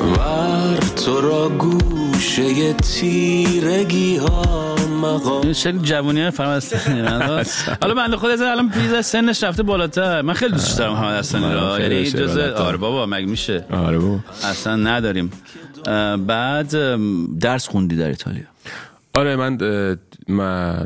ور 0.00 0.78
تو 0.96 1.20
را 1.20 1.48
گوشه 1.48 2.72
تیرگی 2.72 4.16
ها 4.16 4.74
مقام. 5.02 5.52
شکل 5.52 5.78
جوانی 5.78 6.20
های 6.20 6.30
فرمد 6.30 6.56
اصلانی 6.56 7.00
حالا 7.82 7.94
بنده 7.94 8.16
خود 8.16 8.30
از 8.30 8.40
الان 8.40 8.70
پیز 8.70 9.06
سنش 9.06 9.42
رفته 9.44 9.62
بالاتر. 9.62 10.22
من 10.22 10.34
خیلی 10.34 10.52
دوستش 10.52 10.72
دارم 10.72 10.92
محمد 10.92 11.34
را 11.34 11.70
آره، 11.70 11.82
خیلی 11.82 11.94
یعنی 11.94 12.10
جز. 12.10 12.36
آره 12.38 12.76
بابا 12.76 13.06
مگه 13.06 13.26
میشه؟ 13.26 13.64
آره 13.72 13.98
بابا. 13.98 14.18
اصلا 14.44 14.76
نداریم. 14.76 15.30
بعد 16.26 16.70
درس 17.40 17.68
خوندی 17.68 17.96
در 17.96 18.06
ایتالیا؟ 18.08 18.53
آره 19.14 19.36
من 19.36 19.56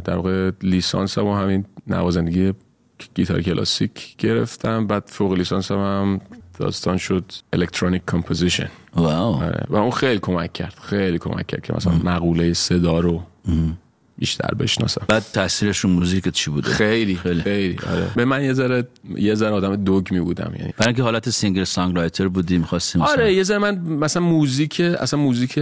در 0.01 0.17
واقع 0.17 0.51
لیسانس 0.63 1.19
هم 1.19 1.27
همین 1.27 1.65
نوازندگی 1.87 2.53
گیتار 3.15 3.43
کلاسیک 3.43 4.17
گرفتم. 4.17 4.87
بعد 4.87 5.05
فوق 5.07 5.33
لیسانس 5.33 5.73
هم 5.73 6.21
داستان 6.59 6.97
شد 6.97 7.25
electronic 7.53 8.03
composition 8.09 8.69
wow. 8.97 9.43
و 9.69 9.77
اون 9.77 9.91
خیلی 9.91 10.19
کمک 10.19 10.53
کرد 10.53 10.75
خیلی 10.83 11.19
کمک 11.19 11.47
کرد 11.47 11.63
که 11.63 11.75
مثلا 11.77 11.93
مقوله 11.93 12.53
صدا 12.53 13.01
رو 13.01 13.23
بیشتر 14.19 14.55
بشناسم. 14.55 15.03
بعد 15.09 15.25
تاثیرش 15.33 15.79
رو 15.79 15.91
موزیکت 15.91 16.33
چی 16.33 16.51
بوده؟ 16.51 16.71
خیلی 16.71 17.17
خیلی. 17.17 17.41
خیلی, 17.41 17.79
آره. 17.91 18.07
به 18.17 18.25
من 18.25 18.45
یه 18.45 18.53
ذره 18.53 18.89
یه 19.17 19.35
ذره 19.35 19.51
آدم 19.51 19.77
دگمی 19.77 20.21
بودم 20.21 20.53
یعنی. 20.59 20.73
برای 20.77 20.87
اینکه 20.87 21.03
حالت 21.03 21.31
singer 21.31 21.65
songwriter 21.65 22.29
بودی 22.29 22.59
می‌خواستیم 22.59 23.03
آره 23.03 23.35
یه 23.35 23.43
ذره 23.43 23.59
من 23.59 23.79
مثلا 23.79 24.23
موزیک 24.23 24.81
اصلا 24.81 25.21
موزیک 25.21 25.59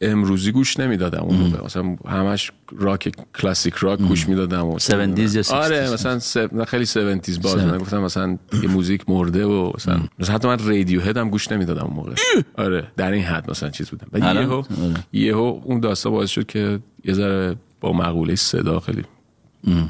امروزی 0.00 0.52
گوش 0.52 0.80
نمی‌دادم 0.80 1.22
اون 1.22 1.36
موقع 1.36 1.64
مثلا 1.64 1.96
همش 2.08 2.52
راک 2.78 3.12
کلاسیک 3.40 3.74
راک 3.74 3.98
گوش 3.98 4.28
می‌دادم 4.28 4.66
و 4.66 4.78
70s 4.78 5.34
یا 5.34 5.42
60s. 5.42 5.50
آره 5.50 5.92
مثلا 5.92 6.18
س... 6.18 6.36
نه، 6.36 6.64
خیلی 6.64 6.86
70s 6.86 7.40
باز. 7.42 7.56
من 7.56 7.78
گفتم 7.78 7.98
مثلا 7.98 8.38
یه 8.62 8.68
موزیک 8.68 9.10
مرده 9.10 9.46
و 9.46 9.72
مثلا 9.74 10.00
مثلا 10.18 10.34
حتی 10.34 10.48
من 10.48 10.58
رادیو 10.58 11.00
هد 11.00 11.16
هم 11.16 11.30
گوش 11.30 11.52
نمی‌دادم 11.52 11.84
اون 11.84 11.96
موقع 11.96 12.12
آره 12.58 12.92
در 12.96 13.12
این 13.12 13.24
حد 13.24 13.50
مثلا 13.50 13.68
چیز 13.68 13.90
بودم 13.90 14.06
و 14.12 14.24
الان؟ 14.24 14.42
یهو 14.42 14.54
آره. 14.54 14.66
یهو 15.12 15.60
اون 15.64 15.80
داستان 15.80 16.12
باعث 16.12 16.30
شد 16.30 16.46
که 16.46 16.78
یه 17.04 17.14
ذره 17.14 17.56
با 17.80 17.92
مقوله 17.92 18.34
صدا 18.34 18.80
خیلی 18.80 19.04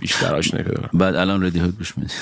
بیشتر 0.00 0.34
آشنایی 0.34 0.64
پیدا 0.64 0.80
کنم. 0.80 1.00
بعد 1.00 1.14
الان 1.14 1.44
ردی 1.44 1.58
هود 1.58 1.78
گوش 1.78 1.98
میدی. 1.98 2.12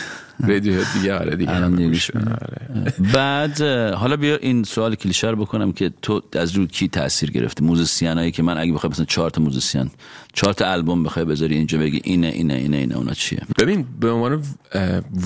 رادیو 0.48 0.80
هد 0.80 0.86
دیگه 0.94 1.14
آره 1.14 1.36
دیگه. 1.36 1.56
الان 1.56 1.74
دیگه 1.74 1.88
میدم. 1.88 2.38
آره. 2.42 2.92
بعد 3.12 3.60
حالا 3.92 4.16
بیا 4.16 4.36
این 4.36 4.64
سوال 4.64 4.94
کلیشه 4.94 5.30
رو 5.30 5.36
بکنم 5.36 5.72
که 5.72 5.90
تو 6.02 6.22
از 6.32 6.52
رو 6.52 6.66
کی 6.66 6.88
تاثیر 6.88 7.30
گرفتی؟ 7.30 7.64
موزیسینایی 7.64 8.30
که 8.30 8.42
من 8.42 8.58
اگه 8.58 8.72
بخوام 8.72 8.92
مثلا 8.92 9.04
چهار 9.04 9.30
تا 9.30 9.42
موزیسین 9.42 9.90
چهار 10.32 10.52
تا 10.52 10.72
البوم 10.72 11.02
بخوای 11.02 11.24
بذاری 11.24 11.54
اینجا 11.56 11.78
بگی 11.78 12.00
اینه 12.04 12.26
اینه 12.26 12.54
اینه 12.54 12.76
اینه 12.76 12.96
اونا 12.96 13.12
چیه؟ 13.12 13.42
ببین 13.58 13.86
به 14.00 14.10
عنوان 14.10 14.42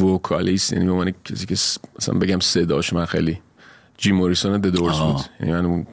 vocalist 0.00 0.72
یعنی 0.72 0.84
به 0.84 0.92
عنوان 0.92 1.12
کسی 1.24 1.46
که 1.46 1.54
مثلا 1.98 2.18
بگم 2.18 2.40
صداش 2.40 2.92
من 2.92 3.04
خیلی 3.06 3.38
Jim 3.98 4.12
Morrison 4.12 4.60
The 4.60 4.66
Doors. 4.66 4.98
بود. 4.98 5.20
یعنی 5.40 5.68
من 5.68 5.86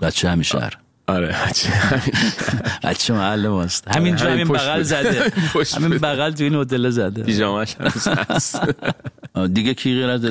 بچه 0.00 0.30
همین 0.30 0.42
شهر. 0.42 0.78
آره 1.16 1.36
بچه 1.48 1.68
ماست. 3.48 3.88
همینجا 3.96 4.24
همین 4.26 4.34
همین 4.40 4.46
پشت 4.48 4.62
بغل 4.64 4.74
بود. 4.76 4.82
زده. 4.82 5.32
همین. 5.76 5.98
بغل 5.98 6.30
تو 6.30 6.44
این 6.44 6.54
هتل 6.54 6.90
زده. 6.90 7.22
پیژامش 7.22 7.76
هست. 8.30 8.60
دیگه 9.52 9.74
کی 9.74 9.94
غیر 9.94 10.06
از 10.08 10.24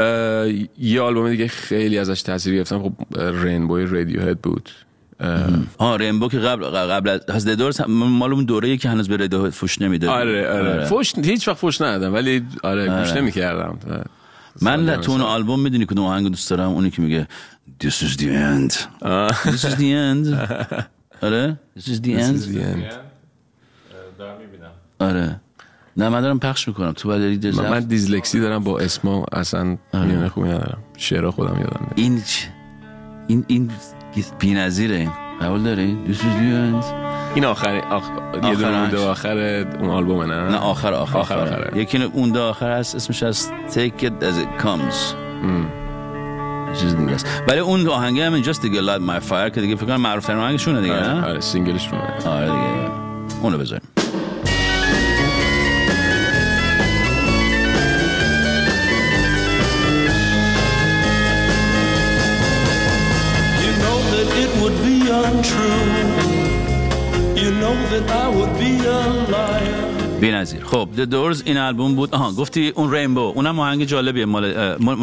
اه، 0.00 0.48
یه 0.78 1.00
آلبوم 1.00 1.30
دیگه 1.30 1.48
خیلی 1.48 1.98
ازش 1.98 2.22
تاثیر 2.22 2.54
گرفتم. 2.54 2.82
خب 2.82 2.92
رینبوی 3.20 3.86
رادیو 3.86 4.20
هد 4.22 4.38
بود 4.40 4.70
ها 5.80 5.96
رینبو 5.96 6.28
که 6.28 6.38
قبل 6.38 6.64
قبل 6.64 7.08
از- 7.08 7.80
هم- 7.80 7.90
مال 7.92 8.32
اون 8.32 8.44
دوره 8.44 8.76
که 8.76 8.88
هنوز 8.88 9.08
به 9.08 9.16
ردیو 9.16 9.50
فوش 9.50 9.82
نمیده 9.82 10.08
آره 10.08 10.50
آره. 10.50 10.84
فوش 10.84 11.12
هیچ 11.24 11.48
وقت 11.48 11.56
فوش 11.56 11.80
ندادم 11.80 12.14
ولی 12.14 12.42
آره 12.62 12.84
گوش 12.88 13.08
آره. 13.10 13.20
نمی‌کردم. 13.20 13.78
من 14.62 15.00
تو 15.00 15.12
اون 15.12 15.20
آلبوم 15.20 15.60
می‌دونی 15.60 15.86
کدوم 15.86 16.04
آهنگ 16.06 16.28
دوست 16.28 16.50
دارم؟ 16.50 16.70
اونی 16.70 16.90
که 16.90 17.02
میگه 17.02 17.26
This 17.84 18.02
is 18.02 18.16
the 18.16 18.28
end. 18.50 18.72
This 19.54 19.64
is 19.64 19.74
the 19.82 19.90
end. 20.08 20.26
آره. 21.22 21.58
This 21.78 21.82
is 21.82 21.98
the 22.06 22.14
end. 22.18 22.94
آره. 24.98 25.40
نه 25.96 26.08
من 26.08 26.20
دارم 26.20 26.38
پخش 26.38 26.68
می‌کنم. 26.68 26.92
تو 26.92 27.08
باید 27.08 27.46
من, 27.46 27.70
من 27.70 27.80
دیزلکسی 27.80 28.40
دارم 28.40 28.64
با 28.64 28.78
اسما 28.78 29.26
اصلا 29.32 29.76
میونه 29.94 30.28
خوبی 30.28 30.48
ندارم. 30.48 30.78
شعرها 30.96 31.30
خودم 31.30 31.60
یادم 31.60 31.80
میاد 31.80 31.92
این 31.96 32.22
چ- 32.22 32.46
این 33.26 33.44
این 33.48 33.70
بی‌نظیره. 34.38 34.96
این 34.96 35.10
قبول 35.42 35.62
داری؟ 35.62 35.98
This 36.06 36.16
is 36.16 36.20
the 36.20 36.82
end. 36.82 36.84
این 37.34 37.44
آخر 37.44 37.76
آخ... 37.78 38.04
یه 38.34 38.54
دونه. 38.54 38.80
مونده 38.80 38.98
آخر 38.98 39.36
اون 39.80 39.90
آلبومه 39.90 40.26
نه؟ 40.26 40.40
نه 40.50 40.56
آخر 40.56 40.92
آخر 40.94 41.18
آخر 41.18 41.38
آخر, 41.38 41.52
آخره. 41.52 41.78
یکی 41.82 42.02
اون 42.02 42.36
آخر 42.36 42.78
هست 42.78 42.94
اسمش 42.94 43.22
از 43.22 43.50
Take 43.70 44.02
it 44.02 44.22
as 44.22 44.36
it 44.44 44.62
comes. 44.64 45.14
چیز 46.74 46.96
دیگه 46.96 47.12
است. 47.12 47.26
ولی 47.48 47.58
اون 47.58 47.88
آهنگه 47.88 48.26
هم 48.26 48.32
اینجاست 48.34 48.62
دیگه 48.62 48.80
Light 48.80 49.00
My 49.00 49.30
Fire 49.30 49.50
که 49.54 49.60
دیگه 49.60 49.76
فکر 49.76 49.86
کنم 49.86 50.00
معروف 50.00 50.26
ترین 50.26 50.38
آهنگشونه 50.38 50.80
دیگه 50.80 50.94
آره, 50.94 51.08
نه؟ 51.08 51.24
آره 51.26 51.40
سینگلش 51.40 51.88
رو 51.88 52.30
آره 52.30 52.46
دیگه. 52.46 52.90
اونو 53.42 53.58
بذاریم. 53.58 53.82
You 63.62 63.70
know 63.82 63.98
that 64.12 64.28
it 64.44 64.50
would 64.60 64.76
be 64.88 64.96
untrue. 65.22 65.84
You 67.42 67.50
know 67.62 67.76
that 67.92 68.06
I 68.24 68.26
would 68.36 68.52
be 68.58 68.72
a 68.86 69.00
liar. 69.34 69.83
بی 70.24 70.30
نظیر. 70.30 70.64
خب 70.64 70.88
The 70.96 71.10
Doors 71.10 71.42
این 71.44 71.56
آلبوم 71.56 71.94
بود. 71.94 72.14
آها 72.14 72.32
گفتی 72.32 72.68
In 72.68 72.92
Rainbows 72.92 73.32
اونم 73.34 73.58
آهنگ 73.58 73.84
جالبیه. 73.84 74.24
مال 74.24 74.44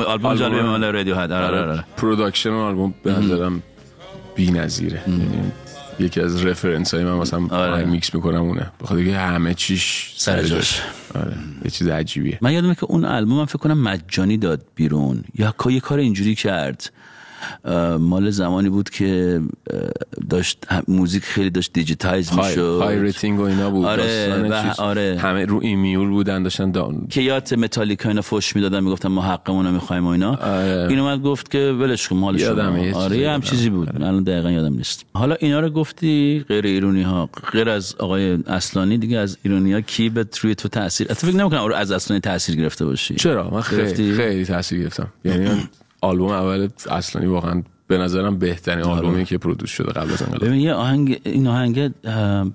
آلبوم 0.08 0.36
جالبیه 0.36 0.62
مال 0.62 0.84
Radiohead 0.84 1.32
آره 1.32 1.46
آره 1.46 1.72
آره. 1.72 1.84
production 1.98 2.50
اون 2.50 2.68
آلبوم 2.68 2.94
به 3.04 3.12
نظرم 3.12 3.64
بی 4.36 4.52
نظیره. 4.52 5.02
یکی 6.00 6.22
از 6.22 6.46
رفرنس 6.46 6.94
های 6.94 7.04
من 7.04 7.14
مثلا 7.14 7.40
آره. 7.40 7.72
آره. 7.72 7.86
میکس 7.86 8.16
می‌کنم 8.16 8.42
اونه. 8.42 8.72
بخاطر 8.82 9.04
که 9.04 9.18
همه 9.18 9.54
چیش 9.54 10.14
سر 10.18 10.44
جاش. 10.44 10.82
آره 11.16 11.34
یه 11.66 11.72
چیز 11.72 11.88
عجیبیه. 11.88 12.38
من 12.42 12.54
یادمه 12.54 12.76
که 12.76 12.86
اون 12.86 13.06
آلبوم 13.06 13.40
هم 13.40 13.46
فکر 13.46 13.58
کنم 13.58 13.82
مجانی 13.82 14.38
داد 14.38 14.62
بیرون. 14.76 15.24
یا 15.36 15.54
یه 15.70 15.80
کار 15.80 16.00
اینجوری 16.00 16.36
کرد. 16.36 16.92
مال 18.00 18.30
زمانی 18.30 18.70
بود 18.70 18.90
که 18.90 19.42
داشت 20.30 20.68
موزیک 20.88 21.24
خیلی 21.24 21.50
داشت 21.50 21.74
دیجیتایز 21.74 22.34
می‌شد 22.34 22.82
های 22.82 23.00
ریتینگ 23.00 23.40
و 23.40 23.44
اینا 23.44 23.70
بود 23.70 23.86
آره، 23.86 24.50
و-. 24.50 24.82
آره. 24.82 25.18
همه 25.22 25.46
رو 25.46 25.60
ایمیول 25.62 26.10
بودن 26.10 26.44
داشتن 26.44 26.72
دان 26.72 27.08
که 27.10 27.22
یاد 27.22 27.54
متالیکا 27.54 28.10
اینا 28.10 28.22
فوش 28.22 28.56
می‌دادن 28.56 28.84
می‌گفتن 28.84 29.10
ما 29.10 29.22
حقمون 29.22 29.66
رو 29.66 29.72
می‌خوایم 29.72 30.06
و 30.06 30.10
اینا 30.10 30.36
آره. 30.36 30.88
این 30.90 31.00
اومد 31.00 31.22
گفت 31.22 31.52
که 31.52 31.60
ولش 31.60 32.08
کن 32.08 32.18
مال 32.18 32.38
شما 32.38 33.00
آره 33.00 33.30
هم. 33.30 33.42
چیزی 33.42 33.70
بود 33.70 33.90
الان 33.96 34.24
دقیقا 34.24 34.52
یادم 34.52 34.74
نیست 34.74 35.06
حالا 35.14 35.36
اینا 35.40 35.60
رو 35.60 35.70
گفتی 35.70 36.46
غیر 36.48 36.66
ایرونی 36.66 37.02
ها 37.02 37.30
غیر 37.52 37.70
از 37.70 37.96
آقای 38.00 38.38
اصلانی 38.48 38.98
دیگه 38.98 39.18
از 39.18 39.38
ایرونی 39.44 39.74
ها 39.74 39.82
کی 39.82 40.10
به 40.10 40.26
روی 40.42 40.56
تو 40.56 40.68
تاثیر 40.68 41.14
فکر 41.14 41.36
نمی‌کنم 41.36 41.74
از 41.76 41.92
اصلانی 41.92 42.22
تاثیر 42.22 42.56
گرفته 42.56 42.86
باشی 42.86 43.16
چرا 43.16 43.50
من 43.50 43.62
خیلی؟ 43.62 44.14
خیلی 44.14 44.46
تاثیر 44.46 44.80
گرفتم 44.80 45.08
یعنی 45.26 45.70
آلبوم 46.02 46.32
اول 46.32 46.68
اصلا 46.90 47.30
واقعا 47.32 47.64
به 47.88 47.98
نظرم 47.98 48.38
بهترین 48.40 48.84
آلبومی 48.84 49.26
که 49.26 49.38
پرودوس 49.38 49.70
شده 49.70 49.92
قبل 49.92 50.14
از 50.14 50.22
انقلاب. 50.22 50.46
ببین 50.46 50.60
یه 50.62 50.74
آهنگ 50.74 51.20
این 51.24 51.48
آهنگ 51.48 51.88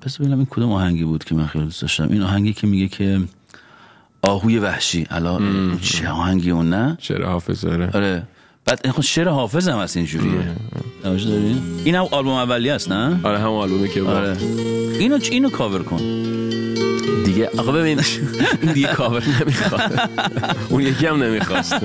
پس 0.00 0.18
ببینم 0.18 0.36
این 0.38 0.46
کدوم 0.50 0.72
آهنگی 0.72 1.04
بود 1.04 1.24
که 1.24 1.34
من 1.34 1.46
خیلی 1.46 1.64
دوست 1.64 1.82
داشتم. 1.82 2.08
این 2.10 2.22
آهنگی 2.22 2.52
که 2.52 2.66
میگه 2.66 2.88
که 2.88 3.20
آهوی 4.22 4.58
وحشی. 4.58 5.06
الان 5.10 5.78
چه 5.82 6.08
آهنگی 6.08 6.50
اون 6.50 6.70
نه؟ 6.70 6.96
چرا 7.00 7.28
حافظ 7.28 7.64
داره 7.64 7.90
آره. 7.94 8.22
بعد 8.64 8.80
این 8.84 8.92
خود 8.92 9.04
شعر 9.04 9.28
حافظ 9.28 9.68
هم 9.68 9.78
هست 9.78 9.96
اینجوریه. 9.96 10.56
توجه 11.02 11.30
داری؟ 11.30 11.56
این 11.84 11.94
هم 11.94 12.06
آلبوم 12.10 12.32
اولی 12.32 12.70
است 12.70 12.92
نه؟ 12.92 13.20
آره 13.22 13.38
هم 13.38 13.46
آلبومی 13.50 13.88
که 13.88 14.02
با- 14.02 14.10
آره. 14.12 14.36
اینو 14.98 15.18
اینو 15.30 15.50
کاور 15.50 15.82
کن. 15.82 15.96
دیگه 17.24 17.50
آقا 17.58 17.72
ببین 17.72 18.00
این 18.62 18.72
دیگه 18.74 18.88
کاور 18.88 19.22
نمی‌خواد 19.40 20.10
اون 20.68 20.80
یکی 20.82 21.06
هم 21.06 21.22
نمی‌خواست. 21.22 21.74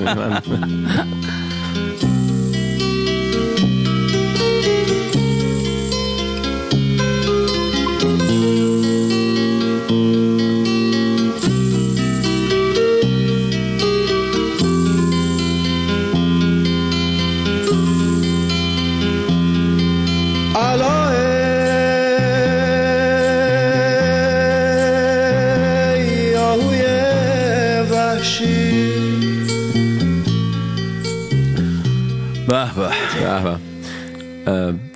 به. 32.76 33.58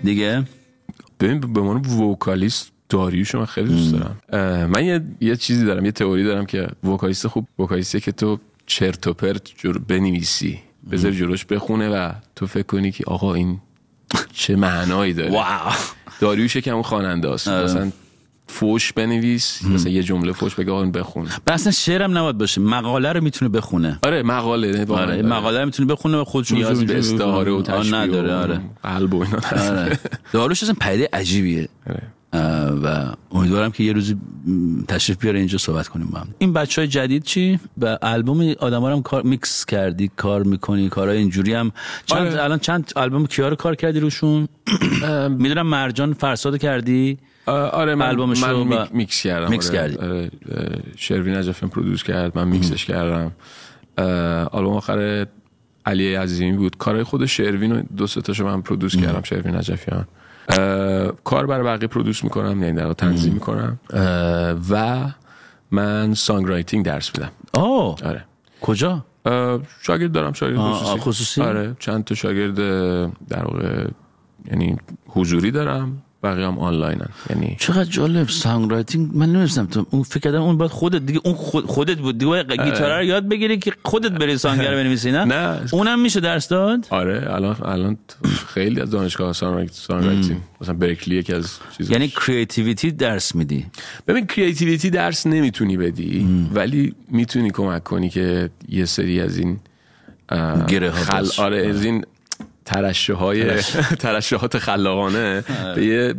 دیگه؟ 0.03 0.43
ببین 1.19 1.39
به 1.39 1.59
عنوان 1.59 1.85
وکالیست 1.85 2.71
داریوش 2.89 3.35
من 3.35 3.45
خیلی 3.45 3.67
دوست 3.67 3.95
دارم. 3.95 4.69
من 4.69 4.85
یه, 4.85 5.01
یه 5.21 5.35
چیزی 5.35 5.65
دارم 5.65 5.85
یه 5.85 5.91
تئوری 5.91 6.23
دارم 6.23 6.45
که 6.45 6.67
وکالیست 6.83 7.27
خوب 7.27 7.47
وکالیستی 7.59 7.99
که 7.99 8.11
تو 8.11 8.39
چرت 8.65 9.07
و 9.07 9.13
پرت 9.13 9.55
جور 9.57 9.77
بنویسی 9.77 10.59
بذاری 10.91 11.15
جلوش 11.15 11.45
بخونه 11.45 11.89
و 11.89 12.11
تو 12.35 12.47
فکر 12.47 12.63
کنی 12.63 12.91
که 12.91 13.03
آقا 13.07 13.33
این 13.33 13.59
چه 14.33 14.55
معنایی 14.55 15.13
داره. 15.13 15.31
واو. 15.31 15.73
داریوش 16.19 16.57
که 16.57 16.71
همون 16.71 16.83
خواننده 16.83 17.29
است. 17.29 17.47
آره. 17.47 17.63
مثلا 17.63 17.91
فوش 18.47 18.93
بنویس 18.93 19.65
مثلا 19.65 19.91
یه 19.91 20.03
جمله 20.03 20.31
فوش 20.31 20.55
بگه 20.55 20.73
این 20.73 20.91
بخون. 20.91 21.27
و 21.47 21.51
اصلا 21.51 21.71
شعرم 21.71 22.17
نباید 22.17 22.37
باشه 22.37 22.61
مقاله 22.61 23.13
رو 23.13 23.23
می‌تونه 23.23 23.49
بخونه. 23.49 23.99
آره 24.03 24.23
مقاله 24.23 24.85
آره 24.89 25.15
این 25.15 25.27
مقاله 25.27 25.59
رو 25.59 25.65
می‌تونه 25.65 25.93
بخونه 25.93 26.17
و 26.17 26.23
خودش 26.23 26.51
نیازی 26.51 26.85
به 26.85 26.97
استعاره 26.97 27.51
و 27.51 27.61
تشبیه 27.61 27.95
نداره 27.95 28.35
و 28.35 28.37
آره. 28.37 28.61
قلب 28.83 29.13
و 29.13 29.23
اینا. 29.23 29.39
آره. 29.81 29.99
داروش 30.31 30.63
اصلا 30.63 30.75
پیده 30.81 31.09
عجیبیه. 31.13 31.69
آره. 31.89 32.03
و 32.83 33.05
امیدوارم 33.31 33.71
که 33.71 33.83
یه 33.83 33.93
روزی 33.93 34.17
تشریف 34.87 35.17
بیاره 35.17 35.39
اینجا 35.39 35.57
صحبت 35.57 35.87
کنیم 35.87 36.07
با 36.07 36.19
هم. 36.19 36.27
این 36.37 36.53
بچه 36.53 36.81
های 36.81 36.87
جدید 36.87 37.23
چی؟ 37.23 37.59
به 37.77 37.97
آلبوم 38.01 38.53
آدم 38.59 38.83
هم 38.83 39.01
کار 39.01 39.23
میکس 39.23 39.65
کردی 39.65 40.11
کار 40.15 40.43
می‌کنی 40.43 40.89
کارهای 40.89 41.17
اینجوری 41.17 41.53
هم. 41.53 41.71
چند 42.05 42.27
آره. 42.27 42.43
الان 42.43 42.59
چند 42.59 42.91
آلبوم 42.95 43.27
کیا 43.27 43.49
رو 43.49 43.55
کار 43.55 43.75
کردی 43.75 43.99
روشون؟ 43.99 44.47
می‌دونم 45.29 45.67
مرجان 45.67 46.13
فرساد 46.13 46.57
کردی. 46.57 47.17
آره 47.51 47.95
من, 47.95 48.15
من 48.15 48.33
میک- 48.35 48.43
با- 48.69 48.87
میکس 48.91 49.23
کردم 49.23 49.49
میکس 49.49 49.69
آره. 49.69 49.97
آره. 50.01 50.29
شروین 50.95 51.41
produce 51.51 52.03
کرد 52.03 52.37
من 52.37 52.47
میکسش 52.47 52.85
کردم. 52.85 53.31
آلبوم 54.51 54.73
آخر 54.73 55.27
علی 55.85 56.15
عزیزی 56.15 56.51
بود. 56.51 56.77
کارهای 56.77 57.03
خود 57.03 57.25
شروین 57.25 57.71
رو 57.75 57.81
دو 57.97 58.07
سه 58.07 58.21
تاشو 58.21 58.45
من 58.45 58.61
produce 58.61 58.95
کردم 58.95 59.21
شروین 59.21 59.55
نجفیان. 59.55 60.05
کار 61.23 61.45
برای 61.47 61.63
بقیه 61.65 61.87
produce 61.87 62.23
می‌کنم 62.23 62.63
یعنی 62.63 62.75
در 62.77 62.93
تنظیم 62.93 63.33
می‌کنم. 63.33 63.79
و 64.69 65.05
من 65.71 66.13
songwriting 66.13 66.85
درس 66.85 67.11
میدم. 67.17 67.31
آه. 67.53 67.95
آره. 68.05 68.25
کجا؟ 68.61 69.05
شاگرد 69.81 70.11
دارم 70.11 70.33
شاگرد 70.33 70.57
خصوصی. 70.59 70.99
خصوصی؟ 70.99 71.41
آره 71.41 71.75
چند 71.79 72.03
تا 72.03 72.15
شاگرد 72.15 72.55
در 73.29 73.43
واقع 73.43 73.87
یعنی 74.51 74.75
حضوری 75.07 75.51
دارم. 75.51 76.01
بقیه 76.25 76.47
هم 76.47 76.59
آنلاینن. 76.59 77.09
یعنی 77.29 77.55
چقدر 77.59 77.83
جالب. 77.83 78.29
songwriting 78.29 79.09
من 79.13 79.31
نمی‌دونستم 79.31 79.65
تو 79.65 79.85
اون 79.89 80.03
فکر 80.03 80.19
کردم 80.19 80.41
اون 80.41 80.57
باید 80.57 80.71
خودت 80.71 81.05
دیگه 81.05 81.19
اون 81.23 81.33
خود 81.33 81.65
خودت 81.65 81.97
بود. 81.97 82.17
دیگه 82.17 82.43
گیتار 82.43 82.97
رو 82.97 83.03
یاد 83.03 83.29
بگیری 83.29 83.57
که 83.57 83.73
خودت 83.83 84.11
بری 84.11 84.37
song 84.37 84.71
رو 84.71 84.77
بنویسی 84.77 85.11
نه؟ 85.11 85.25
نه. 85.25 85.59
اونم 85.71 86.01
میشه 86.01 86.19
درس 86.19 86.47
داد؟ 86.47 86.87
آره 86.89 87.33
الان 87.33 87.55
الان 87.65 87.97
خیلی 88.53 88.81
از 88.81 88.91
دانشگاه 88.91 89.33
songwriting 89.33 90.37
مثلا 90.61 90.73
برکلی 90.73 91.15
یکی 91.15 91.33
از 91.33 91.59
چیزا 91.77 91.93
یعنی 91.93 92.07
creativity 92.07 92.91
درس 92.91 93.35
میدی. 93.35 93.65
ببین 94.07 94.25
creativity 94.25 94.89
درس 94.89 95.27
نمی‌تونی 95.27 95.77
بدی 95.77 96.27
ولی 96.53 96.95
می‌تونی 97.11 97.51
کمک 97.51 97.83
کنی 97.83 98.09
که 98.09 98.49
یه 98.69 98.85
سری 98.85 99.21
از 99.21 99.37
این 99.37 99.59
گره 100.67 100.89
ها 100.89 101.03
خل... 101.03 101.41
آره 101.41 101.67
از 101.67 101.85
این 101.85 102.05
ترشه 102.65 103.13
های 103.13 103.61
ترشحات 104.05 104.57
خلاقانه. 104.57 105.43
به 105.75 105.85
یه 105.85 106.13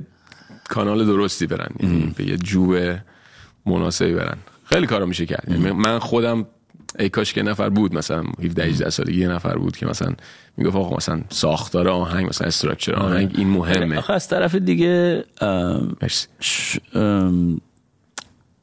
کانال 0.68 1.06
درستی 1.06 1.46
برن. 1.46 1.68
یعنی 1.80 2.14
به 2.16 2.24
یه 2.28 2.36
جوب 2.36 2.76
مناسبی 3.66 4.12
برن. 4.14 4.36
خیلی 4.64 4.86
کارا 4.86 5.06
میشه 5.06 5.26
کرد. 5.26 5.44
یعنی 5.48 5.70
من 5.70 5.98
خودم 5.98 6.46
ای 6.98 7.08
کاش 7.08 7.32
که 7.32 7.42
نفر 7.42 7.68
بود 7.68 7.94
مثلا 7.94 8.24
17 8.44 8.64
18 8.64 8.90
سالگی 8.90 9.20
یه 9.20 9.28
نفر 9.28 9.58
بود 9.58 9.76
که 9.76 9.86
مثلا 9.86 10.12
می‌گفت 10.56 10.76
آقا 10.76 10.96
مثلا 10.96 11.20
ساختار 11.28 11.88
آهنگ 11.88 12.26
مثلا 12.28 12.46
استراکچر 12.46 12.94
آهنگ 12.94 13.34
این 13.38 13.48
مهمه. 13.48 13.98
آخه 13.98 14.12
از 14.12 14.28
طرف 14.28 14.54
دیگه 14.54 15.24
ام، 15.40 15.96
ش- 16.40 16.78
ام، 16.94 17.60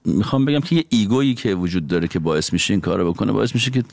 می‌خوام 0.05 0.45
بگم 0.45 0.59
که 0.59 0.75
یه 0.75 0.83
ایگویی 0.89 1.33
که 1.33 1.53
وجود 1.55 1.87
داره 1.87 2.07
که 2.07 2.19
باعث 2.19 2.53
میشه 2.53 2.73
این 2.73 2.81
کار 2.81 2.99
رو 2.99 3.13
بکنه 3.13 3.31
باعث 3.31 3.55
میشه 3.55 3.71
که 3.71 3.83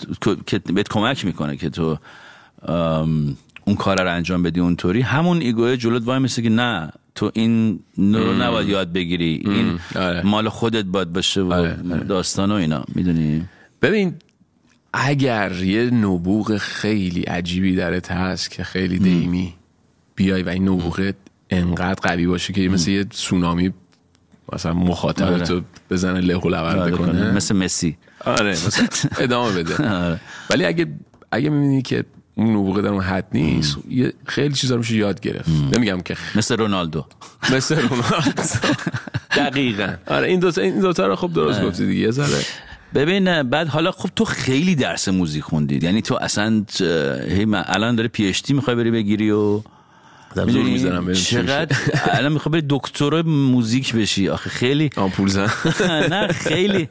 که 0.47 0.59
بهت 0.59 0.89
کمک 0.89 1.25
می‌کنه 1.25 1.57
که 1.57 1.71
تو 1.71 1.99
ام، 2.69 3.37
اون 3.65 3.77
کار 3.77 4.03
رو 4.03 4.15
انجام 4.15 4.43
بدی 4.43 4.61
اونطوری 4.61 5.01
همون 5.01 5.41
ایگوی 5.41 5.77
جلوت 5.77 6.03
وای 6.07 6.19
میسه 6.19 6.43
که 6.43 6.49
نه 6.49 6.91
تو 7.15 7.31
این 7.35 7.81
رو 7.97 8.33
نباید 8.33 8.69
یاد 8.69 8.93
بگیری. 8.93 9.43
این 9.45 9.79
آره. 9.97 10.23
مال 10.23 10.49
خودت 10.49 10.85
باید 10.85 11.13
باشه 11.13 11.41
و 11.41 11.53
آره، 11.53 11.77
آره. 11.93 12.05
داستان 12.05 12.51
و 12.51 12.55
اینا. 12.55 12.85
می‌دونی؟ 12.95 13.45
ببین 13.83 14.15
اگر 14.93 15.53
یه 15.63 15.91
نبوغ 15.91 16.57
خیلی 16.57 17.23
عجیبی 17.23 17.77
درت 17.77 18.13
هست 18.13 18.51
که 18.51 18.65
خیلی 18.65 18.99
دیمی 18.99 19.55
بیای 20.15 20.43
و 20.43 20.49
این 20.49 20.69
نبوغ 20.69 21.13
انقدر 21.51 22.01
قوی 22.03 22.27
باشه 22.27 22.53
که 22.53 22.69
مثل 22.69 22.91
یه 22.91 23.07
سونامی 23.13 23.73
مثلا 24.53 24.73
مخاطب 24.73 25.33
آره. 25.33 25.45
تو 25.45 25.61
بزنه 25.91 26.21
له 26.21 26.37
و 26.37 26.91
کنه 26.91 27.33
مثل 27.33 27.57
مسی. 27.57 27.97
آره 28.25 28.51
مثلا 28.51 28.87
ادامه 29.25 29.63
بده. 29.63 29.89
آره. 29.89 30.21
ولی 30.51 30.65
اگه 30.65 30.87
اگه 31.33 31.51
می‌بینی 31.51 31.83
که 31.83 32.05
اون 32.35 32.51
نبوغ 32.51 32.81
در 32.81 32.89
اون 32.89 33.03
حد 33.03 33.27
نیست. 33.33 33.79
یه 33.89 34.13
خیلی 34.27 34.55
چیزا 34.55 34.75
رو 34.75 34.79
میشه 34.79 34.97
یاد 34.97 35.21
گرفت. 35.21 35.49
نمیگم 35.73 36.01
که 36.01 36.17
مثل 36.35 36.57
رونالدو. 36.57 37.07
مثل 37.53 37.81
رونالدو. 37.89 38.43
دقیقا. 39.37 39.95
آره 40.07 40.29
این 40.29 40.41
دوتا 40.41 40.61
این 40.63 40.81
دوتا 40.81 41.07
رو 41.07 41.17
خب 41.17 41.33
درست 41.33 41.63
گفتی 41.63 41.87
دیگه 41.87 42.01
یه 42.01 42.11
ذره. 42.11 42.45
ببین 42.95 43.43
بعد 43.43 43.69
حالا 43.69 43.91
خب 43.91 44.11
تو 44.17 44.25
خیلی 44.25 44.75
درس 44.75 45.09
موزیک 45.09 45.43
خوندید. 45.43 45.83
یعنی 45.83 46.03
تو 46.03 46.19
اصلا 46.21 46.65
هی 47.29 47.47
الان 47.53 47.97
داری 47.97 48.09
پی 48.09 48.27
اچ 48.27 48.43
دی 48.43 48.55
می‌خوای 48.55 48.77
بری 48.77 48.91
بگیری 48.91 49.31
و 49.31 49.63
چقدر 51.15 51.77
الان 52.11 52.33
می‌خوای 52.33 52.53
بری 52.53 52.67
دکترا 52.69 53.23
موزیک 53.23 53.95
بشی؟ 53.95 54.29
آخه 54.29 54.51
خیلی 54.51 54.91
آمپول 54.97 55.29
زن. 55.29 55.49
نه 56.13 56.29
خیلی. 56.29 56.89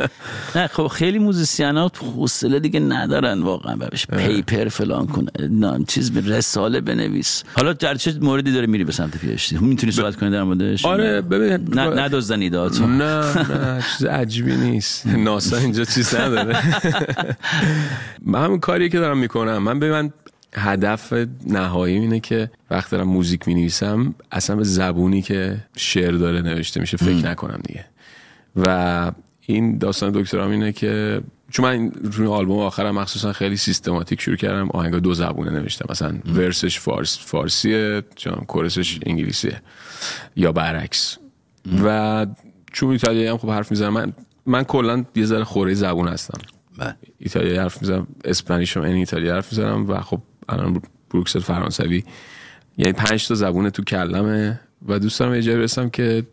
نه 0.55 0.67
خب 0.67 0.87
خیلی 0.87 1.19
musician 1.19 1.77
ها 1.77 1.91
حوصله 2.15 2.59
دیگه 2.59 2.79
ندارن 2.79 3.41
واقعا. 3.41 3.75
بهش 3.75 4.05
paper 4.05 4.69
فلان 4.69 5.07
کن. 5.07 5.25
نه 5.49 5.85
چیز 5.87 6.11
یه 6.11 6.37
رساله 6.37 6.81
بنویس. 6.81 7.43
حالا 7.53 7.73
در 7.73 7.95
چه 7.95 8.13
موردی 8.21 8.51
داره 8.51 8.67
میری 8.67 8.83
به 8.83 8.91
سمت 8.91 9.17
PhD 9.17 9.57
می‌تونی 9.57 9.91
صحبت 9.91 10.15
کنی 10.15 10.31
در 10.31 10.43
موردش؟ 10.43 10.85
آره 10.85 11.21
ببین 11.21 11.75
نه 11.75 12.01
ندزدن 12.01 12.41
ایدهاتو 12.41 12.87
نه 12.87 13.19
نه 13.53 13.83
چیز 13.97 14.07
عجیبی 14.07 14.55
نیست. 14.55 15.07
ناسا 15.27 15.57
اینجا 15.57 15.85
چیز 15.85 16.15
نداره. 16.15 16.57
من 18.25 18.43
همون 18.43 18.59
کاری 18.59 18.89
که 18.89 18.99
دارم 18.99 19.17
می‌کنم. 19.17 19.57
من 19.57 19.79
به 19.79 19.91
من 19.91 20.13
هدف 20.53 21.13
نهایی 21.47 21.97
اینه 21.97 22.19
که 22.19 22.51
وقتی 22.71 22.91
دارم 22.91 23.07
موزیک 23.07 23.47
می 23.47 23.53
نویسم 23.53 24.15
اصلا 24.31 24.55
به 24.55 24.63
زبونی 24.63 25.21
که 25.21 25.57
شعر 25.77 26.11
داره 26.11 26.41
نوشته 26.41 26.79
میشه 26.79 26.97
فکر 26.97 27.29
نکنم 27.29 27.59
دیگه. 27.67 27.85
و 28.55 29.11
این 29.45 29.77
داستان 29.77 30.11
دکترام 30.11 30.51
اینه 30.51 30.71
که 30.71 31.21
چون 31.51 31.65
من 31.65 31.91
روی 31.91 32.27
آلبوم 32.27 32.59
آخرم 32.59 32.95
مخصوصا 32.95 33.33
خیلی 33.33 33.57
سیستماتیک 33.57 34.21
شروع 34.21 34.37
کردم 34.37 34.69
آهنگا 34.69 34.99
دو 34.99 35.13
زبونه 35.13 35.51
نوشتم. 35.51 35.85
مثلا 35.89 36.13
ورسش 36.35 36.79
فارس 36.79 37.19
فارسیه 37.19 38.03
چون 38.15 38.33
کورسش 38.33 38.99
انگلیسیه. 39.05 39.61
یا 40.35 40.51
برعکس. 40.51 41.17
و 41.83 42.25
چون 42.73 42.89
ایتالیایی 42.89 43.27
هم 43.27 43.37
خب 43.37 43.49
حرف 43.49 43.71
می‌زنم 43.71 43.93
من 43.93 44.13
من 44.45 44.63
کلا 44.63 45.05
یه 45.15 45.25
ذره 45.25 45.43
خوره 45.43 45.73
زبون 45.73 46.07
هستم. 46.07 46.39
بله. 46.77 46.95
ایتالیایی 47.19 47.57
حرف 47.57 47.81
می‌زنم 47.81 48.07
Spanish 48.25 48.77
هم 48.77 48.83
این 48.83 48.95
ایتالیایی 48.95 49.31
حرف 49.31 49.53
می‌زنم 49.53 49.89
و 49.89 50.01
خب 50.01 50.21
الان 50.49 50.81
بروکسل 51.09 51.39
فرانسوی. 51.39 52.03
یعنی 52.77 52.93
پنج 52.93 53.27
تا 53.27 53.35
زبون 53.35 53.69
تو 53.69 53.83
کله‌مه 53.83 54.59
و 54.87 54.99
دوست 54.99 55.19
دارم 55.19 55.35
یه 55.35 55.41
جایی 55.41 55.57
برسم 55.57 55.89
که 55.89 56.23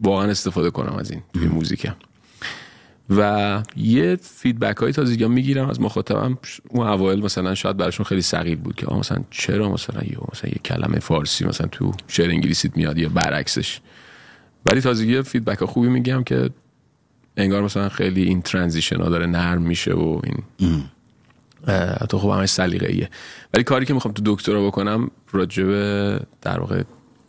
واقعا 0.00 0.30
استفاده 0.30 0.70
کنم 0.70 0.96
از 0.96 1.10
این 1.10 1.22
توی 1.34 1.48
موزیکم. 1.48 1.94
و 3.10 3.62
یه 3.76 4.16
feedback 4.22 4.76
های 4.76 4.92
تازگی 4.92 5.26
می‌گیرم 5.26 5.70
از 5.70 5.80
مخاطبم. 5.80 6.38
اون 6.68 6.86
اوایل 6.86 7.24
مثلا 7.24 7.54
شاید 7.54 7.76
براشون 7.76 8.06
خیلی 8.06 8.22
ثقیل 8.22 8.56
بود 8.56 8.74
که 8.74 8.86
مثلا 8.94 9.18
چرا 9.30 9.72
مثلا 9.72 10.02
یه 10.02 10.16
مثلا 10.32 10.50
یه 10.50 10.60
کلمه 10.64 10.98
فارسی 10.98 11.44
مثلا 11.44 11.66
تو 11.66 11.92
شعر 12.08 12.30
انگلیسیت 12.30 12.76
میاد 12.76 12.98
یا 12.98 13.08
برعکسش. 13.08 13.80
ولی 14.66 14.80
تازگی 14.80 15.22
feedback 15.22 15.58
های 15.58 15.66
خوبی 15.66 15.88
می‌گیرم 15.88 16.24
که 16.24 16.50
انگار 17.36 17.62
مثلا 17.62 17.88
خیلی 17.88 18.22
این 18.22 18.42
ترانزیشن 18.42 19.00
ها 19.00 19.08
داره 19.08 19.26
نرم 19.26 19.62
میشه 19.62 19.94
و 19.94 20.20
این 20.24 20.42
تو 22.08 22.18
خب 22.18 22.28
همش 22.28 22.48
سلیقه 22.48 22.86
ایه 22.86 23.10
ولی 23.54 23.64
کاری 23.64 23.86
که 23.86 23.94
می‌خوام 23.94 24.14
تو 24.14 24.22
دکترا 24.24 24.66
بکنم 24.66 25.10
راجع 25.32 25.64
به 25.64 26.20
در 26.42 26.60
واقع 26.60 26.82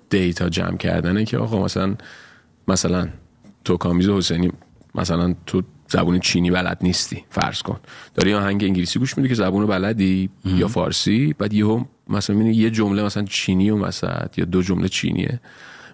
دیتا 0.10 0.50
جمع 0.50 0.78
کردنه 0.78 1.26
که 1.26 1.38
آقا 1.38 1.64
مثلا 1.64 1.96
مثلا 2.68 3.10
تو 3.64 3.78
کامیز 3.78 4.10
حسینی 4.10 4.52
مثلا 4.96 5.36
تو 5.46 5.62
زبون 5.88 6.20
چینی 6.20 6.52
بلد 6.52 6.78
نیستی 6.82 7.24
فرض 7.30 7.62
کن. 7.62 7.80
داری 8.16 8.34
آهنگ 8.34 8.64
انگلیسی 8.64 9.00
گوش 9.00 9.18
میدی 9.18 9.30
که 9.30 9.36
زبون 9.36 9.66
بلدی 9.66 10.30
یا 10.46 10.68
فارسی 10.68 11.36
بعد 11.40 11.54
یهو 11.54 11.84
مثلا 12.08 12.36
می‌بینی 12.36 12.56
یه 12.56 12.70
جمله 12.72 13.04
مثلا 13.04 13.24
چینی 13.24 13.70
و 13.70 13.76
مثلا 13.78 14.26
یا 14.38 14.46
دو 14.46 14.62
جمله 14.62 14.88
چینیه. 14.88 15.40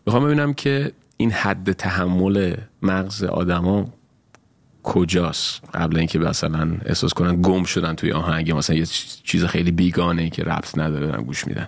می‌خوام 0.06 0.26
ببینم 0.26 0.54
که 0.54 0.92
این 1.18 1.32
حد 1.32 1.72
تحمل 1.72 2.56
مغز 2.82 3.24
آدما 3.24 3.86
کجاست؟ 4.84 5.62
قبل 5.74 5.98
اینکه 5.98 6.20
مثلا 6.20 6.78
احساس 6.86 7.14
کنن 7.14 7.42
گم 7.42 7.64
شدن 7.64 7.94
توی 7.94 8.12
آهنگ 8.12 8.52
مثلا 8.52 8.76
یه 8.76 8.86
چیز 9.24 9.46
خیلی 9.46 9.72
بیگانه 9.72 10.30
که 10.30 10.44
ربط 10.44 10.78
نداره 10.78 11.08
دارن 11.08 11.24
گوش 11.24 11.48
میدن. 11.48 11.68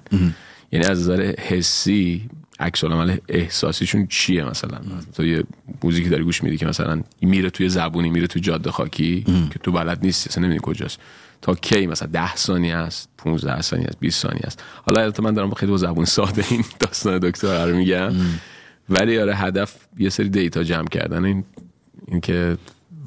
یعنی 0.71 0.85
از 0.85 0.99
نظر 0.99 1.33
حسی 1.39 2.29
عکس 2.59 2.83
العمل 2.83 3.17
احساسیشون 3.29 4.07
چیه 4.07 4.43
مثلا؟ 4.43 4.77
تو 5.15 5.25
یه 5.25 5.43
موزیکی 5.83 6.09
داری 6.09 6.23
گوش 6.23 6.43
میدی 6.43 6.57
که 6.57 6.65
مثلا 6.65 7.01
میره 7.21 7.49
توی 7.49 7.69
زبونی 7.69 8.09
میره 8.09 8.27
توی 8.27 8.41
جاده 8.41 8.71
خاکی 8.71 9.23
که 9.51 9.59
تو 9.59 9.71
بلد 9.71 9.99
نیستی 10.05 10.29
اصلا 10.29 10.43
نمی‌دونی 10.43 10.59
کجاست. 10.63 10.99
تا 11.41 11.55
کی 11.55 11.87
مثلا 11.87 12.09
10 12.13 12.35
ثانیه 12.35 12.75
است 12.75 13.09
15 13.17 13.61
ثانیه 13.61 13.87
است 13.87 13.99
20 13.99 14.21
ثانیه 14.21 14.41
است. 14.45 14.63
حالا 14.85 15.01
البته 15.01 15.23
من 15.23 15.33
دارم 15.33 15.49
با 15.49 15.55
خیلی 15.55 15.71
با 15.71 15.77
زبون 15.77 16.05
ساده 16.05 16.43
این 16.49 16.63
داستان 16.79 17.19
دکتر 17.19 17.67
رو 17.67 17.77
میگم. 17.77 18.13
ولی 18.89 19.19
آره 19.19 19.35
هدف 19.35 19.75
یه 19.97 20.09
سری 20.09 20.29
data 20.29 20.63
جمع 20.63 20.87
کردن 20.87 21.25
این 21.25 21.43
این 22.07 22.21
که 22.21 22.57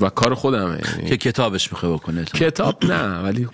و 0.00 0.10
کار 0.10 0.34
خودمه. 0.34 0.80
یعنی 0.96 1.08
که 1.08 1.16
کتابش 1.16 1.72
می‌خوای 1.72 1.92
بکنه 1.92 2.24
کتاب 2.24 2.84
نه 2.84 3.18
ولی 3.18 3.48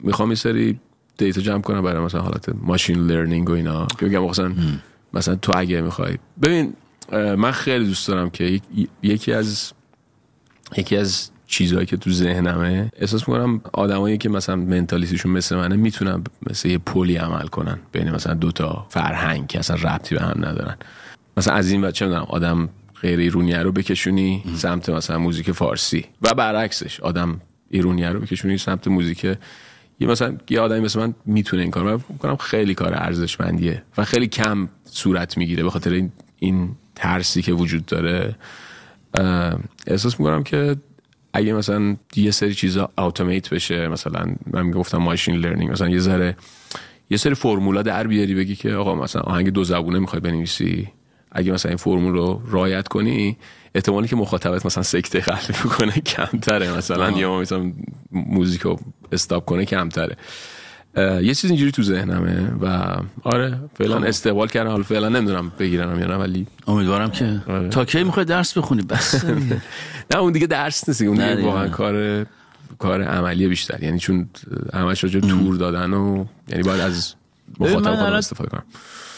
می‌خوام 0.00 0.28
یه 0.28 0.34
سری 0.34 0.80
data 1.18 1.40
جمع 1.40 1.60
کنم 1.60 1.82
برای 1.82 2.04
مثلا 2.04 2.20
حالت 2.20 2.48
machine 2.62 3.06
learning 3.06 3.50
و 3.50 3.52
اینا. 3.52 3.86
که 3.98 4.06
بگم 4.06 4.24
مثلا 4.24 4.54
مثلا 5.14 5.34
تو 5.34 5.52
اگه 5.56 5.80
می‌خوای 5.80 6.18
ببین 6.42 6.74
من 7.12 7.50
خیلی 7.50 7.86
دوست 7.86 8.08
دارم 8.08 8.30
که 8.30 8.44
یک- 8.44 8.88
یکی 9.02 9.32
از 9.32 9.72
یکی 10.76 10.96
از 10.96 11.30
چیزهایی 11.46 11.86
که 11.86 11.96
تو 11.96 12.10
ذهنمه 12.10 12.90
احساس 12.96 13.28
می‌کنم 13.28 13.60
آدمایی 13.72 14.18
که 14.18 14.28
مثلا 14.28 14.56
mentality 14.56 15.09
شون 15.09 15.32
مثل 15.32 15.56
منه 15.56 15.76
می‌تونن 15.76 16.24
مثل 16.50 16.68
یه 16.68 16.78
پلی 16.78 17.16
عمل 17.16 17.46
کنن. 17.46 17.78
بین 17.92 18.10
مثلا 18.10 18.34
دوتا 18.34 18.86
فرهنگ 18.88 19.46
که 19.46 19.58
اصلا 19.58 19.76
ربطی 19.76 20.14
به 20.14 20.20
هم 20.20 20.44
ندارن. 20.44 20.76
مثلا 21.36 21.54
از 21.54 21.70
این 21.70 21.80
بچه 21.80 22.06
می‌دونم 22.06 22.26
آدم 22.28 22.68
غیر 23.04 23.18
ایرونیه 23.18 23.58
رو 23.58 23.72
بکشونی 23.72 24.42
سمت 24.56 24.88
مثلا 24.90 25.18
موزیک 25.18 25.52
فارسی. 25.52 26.04
و 26.22 26.34
برعکسش 26.34 27.00
آدم 27.00 27.40
ایرونیه 27.70 28.08
رو 28.08 28.20
بکشونی 28.20 28.58
سمت 28.58 28.88
موزیک. 28.88 29.24
یه 30.00 30.08
مثلا 30.08 30.36
یه 30.50 30.60
آدمی 30.60 30.80
مثل 30.80 31.00
من 31.00 31.14
می‌تونه 31.26 31.62
این 31.62 31.70
کار 31.70 31.84
من 31.84 31.96
فکر 31.96 32.16
کنم 32.16 32.36
خیلی 32.36 32.74
کار 32.74 32.94
ارزشمندیه 32.94 33.82
و 33.98 34.04
خیلی 34.04 34.26
کم 34.26 34.68
صورت 34.84 35.36
می‌گیره 35.38 35.62
به 35.62 35.70
خاطر 35.70 35.90
این, 35.90 36.12
این 36.38 36.70
ترسی 36.94 37.42
که 37.42 37.52
وجود 37.52 37.86
داره. 37.86 38.36
احساس 39.86 40.20
می‌کنم 40.20 40.42
که 40.42 40.76
اگه 41.32 41.52
مثلا 41.52 41.96
یه 42.16 42.30
سری 42.30 42.54
چیزا 42.54 42.90
اتومات 42.98 43.50
بشه 43.50 43.88
مثلا 43.88 44.34
من 44.46 44.70
گفتم 44.70 44.98
ماشین 44.98 45.34
لرنینگ 45.34 45.70
مثلا 45.70 45.88
یه 45.88 45.98
ذره 45.98 46.36
یه 47.10 47.16
سری 47.16 47.34
فرمولا 47.34 47.82
در 47.82 48.06
بیاری 48.06 48.34
بگی 48.34 48.56
که 48.56 48.74
آقا 48.74 48.94
مثلا 48.94 49.22
آهنگ 49.22 49.48
دو 49.50 49.64
زبونه 49.64 49.98
می‌خوای 49.98 50.20
بنویسی. 50.20 50.88
اگه 51.34 51.52
مثلا 51.52 51.68
این 51.68 51.76
فرمول 51.78 52.12
رو 52.12 52.42
رعایت 52.50 52.88
کنی 52.88 53.36
احتمالی 53.74 54.08
که 54.08 54.16
مخاطبت 54.16 54.66
مثلا 54.66 54.82
سکته 54.82 55.20
قلبی 55.20 55.52
بکنه 55.64 55.92
کمتره. 55.92 56.76
مثلا 56.76 57.10
یا 57.10 57.40
مثلا 57.40 57.72
موزیک 58.12 58.60
رو 58.60 58.80
استاپ 59.12 59.44
کنه 59.44 59.64
کمتره. 59.64 60.16
یه 60.96 61.34
چیز 61.34 61.50
اینجوری 61.50 61.70
تو 61.70 61.82
ذهنمه 61.82 62.52
و 62.60 62.96
آره 63.22 63.58
فعلا 63.78 63.98
استقبال 63.98 64.48
کردم. 64.48 64.70
حالا 64.70 64.82
فعلا 64.82 65.08
نمی‌دونم 65.08 65.52
بگیرم 65.58 66.00
یا 66.00 66.06
نه 66.06 66.16
ولی 66.16 66.46
امیدوارم 66.66 67.10
که 67.10 67.40
آره. 67.48 67.68
تا 67.68 67.84
کی 67.84 68.04
می‌خوای 68.04 68.24
درس 68.24 68.58
بخونی؟ 68.58 68.82
بس. 68.82 69.24
نه 70.10 70.18
اون 70.18 70.32
دیگه 70.32 70.46
درس 70.46 70.88
نیست 70.88 71.02
اون 71.02 71.34
دیگه. 71.34 71.46
واقعا 71.46 71.68
کار 71.68 72.26
کار 72.78 73.02
عملی 73.02 73.48
بیشتر. 73.48 73.82
یعنی 73.82 73.98
چون 73.98 74.28
همش 74.74 75.04
راجع 75.04 75.20
تور 75.20 75.56
دادن 75.56 75.92
و 75.92 76.24
یعنی 76.48 76.62
باید 76.62 76.80
از 76.80 77.14
مخاطب 77.60 77.88
استفاده 77.88 78.50
کنم. 78.50 78.64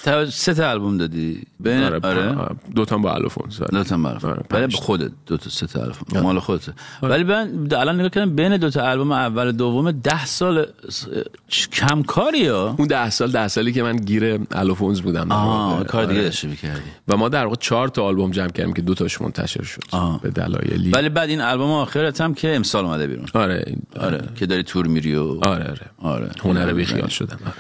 تا- 0.07 0.31
سه 0.31 0.55
تا 0.55 0.71
آلبوم 0.71 0.99
دادی؟ 0.99 1.43
بین؟ 1.61 1.83
آره, 1.83 2.01
آره؟ 2.03 2.37
دو 2.75 2.85
تا 2.85 2.99
با 2.99 3.15
الوفونس 3.15 3.61
دو 3.63 3.85
تا 3.85 3.97
معرف 3.97 4.25
آره، 4.25 4.43
ولی. 4.51 4.73
خودت 4.73 5.11
دو 5.27 5.37
تا 5.37 5.51
سه 5.51 5.67
تا 5.67 5.81
آلبوم 5.81 6.21
مال 6.23 6.39
خودته 6.39 6.73
ولی 7.03 7.25
من 7.25 7.69
الان 7.73 7.95
نگاه 7.95 8.09
کردم 8.09 8.35
بین 8.37 8.57
دو 8.57 8.71
تا 8.71 8.91
آلبوم 8.91 9.13
اول 9.13 9.49
و 9.49 9.53
دوم 9.53 9.91
ده 9.91 10.25
سال 10.27 10.67
س- 10.89 11.07
چ- 11.51 11.69
کم 11.69 12.03
کاری 12.03 12.47
ها 12.49 12.75
اون 12.79 12.89
ده 12.89 13.11
سال 13.11 13.31
ده 13.31 13.49
سالی 13.49 13.73
که 13.73 13.83
من 13.83 13.97
گیر 13.97 14.41
الوفونز 14.51 15.01
بودم. 15.01 15.33
آه. 15.33 15.85
کار 15.85 16.05
دیگه 16.05 16.19
آره. 16.21 16.29
داشتی 16.29 16.47
می‌کردی. 16.47 16.81
و 17.09 17.17
ما 17.17 17.29
در 17.29 17.45
واقع 17.45 17.57
چهار 17.61 17.89
تا 17.89 18.05
آلبوم 18.05 18.31
جمع 18.31 18.49
کردیم 18.49 18.75
که 18.75 18.83
دو 18.83 18.95
تاش 18.95 19.21
منتشر 19.21 19.63
شد. 19.63 19.83
آه. 19.93 20.21
به 20.23 20.31
دلایلی. 20.31 20.91
ولی 20.91 21.09
بعد 21.09 21.29
این 21.29 21.41
آلبوم 21.41 21.71
آخرت 21.71 22.21
هم 22.21 22.35
که 22.35 22.57
امسال 22.57 22.85
اومده 22.85 23.07
بیرون. 23.07 23.27
آره 23.35 23.77
آره 24.01 24.29
که 24.37 24.47
داری 24.47 24.63
تور 24.63 24.87
میری 24.87 25.15
و 25.17 25.23
آره 25.45 25.65
آره. 25.65 25.81
آره. 25.99 26.31
هنر 26.43 26.73
بیخیال 26.73 27.09
شدم. 27.09 27.39
آره. 27.47 27.55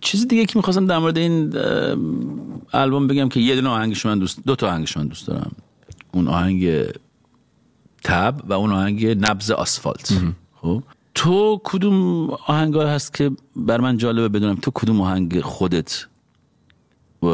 چیز 0.00 0.28
دیگه 0.28 0.46
که 0.46 0.58
می‌خواستم 0.58 0.86
در 0.86 0.98
مورد 0.98 1.18
این 1.18 1.56
آلبوم 2.72 3.06
بگم 3.06 3.28
که 3.28 3.40
یه 3.40 3.54
دونه 3.54 3.68
آهنگش 3.68 4.06
من 4.06 4.18
دوست 4.18 4.38
دو 4.46 4.56
تا 4.56 4.68
آهنگش 4.68 4.96
من 4.96 5.06
دوست 5.06 5.26
دارم. 5.26 5.52
اون 6.12 6.28
آهنگ 6.28 6.84
تب 8.04 8.34
و 8.44 8.52
اون 8.52 8.72
آهنگ 8.72 9.06
نبز 9.06 9.50
آسفالت. 9.50 10.12
خب؟ 10.54 10.82
تو 11.14 11.60
کدوم 11.64 12.30
آهنگ 12.30 12.76
هست 12.76 13.14
که 13.14 13.30
بر 13.56 13.80
من 13.80 13.96
جالبه 13.96 14.28
بدونم؟ 14.28 14.54
تو 14.54 14.70
کدوم 14.74 15.00
آهنگ 15.00 15.40
خودت 15.40 16.06
و 17.22 17.26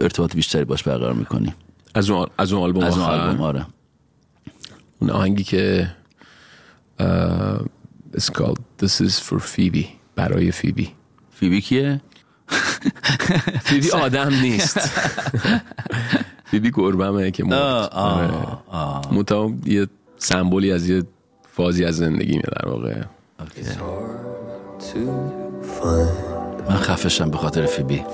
ارتباط 0.00 0.36
بیشتری 0.36 0.64
باش 0.64 0.82
برقرار 0.82 1.12
می‌کنی؟ 1.12 1.54
از 1.94 2.10
اون 2.10 2.26
از 2.38 2.52
اون 2.52 2.62
آلبوم 2.62 2.84
از 2.84 2.98
اون. 2.98 3.08
آلبوم 3.08 3.40
آره. 3.40 3.66
اون 4.98 5.10
آهنگی 5.10 5.44
که 5.44 5.90
uh, 7.00 7.64
it's 8.16 8.30
called 8.30 8.60
This 8.82 9.00
is 9.00 9.20
for 9.20 9.38
Phoebe 9.38 9.84
برای 10.16 10.52
فیبی. 10.52 10.92
فیبی 11.40 11.60
کیه؟ 11.60 12.00
فیبی 13.62 13.90
آدم 13.90 14.34
نیست 14.42 14.78
فیبی 16.50 16.70
گربمه 16.70 17.30
که 17.30 17.44
مرد 17.44 17.52
آه، 17.52 17.88
آه، 17.92 18.22
آره. 18.22 18.58
آه. 18.68 19.14
متا 19.14 19.50
یه 19.66 19.86
سمبولی 20.18 20.72
از 20.72 20.88
یه 20.88 21.02
فازی 21.52 21.84
از 21.84 21.96
زندگی 21.96 22.38
در 22.38 22.68
واقع 22.68 22.94
من 26.68 26.76
خفشم 26.76 27.30
به 27.30 27.36
خاطر 27.36 27.66
فیبی 27.66 28.04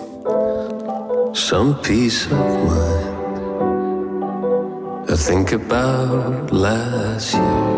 some 1.34 1.74
peace 1.82 2.26
of 2.26 2.50
mind. 2.68 3.12
I 5.10 5.16
think 5.16 5.52
about 5.52 6.52
last 6.52 7.34
year. 7.34 7.71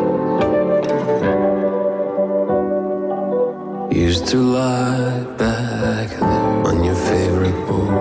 Used 3.94 4.26
to 4.26 4.38
lie 4.38 5.22
back 5.38 6.08
there 6.18 6.66
on 6.66 6.82
your 6.82 6.96
favorite 6.96 7.54
boat. 7.68 7.92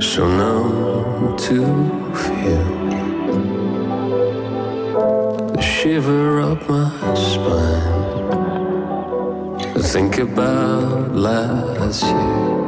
So 0.00 0.28
numb 0.28 1.36
to 1.38 1.64
feel 2.22 2.66
the 5.54 5.60
shiver 5.60 6.40
up 6.40 6.68
my 6.68 6.88
spine. 7.16 7.94
I 9.76 9.82
think 9.82 10.18
about 10.18 11.16
last 11.16 12.04
year. 12.04 12.63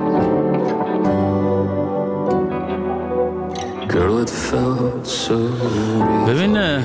ببین 6.28 6.82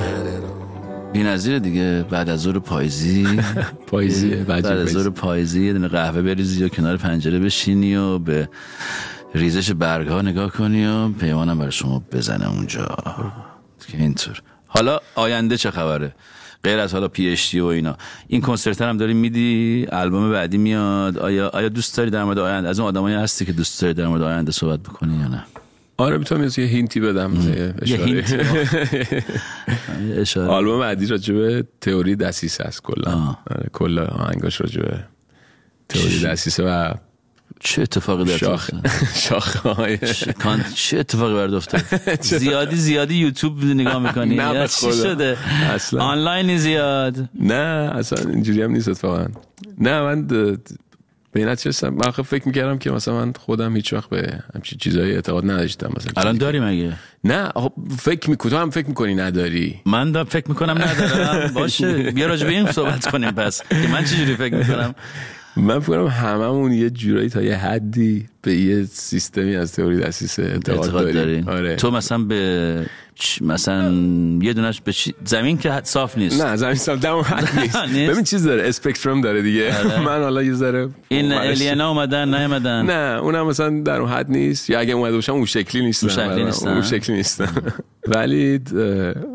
بی 1.14 1.24
نظیر 1.24 1.60
دیگه 1.60 2.06
بعد 2.10 2.30
از 2.30 2.42
ظهر 2.42 2.60
پاییزی. 2.60 3.40
پاییزیه، 3.92 4.36
بعد 4.36 4.66
از 4.66 4.90
ظهر 4.90 5.10
پاییزی. 5.10 5.66
یه 5.66 5.74
دونه 5.74 5.88
قهوه 5.88 6.22
بریزی 6.22 6.64
و 6.64 6.70
کنار 6.70 6.98
پنجره 6.98 7.40
بشینی 7.40 7.96
و 7.96 8.20
به 8.20 8.50
ریزش 9.36 9.72
برگ 9.72 10.08
ها 10.08 10.22
نگاه 10.22 10.52
کنی 10.52 10.86
و 10.86 11.10
پیمانم 11.10 11.58
برای 11.58 11.72
شما 11.72 12.04
بزنه 12.12 12.50
اونجا. 12.50 12.96
که 13.88 13.98
اینطور. 13.98 14.42
حالا 14.68 15.00
آینده 15.16 15.58
چه 15.58 15.72
خبره؟ 15.72 16.16
غیر 16.64 16.80
از 16.80 16.94
حالا 16.94 17.08
PhD 17.08 17.56
و 17.56 17.66
اینا. 17.66 17.98
این 18.28 18.42
کنسرت 18.42 18.82
هم 18.82 18.98
داری 18.98 19.14
میدی؟ 19.14 19.88
البوم 19.92 20.32
بعدی 20.32 20.58
میاد؟ 20.58 21.18
آیا 21.18 21.50
آیا 21.50 21.70
دوست 21.70 21.98
داری 21.98 22.10
در 22.10 22.24
مورد 22.24 22.40
آینده؟ 22.40 22.70
از 22.70 22.80
اون 22.80 22.88
آدمایی 22.88 23.16
هستی 23.16 23.46
که 23.46 23.52
دوست 23.52 23.82
داری 23.82 23.94
در 23.94 24.08
مورد 24.08 24.22
آینده 24.22 24.52
صحبت 24.52 24.80
بکنی 24.80 25.20
یا 25.20 25.28
نه؟ 25.28 25.44
آره 26.02 26.18
می‌تونم 26.18 26.44
یه 26.44 26.66
hint 26.66 26.93
ی 26.93 27.00
بدم 27.00 27.34
یه 27.34 27.74
اشاره. 27.82 28.06
hint. 28.06 28.34
اشاره. 30.22 30.48
آلبوم 30.48 30.80
بعدی 30.80 31.08
راجع 31.08 31.34
به 31.34 31.66
تئوری 31.82 32.16
دسیسه 32.16 32.64
است 32.64 32.82
کلا. 32.82 33.38
آره، 33.52 33.70
کلا 33.74 34.06
آهنگاش 34.06 34.62
راجع 34.62 34.82
به 34.82 35.04
تئوری 35.90 36.20
دسیسه 36.20 36.64
و 36.64 36.94
چه 37.60 37.82
اتفاقی 37.82 38.24
در 38.24 38.38
شاخ 38.38 38.70
شاخه 39.30 39.70
های 39.70 39.98
چه, 39.98 40.34
کان... 40.34 40.64
چه 40.76 41.00
اتفاقی 41.00 41.56
افتاد؟ 41.56 41.82
زیادی 42.22 42.76
زیادی 42.76 43.16
یوتیوب 43.16 43.64
نگاه 43.64 44.00
می‌کنی؟ 44.00 44.36
نه، 44.36 44.68
چی. 44.68 44.92
شده؟ 44.92 45.38
اصلا. 45.74 46.04
آنلاینی 46.04 46.58
زیاد؟ 46.58 47.30
نه 47.40 47.92
اصلا 47.96 48.32
اینجوری 48.32 48.62
هم 48.62 48.72
نیست 48.72 48.90
اتفاقا. 48.90 49.28
نه 49.78 50.02
من 50.02 50.28
به 51.32 51.40
این 51.40 51.50
نتیجه 51.50 51.70
رسیدم. 51.70 51.94
من 51.94 52.08
آخه 52.08 52.24
فکر 52.24 52.48
می‌کردم 52.48 52.78
که 52.78 52.92
مثلا 52.92 53.14
من 53.14 53.34
خودم 53.34 53.76
هیچ 53.76 53.94
وقت 53.94 54.10
به 54.10 54.40
همچین 54.56 54.78
چیزایی 54.78 55.12
اعتقاد 55.16 55.52
نداشتم. 55.52 55.92
مثلا 55.98 56.12
الان 56.18 56.38
داری 56.38 56.60
مگه؟ 56.60 56.94
نه 57.24 57.50
خب 57.56 57.74
فکر 57.98 58.30
می‌کنی 58.30 58.52
تو 58.52 58.58
هم 58.58 58.70
فکر 58.70 58.88
می‌کنی 58.88 59.16
نداری. 59.16 59.82
من 59.86 60.12
دا 60.12 60.24
فکر 60.24 60.50
می‌کنم 60.50 60.78
ندارم. 60.82 61.54
باشه 61.54 62.12
بیا 62.12 62.28
راجع 62.28 62.48
به 62.48 62.52
این 62.52 62.72
صحبت 62.72 63.12
کنیم 63.12 63.32
پس 63.32 63.62
که 63.70 63.88
من 63.92 64.04
چجوری 64.06 64.36
فکر 64.36 64.56
می‌کنم؟ 64.56 64.96
من 65.58 65.80
فکر 65.80 65.92
کنم 65.92 66.08
هممون 66.08 66.72
یه 66.72 66.90
جورایی 66.90 67.30
تا 67.30 67.42
یه 67.42 67.56
حدی 67.58 68.30
به 68.42 68.56
یه 68.56 68.84
سیستمی 68.84 69.56
از 69.56 69.72
تئوری 69.74 70.00
دسیسه 70.00 70.44
اعتقاد, 70.44 70.80
اعتقاد 70.80 71.02
داری 71.04 71.14
داریم. 71.14 71.50
آره. 71.50 71.76
تو 71.76 71.92
مثلا 71.92 72.18
به 72.18 72.86
مثلا 73.42 73.92
یه 74.42 74.54
دونش 74.54 74.82
به 74.82 74.94
چی- 74.94 75.14
زمین 75.26 75.58
که 75.58 75.72
حد- 75.72 75.86
صاف 75.86 76.18
نیست. 76.18 76.44
نه 76.46 76.56
زمین 76.56 76.74
سال 76.76 76.98
دم 76.98 77.16
حد 77.18 77.50
نیست. 77.60 77.76
نیست؟ 77.78 78.12
ببین 78.12 78.24
چیز 78.24 78.44
داره 78.44 78.68
اسپکترم 78.68 79.22
داره 79.22 79.42
دیگه. 79.42 79.78
آره. 79.78 80.00
من 80.08 80.22
حالا 80.24 80.44
یه 80.44 80.54
ذره 80.54 80.90
این 81.08 81.32
الینا 81.32 81.90
اومدن 81.90 82.36
نیومدن. 82.40 82.86
نه 82.86 83.20
اونم 83.22 83.48
مثلا 83.48 83.82
در 83.82 84.00
اون 84.02 84.10
حد 84.10 84.30
نیست. 84.32 84.70
یا 84.70 84.80
اگه 84.80 84.94
اومده 84.94 85.16
باشم 85.16 85.34
اون 85.34 85.46
شکلی 85.46 85.82
نیستن. 85.86 86.08
اون 86.08 86.30
شکلی. 86.30 86.44
نیستن. 86.46 86.68
اون 86.70 86.82
شکلی 86.82 87.16
نیستن. 87.16 87.48
ولی 88.16 88.60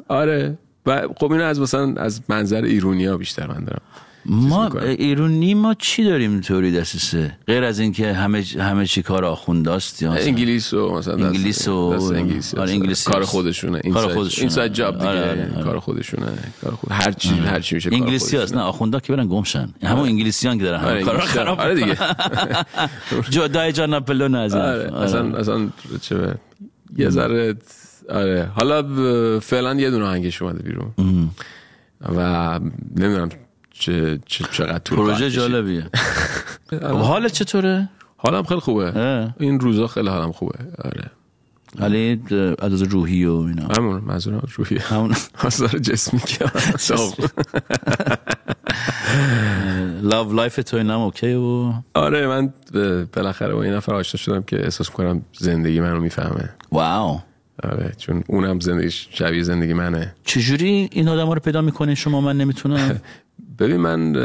آره. 0.09 0.59
و 0.87 1.09
خب 1.17 1.33
اینو 1.33 1.45
از 1.45 1.61
مثلا 1.61 1.95
از 1.97 2.21
منظر 2.29 2.64
ایرونیا 2.64 3.17
بیشتر 3.17 3.47
من 3.47 3.64
دارم. 3.64 3.81
ما. 4.29 4.70
ایرونی 4.81 5.55
ما 5.55 5.74
چی 5.74 6.05
داریم 6.05 6.41
تئوری 6.41 6.72
دسیسه 6.72 7.39
غیر 7.47 7.64
از 7.64 7.79
اینکه 7.79 8.12
همه 8.12 8.45
همه 8.59 8.87
چی 8.87 9.03
کار 9.03 9.24
آخونداست 9.24 10.03
یا 10.03 10.12
انگلیس 10.12 10.74
و 10.74 10.95
مثلا 10.95 11.27
انگلیس 11.27 11.68
و- 11.68 11.72
انگلیس 11.72 13.09
آره، 13.09 13.16
کار. 13.16 13.24
خودشونه 13.24 13.81
کار 13.81 14.14
خودشونه. 14.14 14.41
inside 14.43 14.72
job 14.72 14.95
دیگه 14.99 15.09
آره، 15.09 15.53
آره،. 15.55 15.64
کار 15.64 15.79
خودشونه 15.79 16.27
کار 16.62 16.72
خود 16.74 16.93
هر 16.93 17.12
چی 17.12 17.29
هر 17.29 17.61
چی 17.61 17.74
میشه 17.74 17.91
انگلیسی 17.93 18.37
هست 18.37 18.55
نه. 18.55 18.61
آخوندا 18.61 19.01
که 19.01 19.12
برن 19.12 19.29
گمشن 19.29 19.68
همون 19.83 20.09
انگلیسیان 20.09 20.59
که 20.59 20.64
دارن 20.64 20.81
همه 20.81 21.03
کارا. 21.03 21.20
خراب 21.20 21.61
آره 21.61 21.74
دیگه. 21.74 21.97
جو 23.31 23.49
دایی 23.49 23.72
جان 23.72 23.91
ناپلئون 23.91 24.34
از 24.35 24.55
این. 24.55 24.64
اصلا 24.64 25.37
اصلا 25.39 25.68
چه 26.01 26.35
یه 26.97 27.11
ذره 27.11 27.55
آره 28.11 28.51
حالا 28.55 28.83
فعلا 29.41 29.74
یه 29.74 29.91
دونه 29.91 30.05
آهنگش 30.05 30.43
اومده 30.43 30.62
بیرون 30.62 30.93
و 32.16 32.61
نمی‌دونم 32.97 33.29
چه 33.79 34.18
چه 34.27 34.45
چقدر 34.53 34.79
طول 34.79 34.99
پروژه. 34.99 35.30
جالبیه. 35.30 35.87
خب 36.71 36.83
حالت 36.84 37.33
چطوره؟ 37.33 37.88
حالم 38.17 38.42
خیلی 38.42 38.61
خوبه. 38.61 38.99
اه. 38.99 39.34
این 39.41 39.61
روزا 39.61 39.87
خیلی 39.87 40.09
حالم 40.09 40.33
خوبه. 40.33 40.59
آره. 40.84 41.11
ولی 41.79 42.21
از 42.59 42.83
روحی 42.83 43.25
و 43.25 43.33
اینا. 43.33 43.68
همون 43.79 44.00
منظورم 44.00 44.42
روحی. 44.57 44.76
همون. 44.79 45.14
آثار 45.45 45.68
جسمی 45.68 46.21
که 46.21 46.45
love 50.03 50.33
life 50.33 50.57
تو 50.57 50.76
اینم 50.76 51.00
OK 51.00 51.34
و 51.34 51.72
آره 51.95 52.26
من 52.26 52.53
بالاخره 53.17 53.55
با 53.55 53.63
یه 53.63 53.72
نفر 53.72 53.95
آشنا 53.95 54.18
شدم 54.18 54.42
که 54.42 54.64
احساس 54.64 54.91
کنم 54.91 55.22
زندگی 55.38 55.80
منو 55.80 56.00
می‌فهمه. 56.00 56.50
wow. 56.72 57.21
آره 57.63 57.92
چون 57.99 58.25
اونم 58.29 58.61
زندگیش 58.61 59.09
شبیه 59.11 59.42
زندگی 59.42 59.72
منه. 59.72 60.14
چجوری 60.25 60.88
این 60.92 61.09
آدم 61.09 61.30
رو 61.30 61.41
پیدا 61.41 61.61
می‌کنین 61.63 61.95
شما 61.95 62.21
من 62.21 62.37
نمی‌تونم. 62.37 63.00
ببین 63.58 63.76
من 63.76 64.16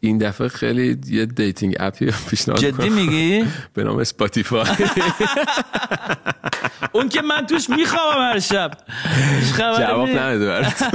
این 0.00 0.18
دفعه 0.18 0.48
خیلی 0.48 0.98
یه 1.06 1.26
dating 1.26 1.76
app 1.80 2.03
ی 2.03 2.10
پیشنهاد 2.30 2.60
جدی. 2.60 2.88
میگی؟ 2.88 3.44
به 3.74 3.84
نام 3.84 3.98
Spotify. 3.98 4.64
اون 6.92 7.08
که 7.08 7.22
من 7.22 7.46
توش 7.46 7.70
می‌خوام 7.70 8.14
هر 8.16 8.38
شب. 8.38 8.70
جواب. 9.58 10.08
نمیده 10.08 10.46
برات 10.46 10.84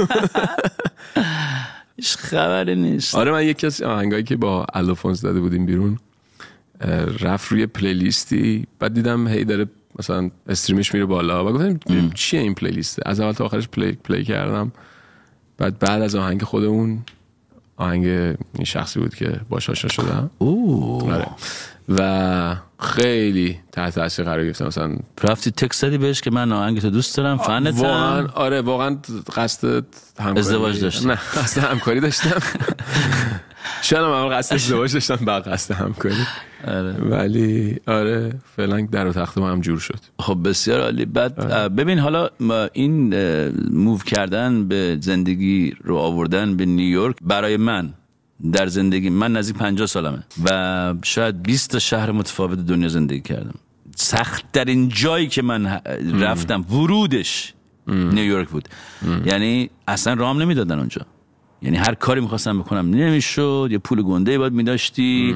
هیچ 1.96 2.16
خبری 2.16 2.76
نیست. 2.76 3.14
آره 3.14 3.32
من 3.32 3.44
یکی 3.46 3.66
از 3.66 3.82
آهنگایی 3.82 4.22
که 4.22 4.36
با 4.36 4.66
الوفونس 4.74 5.20
داده 5.20 5.40
بودیم 5.40 5.66
بیرون 5.66 5.98
رفت 7.20 7.52
روی 7.52 7.66
playlist 7.66 8.55
ی 8.55 8.66
بعد 8.78 8.94
دیدم 8.94 9.28
هی 9.28 9.44
داره 9.44 9.66
مثلا 9.98 10.30
stream 10.48 10.83
ش 10.83 10.94
میره 10.94 11.06
بالا. 11.06 11.46
و 11.46 11.52
گفتم 11.52 12.10
چیه 12.14 12.40
این 12.40 12.54
playlist 12.54 12.97
ه 12.97 13.02
از 13.06 13.20
اول 13.20 13.32
تا 13.32 13.44
آخرش 13.44 13.68
play, 13.68 13.92
play 13.92 14.24
کردم. 14.24 14.72
بعد 15.58 15.78
بعد 15.78 16.02
از 16.02 16.14
آهنگ 16.14 16.42
خودمون 16.42 16.98
آهنگ 17.80 18.06
این 18.06 18.64
شخصی 18.64 19.00
بود 19.00 19.14
که 19.14 19.40
باش 19.48 19.70
آشنا 19.70 19.90
شدم. 19.90 20.30
اوه. 20.38 21.14
آره. 21.14 21.26
و 21.88 22.56
خیلی 22.78 23.58
تحت 23.72 23.94
تاثیر 23.94 24.24
قرار 24.24 24.44
گرفتم 24.44 24.66
مثلا 24.66 24.96
رفتی 25.22 25.50
text 25.50 25.80
زدی 25.82 25.98
بهش 25.98 26.20
که 26.20 26.30
من 26.30 26.52
آهنگ 26.52 26.80
تو 26.80 26.90
دوست 26.90 27.16
دارم 27.16 27.36
واقعا 27.36 27.72
فنتم 27.72 28.30
آره 28.34 28.60
واقعا 28.60 28.98
قصد 29.36 29.84
همکاری 30.18 30.38
ازدواج 30.38 30.80
داشتی؟ 30.80 31.06
نه 31.06 31.14
قصد 31.14 31.60
همکاری 31.64 32.00
داشتم. 32.00 32.40
شاید 33.82 34.02
هم 34.02 34.10
اول 34.10 34.36
قصد 34.36 34.54
ازدواج 34.54 34.92
داشتم 34.92 35.16
بعد 35.16 35.48
قصد 35.48 35.74
همکاری 35.74 36.14
آره. 36.68 36.92
ولی 36.92 37.76
آره 37.86 38.34
فعلا 38.56 38.80
در 38.92 39.06
و 39.06 39.12
تخت 39.12 39.38
ما 39.38 39.50
هم 39.50 39.60
جور 39.60 39.78
شد. 39.78 39.98
خب 40.18 40.48
بسیار 40.48 40.80
عالی. 40.80 41.04
بعد 41.04 41.40
اه، 41.40 41.68
ببین 41.68 41.98
حالا 41.98 42.28
ما 42.40 42.68
این 42.72 43.14
موو 43.70 43.98
کردن 43.98 44.68
به 44.68 44.98
زندگی 45.00 45.74
رو 45.84 45.96
آوردن 45.96 46.56
به 46.56 46.66
نیویورک 46.66 47.16
برای 47.22 47.56
من 47.56 47.94
در 48.52 48.66
زندگی 48.66 49.10
من 49.10 49.32
نزدیک 49.32 49.56
50 49.56 49.86
سالمه 49.86 50.22
و 50.44 50.94
شاید 51.02 51.42
20 51.42 51.70
تا 51.70 51.78
شهر 51.78 52.10
متفاوت 52.12 52.58
دنیا 52.58 52.88
زندگی 52.88 53.20
کردم. 53.20 53.54
سخت 53.96 54.52
در 54.52 54.64
این 54.64 54.88
جایی 54.88 55.28
که 55.28 55.42
من 55.42 55.80
رفتم 56.20 56.64
ورودش 56.70 57.54
نیویورک 57.86 58.48
بود. 58.48 58.68
یعنی 59.24 59.70
اصلا 59.88 60.14
رام 60.14 60.42
نمی‌دادن 60.42 60.78
اونجا. 60.78 61.02
یعنی 61.62 61.76
هر 61.76 61.94
کاری 61.94 62.20
می‌خواستم 62.20 62.58
بکنم 62.58 62.90
نمی‌شد. 62.90 63.68
یه 63.70 63.78
پول 63.78 64.02
گنده 64.02 64.38
باید 64.38 64.52
میداشتی 64.52 65.34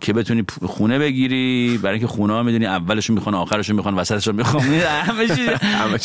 که 0.00 0.12
بتونی 0.12 0.44
خونه 0.62 0.98
بگیری. 0.98 1.78
برای 1.82 1.98
اینکه 1.98 2.06
خونه 2.06 2.32
ها 2.32 2.42
می‌دونی 2.42 2.66
اولشون 2.66 3.14
می‌خوان 3.16 3.34
آخرشون 3.34 3.76
می‌خوان 3.76 3.94
وسطشون 3.94 4.34
می‌خوان. 4.34 4.64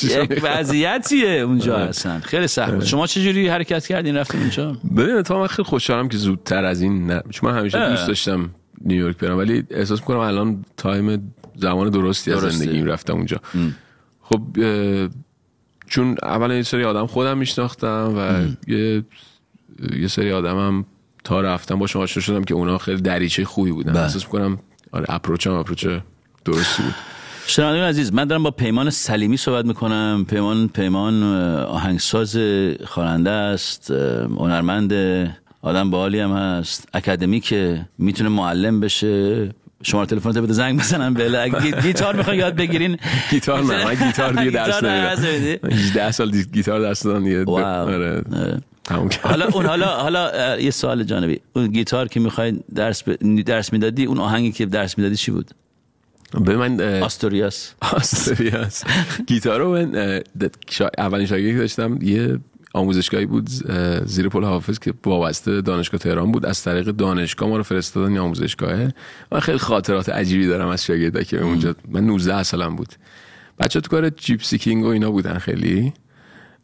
یک. 0.04 0.40
وضعیتیه 0.44 1.30
اونجا 1.30 1.78
اصلا. 1.78 2.20
خیلی 2.20 2.48
سخت. 2.48 2.72
بود. 2.72 2.84
شما 2.84 3.08
چجوری 3.08 3.48
حرکت 3.48 3.88
کردین؟ 3.88 4.18
رفتین 4.18 4.42
اونجا؟ 4.42 4.78
ببین 4.98 5.22
تو 5.22 5.40
من 5.40 5.48
خیلی 5.48 5.64
خوشحالم 5.64 6.10
که 6.10 6.18
زودتر 6.18 6.66
از 6.66 6.82
این 6.82 7.08
نه 7.08 7.22
چون 7.30 7.52
من 7.52 7.60
همیشه. 7.60 7.90
دوست 7.90 8.08
داشتم 8.08 8.50
نیویورک 8.86 9.18
برم 9.18 9.38
ولی 9.38 9.64
احساس 9.70 10.00
می‌کنم 10.00 10.20
الان 10.20 10.66
تایم 10.78 11.34
زمان 11.56 11.90
درستی 11.90 12.32
از. 12.32 12.40
زندگیم 12.40 12.86
رفتم 12.86 13.14
اونجا. 13.14 13.38
خب 14.22 14.42
چون 15.88 16.16
اولا 16.24 16.56
یه 16.56 16.62
سری 16.62 16.84
آدم 16.84 17.06
خودم 17.06 17.38
میشناختم 17.38 18.14
و 18.18 18.72
یه 18.72 19.04
یه 20.00 20.08
سری 20.08 20.32
آدمم 20.32 20.86
تا 21.24 21.42
رفتم 21.42 21.80
باشون 21.80 22.02
آشنا 22.02 22.24
شدم 22.24 22.44
که 22.44 22.54
اونا 22.54 22.78
خیلی 22.78 23.02
دریچه 23.02 23.46
خوبی 23.46 23.72
بودن. 23.72 23.94
بله. 23.94 24.02
احساس 24.02 24.26
می‌کنم 24.26 24.60
آره 24.92 25.06
اپروچم 25.10 25.54
اپروچ 25.54 25.88
درستی 26.46 26.84
بود. 26.84 26.96
شنوندگان 27.48 27.88
عزیز 27.88 28.14
من 28.14 28.26
دارم 28.26 28.44
با 28.44 28.52
پیمان 28.52 28.90
سلیمی 28.90 29.38
صحبت 29.38 29.66
می‌کنم. 29.66 30.26
پیمان 30.30 30.68
پیمان 30.68 31.24
آهنگساز 31.64 32.38
خواننده 32.86 33.30
است 33.30 33.92
هنرمند 34.38 34.94
آدم 35.62 35.90
باحالی 35.90 36.20
هم 36.20 36.32
هست 36.32 36.90
اکادمیکه 36.94 37.86
می‌تونه 37.98 38.30
معلم 38.30 38.80
بشه. 38.80 39.50
شما 39.84 40.06
تلفن 40.06 40.32
بده 40.32 40.54
زنگ 40.54 40.80
بزنم 40.80 41.14
بله 41.14 41.40
اگه 41.40 41.82
گیتار 41.82 42.16
می‌خوای 42.16 42.38
یاد 42.38 42.56
بگیرین. 42.56 42.98
گیتار 43.30 43.64
نه 43.64 43.86
من 43.86 43.96
گیتار 44.08 44.34
دیگه 44.34 44.52
درس 44.52 44.84
نمیدم. 44.84 45.26
نمیدی؟ 45.26 45.60
من 45.64 45.72
18 45.72 46.12
سال 46.12 46.32
گیتار 46.32 46.80
درس 46.80 47.04
دادم 47.04 47.24
دیگه. 47.24 47.46
آره. 47.46 48.24
تموم 48.92 49.10
کردم. 49.10 49.30
حالا 49.30 49.46
اون 49.48 49.66
حالا 49.66 49.88
حالا 49.88 50.60
یه 50.60 50.72
سوال 50.72 51.04
جانبی. 51.04 51.40
اون 51.54 51.68
گیتار 51.68 52.08
که 52.08 52.20
می‌خوای 52.20 52.60
درس 52.76 53.04
ب... 53.04 53.16
درس 53.44 53.74
می‌دادی 53.74 54.06
اون 54.06 54.18
آهنگی 54.20 54.52
که 54.52 54.66
درس 54.66 54.98
می‌دادی 54.98 55.16
چی 55.16 55.32
بود؟ 55.32 55.52
به 56.46 56.58
من 56.58 57.02
آستوریاس. 57.02 57.74
آستریاس 57.82 58.84
گیتار 59.28 59.60
رو 59.60 59.72
من 59.72 60.22
اولین 60.98 61.28
شاگردی 61.28 61.52
که 61.52 61.58
داشتم 61.58 62.00
یه 62.02 62.40
آموزشگاهی 62.74 63.26
بود 63.26 63.50
زیر 64.06 64.30
پل 64.30 64.44
حافظ 64.44 64.80
که 64.80 64.94
وابسته 65.06 65.62
دانشگاه 65.62 66.00
تهران 66.00 66.32
بود. 66.32 66.46
از 66.46 66.64
طریق 66.64 66.86
دانشگاه 66.86 67.50
ما 67.50 67.58
رو 67.58 67.64
فرستادن 67.64 68.18
آموزشگاهه 68.18 68.94
من 69.32 69.40
خیلی 69.40 69.58
خاطرات 69.58 70.10
عجیبی 70.10 70.48
دارم 70.48 70.68
از 70.68 70.86
شاگردا 70.86 71.24
که 71.24 71.42
اونجا 71.42 71.76
من 71.90 72.06
19 72.06 72.44
سالم 72.44 72.76
بود. 72.76 72.90
بچه 73.60 73.82
تو 73.82 73.90
کار 73.90 74.10
جیپسی 74.10 74.58
کینگ 74.58 74.86
و 74.86 74.88
اینا 74.88 75.12
بودن 75.12 75.38
خیلی. 75.38 75.94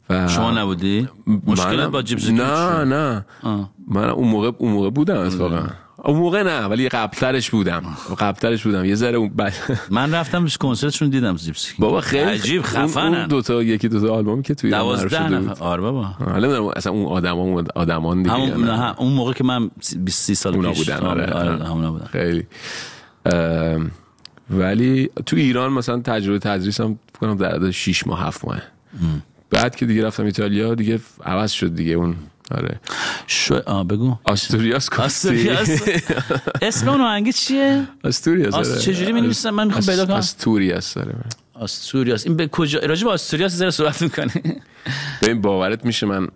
و 0.10 0.28
شما 0.28 0.52
نبودی؟ 0.52 1.08
مشکلت 1.48 1.68
منم- 1.68 1.92
با 1.92 2.02
جیپسی 2.02 2.32
نه 2.34 2.84
نه. 2.84 3.26
آه. 3.44 3.70
من 3.88 4.10
اون 4.10 4.28
موقع 4.28 4.52
اون 4.58 4.72
موقع 4.72 4.90
بودم 4.90 5.18
اتفاقا 5.18 5.68
اون 6.04 6.18
موقع 6.18 6.44
نه 6.44 6.66
ولی 6.66 6.90
قبلترش 6.90 7.50
بودم. 7.50 7.84
قبلترش 8.20 8.64
بودم. 8.64 8.86
یه 8.86 8.96
ذره 8.96 9.18
اون 9.18 9.30
بعد 9.30 9.54
من 9.90 10.14
رفتم 10.16 10.48
کنسرتشون 10.60 11.10
دیدم 11.10 11.36
جیپسی. 11.36 11.74
بابا 11.80 12.02
خیلی 12.02 12.24
عجیب 12.32 12.64
اون- 12.66 12.76
اون 12.82 12.88
خفنن. 12.88 13.28
دو 13.28 13.42
تا 13.42 13.64
یکی 13.64 13.88
دو 13.88 14.00
تا 14.08 14.16
آلبومی 14.16 14.44
که 14.44 14.56
توی 14.56 14.70
ایران 14.74 14.86
معروف 14.86 15.00
دوازده 15.02 15.28
شده 15.28 15.40
بود. 15.40 15.50
نفر 15.50 15.64
آره 15.64 15.82
بابا. 15.82 16.04
حالا 16.04 16.70
اصلا 16.72 16.94
اون 16.94 17.06
آدما 17.06 17.42
اون 17.42 17.68
آدمان 17.76 18.24
دیگه 18.24 18.36
همون 18.36 18.64
نه. 18.64 19.00
اون 19.00 19.14
موقع 19.14 19.34
که 19.34 19.44
من 19.44 19.70
20 19.98 20.34
سال 20.34 20.68
پیش 20.68 20.78
بودن 20.78 21.06
آره, 21.06 21.32
آره 21.34 21.66
همونا 21.66 21.92
بودن. 21.92 22.06
خیلی. 22.06 22.44
ام، 23.26 23.92
ولی 24.50 25.10
تو 25.26 25.36
ایران 25.36 25.74
مثلا 25.74 26.00
تجربه 26.00 26.40
تدریس 26.40 26.82
هم 26.82 27.00
فکر 27.14 27.20
کنم 27.20 27.38
در 27.38 27.56
حد 27.56 27.70
6 27.72 28.08
ماه 28.08 28.24
7 28.28 28.46
ماه. 28.46 28.62
بعد 29.50 29.76
که 29.76 29.86
دیگه 29.86 30.06
رفتم 30.06 30.26
ایتالیا 30.26 30.76
دیگه 30.76 31.00
عوض 31.26 31.52
شد 31.52 31.76
دیگه 31.76 31.94
اون 31.94 32.16
آره 32.52 32.80
شو 33.28 33.62
آه 33.66 33.88
بگو 33.88 34.18
آستوریاس؟ 34.24 34.90
آستوریاس 35.00 35.70
اسم 36.62 36.90
اون 36.90 37.02
آهنگ 37.02 37.32
چیه 37.32 37.88
آستوریاس 38.04 38.54
آس- 38.54 38.72
آره. 38.72 38.80
چجوری 38.80 39.12
می‌نویسن؟ 39.14 39.50
من 39.50 39.68
می‌خوام 39.68 39.86
پیدا 39.86 40.06
کنم. 40.06 40.16
آستوریاس 40.16 40.98
آره 40.98 41.16
آستوریاس 41.54 42.26
این 42.26 42.36
به 42.36 42.48
کجا 42.48 42.80
راجع 42.80 43.04
به 43.06 43.12
آستوریاس 43.12 43.52
زیر 43.52 43.70
صحبت 43.72 44.02
می‌کنی 44.02 44.32
ببین 45.22 45.42
باورت 45.42 45.86
میشه 45.86 46.06
من 46.06 46.28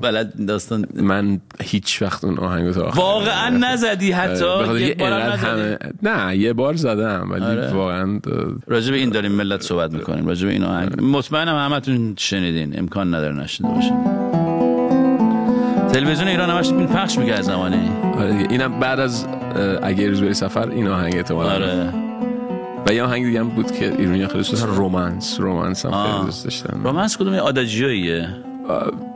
بلد 0.00 0.46
داستان 0.46 0.86
من 0.94 1.40
هیچ 1.62 2.02
وقت 2.02 2.24
اون 2.24 2.38
آهنگو 2.38 2.72
تا 2.72 2.90
واقعا 2.94 3.48
نزدی 3.48 4.14
آره، 4.14 4.22
حتی 4.22 4.80
یه 4.80 4.94
نزدی. 5.00 5.46
همه 5.46 5.78
نه 6.02 6.36
یه 6.36 6.52
بار 6.52 6.74
زدم 6.74 7.28
ولی 7.30 7.44
آره. 7.44 7.72
واقعا 7.72 8.20
راجع 8.66 8.90
به 8.90 8.96
این 8.96 9.10
داریم 9.10 9.32
ملت 9.32 9.62
صحبت 9.62 9.92
می‌کنیم. 9.92 10.26
راجع 10.26 10.46
به 10.46 10.52
این 10.52 10.64
آهنگ. 10.64 11.02
مطمئنم 11.02 11.56
همتون 11.56 12.14
شنیدین. 12.18 12.78
امکان 12.78 13.14
نداره 13.14 13.34
نشنیده 13.34 13.74
باشین. 13.74 14.04
تلویزیون 15.92 16.28
ایران 16.28 16.50
همش 16.50 16.68
این 16.68 16.86
پخش 16.86 17.18
می‌کرد 17.18 17.42
زمانی. 17.42 17.90
آره. 18.18 18.46
اینم 18.50 18.80
بعد 18.80 19.00
از 19.00 19.26
اگه 19.82 20.08
روز 20.08 20.20
بری 20.20 20.34
سفر 20.34 20.68
این 20.70 20.88
آهنگ 20.88 21.16
احتمالاً. 21.16 21.50
آره. 21.52 21.92
و 22.86 22.94
یه 22.94 23.02
آهنگ 23.02 23.24
دیگه 23.24 23.40
هم 23.40 23.48
بود 23.48 23.72
که 23.72 23.94
ایرانی 23.98 24.26
خیلی 24.26 24.38
دوست 24.38 24.52
داشتن 24.52 24.66
رومانس. 24.66 25.40
رومانس 25.40 25.86
هم 25.86 26.04
خیلی. 26.04 26.24
دوست 26.24 26.44
داشتن 26.44 26.80
رومنس 26.84 27.16
کدوم؟ 27.16 27.34
یه 27.34 27.40
آداجیویه 27.40 28.22
آه، 28.22 28.47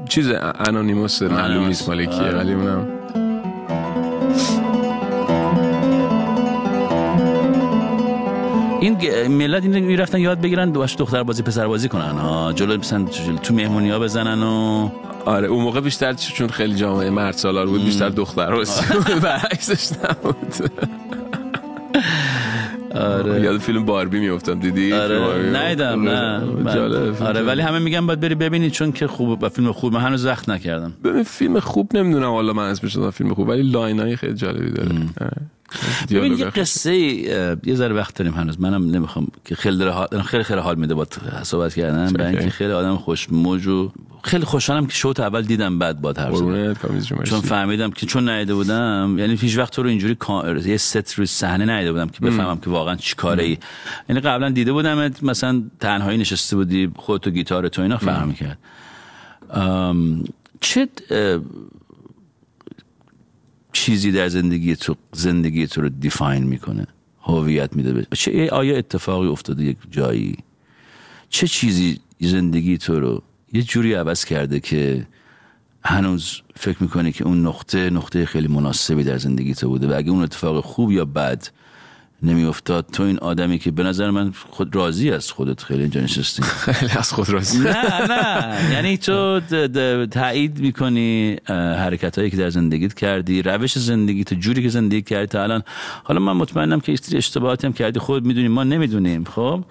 چیز 0.09 0.31
انونیموس 0.59 1.23
معلوم 1.23 1.67
نیست 1.67 1.89
مال 1.89 2.05
کیه 2.05 2.23
آره. 2.23 2.39
ولی 2.39 2.53
اونم. 2.53 2.89
این 8.81 9.27
ملت 9.29 9.63
این 9.63 9.79
می‌رفتن 9.79 10.19
یاد 10.19 10.41
بگیرن 10.41 10.73
باش 10.73 10.97
دختر 10.99 11.23
بازی 11.23 11.43
پسر 11.43 11.67
بازی 11.67 11.89
کنن. 11.89 12.19
ها 12.19 12.53
جلو 12.53 12.77
مثلا 12.79 13.05
تو 13.43 13.55
مهمونی 13.55 13.91
ها 13.91 13.99
بزنن 13.99 14.43
و 14.43 14.89
آره 15.25 15.49
اون 15.49 15.63
موقع 15.65 15.81
بیشتر 15.81 16.13
چون 16.13 16.49
خیلی 16.49 16.75
جامعه 16.75 17.11
مرد 17.11 17.35
سالار 17.35 17.67
بود 17.67 17.85
بیشتر 17.85 18.09
دختر 18.09 18.55
بود. 18.55 18.69
برعکسش 19.23 19.91
نبود. 19.93 20.55
آره. 22.95 23.41
یاد 23.41 23.59
فیلم 23.59 23.85
باربی 23.85 24.21
میافتم 24.21 24.61
دیدی؟ 24.61 24.93
آره؟ 24.93 25.69
نیدم 25.69 26.09
نه. 26.09 26.75
جالب 26.75 27.23
آره. 27.23 27.43
ولی 27.43 27.63
همه 27.63 27.79
میگن 27.79 28.07
باید 28.07 28.21
بری 28.21 28.35
ببینی 28.35 28.71
چون 28.71 28.93
که 28.93 29.07
خوب 29.07 29.49
فیلم 29.49 29.73
خوب. 29.73 29.93
من 29.93 30.01
هنوز 30.01 30.27
وقت 30.27 30.49
نکردم. 30.49 30.93
ببین 31.05 31.23
فیلم 31.23 31.61
خوب 31.61 31.97
نمی‌دونم 31.97 32.31
حالا 32.31 32.53
من 32.53 32.69
اسمش 32.69 32.99
فیلم 32.99 33.35
خوب 33.35 33.49
ولی 33.49 33.63
line 33.63 34.01
های 34.01 34.17
خیلی 34.17 34.35
جالبی 34.35 34.71
داره. 34.71 34.91
آره. 35.21 35.37
ببین 36.11 36.39
یه 36.39 36.45
قصه 36.45 36.97
یه 37.65 37.75
ذره 37.75 37.95
وقت 37.95 38.15
داریم 38.15 38.35
هنوز. 38.35 38.61
منم 38.61 38.91
نمی‌خوام 38.91 39.27
که 39.45 39.55
خیلی 39.55 39.85
حال 39.85 40.09
خیلی 40.23 40.43
خیلی 40.43 40.61
حال 40.61 40.77
میده 40.77 40.95
با 40.95 41.07
صحبت 41.43 41.75
کردن 41.75 42.13
برای 42.13 42.37
اینکه 42.37 42.51
خیلی. 42.51 42.73
آدم 42.73 42.97
خوشموج 42.97 43.67
و 43.67 43.93
خیلی 44.25 44.45
خوشحالم 44.45 44.87
که 44.87 44.93
شوت 44.95 45.21
اول 45.21 45.43
دیدم 45.43 45.79
بعد 45.79 46.01
با 46.01 46.13
حرف. 46.17 46.31
چون 47.25 47.41
فهمیدم 47.41 47.91
که 47.91 48.07
چون 48.07 48.29
ندیده 48.29 48.55
بودم 48.55 49.15
یعنی 49.19 49.35
هیچ 49.37 49.59
وقت 49.59 49.73
تو 49.73 49.83
رو 49.83 49.89
اینجوری 49.89 50.17
یه 50.65 50.77
ست 50.77 51.13
روی 51.15 51.27
صحنه 51.27 51.65
ندیده 51.65 51.93
بودم 51.93 52.09
که 52.09 52.21
بفهمم 52.21 52.59
که 52.61 52.71
واقعا 52.71 52.97
چی 52.97 53.15
کاره 53.15 53.45
ای. 53.45 53.59
یعنی 54.09 54.21
قبلا 54.21 54.51
دیده 54.51 54.73
بودم 54.73 55.11
مثلا 55.23 55.63
تنهایی 55.81 56.19
نشسته 56.19 56.57
بودی 56.57 56.91
خودت 56.97 57.27
و 57.27 57.31
گیتار 57.31 57.69
تو 57.69 57.83
اینا 57.83 57.99
فرق 57.99 58.27
می‌کرد. 58.27 58.59
ام، 59.51 60.25
چه 60.61 60.89
چیزی 63.73 64.13
در 64.13 64.29
زندگی 64.29 64.77
تو 64.77 64.95
زندگی 65.13 65.67
تو 65.67 65.81
رو 65.81 65.89
دیفاین 65.89 66.43
می‌کنه؟ 66.45 66.87
هویت 67.23 67.77
میده 67.77 67.93
به- 67.93 68.07
چه 68.17 68.49
آیا 68.51 68.77
اتفاقی 68.77 69.29
افتاده 69.29 69.65
یک 69.65 69.77
جایی؟ 69.91 70.37
چه 71.29 71.47
چیزی 71.49 72.01
زندگی 72.21 72.79
تو 72.79 73.01
رو 73.01 73.23
یه 73.53 73.63
جوری 73.63 73.95
عوض 73.95 74.25
کرده 74.25 74.61
که 74.61 75.07
هنوز 75.85 76.43
فکر 76.57 76.83
می‌کنی 76.83 77.13
که 77.13 77.25
اون 77.25 77.47
نقطه 77.47 77.91
نقطه 77.91 78.27
خیلی 78.27 78.49
مناسبی 78.49 79.05
در 79.05 79.19
زندگی 79.19 79.55
تو 79.55 79.69
بوده 79.69 79.89
و 79.89 79.93
اگه 79.97 80.11
اون 80.11 80.23
اتفاق 80.23 80.65
خوب 80.65 80.93
یا 80.93 81.05
بد 81.05 81.49
نمیافتاد 82.23 82.87
تو 82.93 83.03
این 83.03 83.19
آدمی 83.19 83.59
که 83.59 83.71
به 83.71 83.83
نظر 83.83 84.11
من 84.11 84.33
خود 84.51 84.77
راضی 84.77 85.11
از 85.11 85.31
خودت 85.31 85.63
خیلی 85.63 85.81
اینجا 85.81 86.01
نشستی 86.01 86.43
خیلی 86.73 86.93
از 86.93 87.13
خود 87.13 87.29
راضی. 87.29 87.59
نه 87.59 88.07
نه. 88.07 88.73
یعنی 88.73 88.99
تو 88.99 89.41
تایید 90.07 90.61
می‌کنی 90.61 91.37
حرکت 91.49 92.19
هایی 92.19 92.31
که 92.31 92.37
در 92.37 92.51
زندگیت 92.51 92.95
کردی 92.95 93.43
روش 93.43 93.79
زندگی 93.79 94.25
تو 94.25 94.35
جوری 94.35 94.63
که 94.63 94.69
زندگی 94.69 95.03
کردی 95.03 95.27
تا 95.27 95.43
الان. 95.43 95.63
حالا 96.05 96.21
من 96.21 96.33
مطمئنم 96.33 96.81
که 96.81 96.93
استری 96.93 97.19
اشتباهاتی 97.19 97.67
هم 97.67 97.73
کردی. 97.73 97.99
خود 98.01 98.27
می‌دونی 98.27 98.49
ما 98.49 98.65
نمی‌دونیم 98.65 99.25
خب؟ 99.25 99.65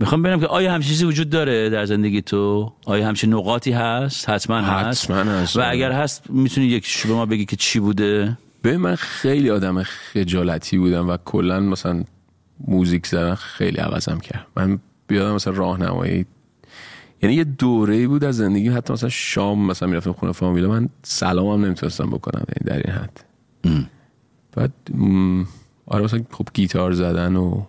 می‌خوام 0.00 0.22
ببینم 0.22 0.40
که 0.40 0.46
آیا 0.46 0.72
همچین 0.72 0.90
چیزی 0.90 1.04
وجود 1.04 1.30
داره 1.30 1.70
در 1.70 1.84
زندگی 1.84 2.22
تو؟ 2.22 2.72
آیا 2.84 3.08
همچین 3.08 3.34
نقاطی 3.34 3.72
هست؟ 3.72 4.28
حتما 4.28 4.56
هست. 4.60 5.10
حتما 5.10 5.32
هست. 5.32 5.56
و 5.56 5.62
اگر 5.64 5.92
هست 5.92 6.30
می‌تونی 6.30 6.66
یکیش 6.66 7.06
به 7.06 7.12
ما 7.12 7.26
بگی 7.26 7.44
که 7.44 7.56
چی 7.56 7.80
بوده؟ 7.80 8.38
به 8.62 8.76
من 8.76 8.94
خیلی 8.94 9.50
آدم 9.50 9.82
خجالتی 9.82 10.78
بودم 10.78 11.08
و 11.08 11.16
کلا 11.24 11.60
مثلا 11.60 12.04
موزیک 12.66 13.06
زدن 13.06 13.34
خیلی 13.34 13.78
عوضم 13.78 14.18
کرد. 14.18 14.46
من 14.56 14.78
بیادم 15.06 15.34
مثلا 15.34 15.52
راهنمایی 15.52 16.26
یعنی 17.22 17.34
یه 17.34 17.44
دوره 17.44 18.08
بود 18.08 18.24
از 18.24 18.36
زندگی 18.36 18.68
حتی 18.68 18.92
مثلا 18.92 19.08
شام 19.08 19.66
مثلا 19.66 19.88
می‌رفتم 19.88 20.12
خونه 20.12 20.32
فامیل 20.32 20.66
من 20.66 20.88
سلام 21.02 21.46
هم 21.46 21.64
نمی‌تونستم 21.64 22.10
بکنم 22.10 22.42
یعنی 22.48 22.80
در 22.80 22.90
این 22.90 22.98
حد. 22.98 23.24
بعد 24.56 24.72
آره 25.86 26.04
مثلا 26.04 26.22
خب 26.30 26.48
گیتار 26.54 26.92
زدن 26.92 27.36
و 27.36 27.62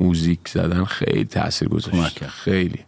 موزیک 0.00 0.48
زدن 0.48 0.84
خیلی 0.84 1.24
تاثیر 1.24 1.68
گذاشت. 1.68 2.26
خیلی. 2.26 2.84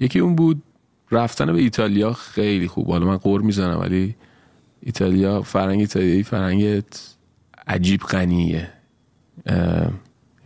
یکی 0.00 0.18
اون 0.18 0.36
بود 0.36 0.62
رفتن 1.10 1.52
به 1.52 1.58
ایتالیا 1.58 2.12
خیلی 2.12 2.68
خوب. 2.68 2.90
حالا 2.90 3.06
من 3.06 3.16
قور 3.16 3.40
می‌زنم 3.40 3.80
ولی 3.80 4.14
ایتالیا 4.80 5.42
فرهنگ 5.42 5.80
ایتالیایی 5.80 6.22
فرهنگ 6.22 6.82
عجیب 7.66 8.00
غنیه. 8.00 8.68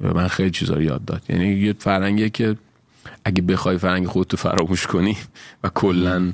به 0.01 0.13
من 0.15 0.29
خیلی 0.29 0.51
چیزا 0.51 0.75
رو 0.75 0.83
یاد 0.83 1.05
داد. 1.05 1.23
یعنی 1.29 1.47
یه 1.47 1.75
فرهنگیه 1.79 2.31
که 2.31 2.57
اگه 3.25 3.43
بخوای 3.43 3.79
فرهنگ 3.79 4.07
خودتو 4.07 4.37
فراموش 4.37 4.87
کنی 4.87 5.17
و 5.65 5.69
کلا 5.69 6.33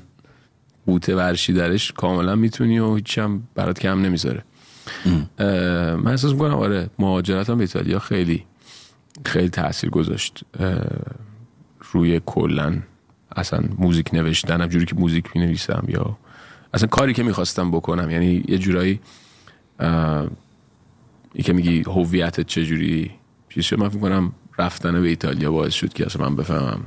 بوته 0.87 1.17
ورشی 1.17 1.53
درش 1.53 1.93
کاملا 1.93 2.37
می‌تونی 2.37 2.79
و 2.79 2.95
هیچ 2.95 3.19
هم 3.19 3.43
برات 3.55 3.79
کم 3.79 4.03
نمی‌ذاره. 4.03 4.43
من 5.39 6.09
احساس 6.09 6.33
می‌کنم 6.33 6.55
آره 6.55 6.91
مهاجرتم 6.99 7.55
به 7.55 7.61
ایتالیا 7.61 7.99
خیلی 7.99 8.45
خیلی 9.27 9.49
تاثیر 9.49 9.91
گذاشت. 9.91 10.45
روی 11.93 12.21
کلا 12.27 12.79
اصلا 13.37 13.61
موزیک 13.79 14.15
نوشتنم 14.15 14.67
جوری 14.67 14.87
که 14.87 14.95
موزیک 14.95 15.37
می 15.37 15.43
نویسم 15.43 15.85
یا 15.89 16.19
اصلا 16.75 16.89
کاری 16.89 17.15
که 17.15 17.23
می‌خواستم 17.23 17.71
بکنم. 17.71 18.11
یعنی 18.11 18.45
یه 18.49 18.59
جورایی 18.59 19.01
این 21.35 21.45
که 21.45 21.53
میگی 21.53 21.83
هویتت 21.83 22.47
چجوری 22.47 23.11
چیز 23.49 23.65
شد 23.65 23.79
من 23.79 23.89
فکر 23.89 24.29
رفتن 24.59 25.03
به 25.03 25.09
ایتالیا 25.09 25.53
باعث 25.53 25.73
شد 25.73 25.93
که 25.93 26.07
اصلا 26.07 26.29
من 26.29 26.37
بفهمم 26.37 26.81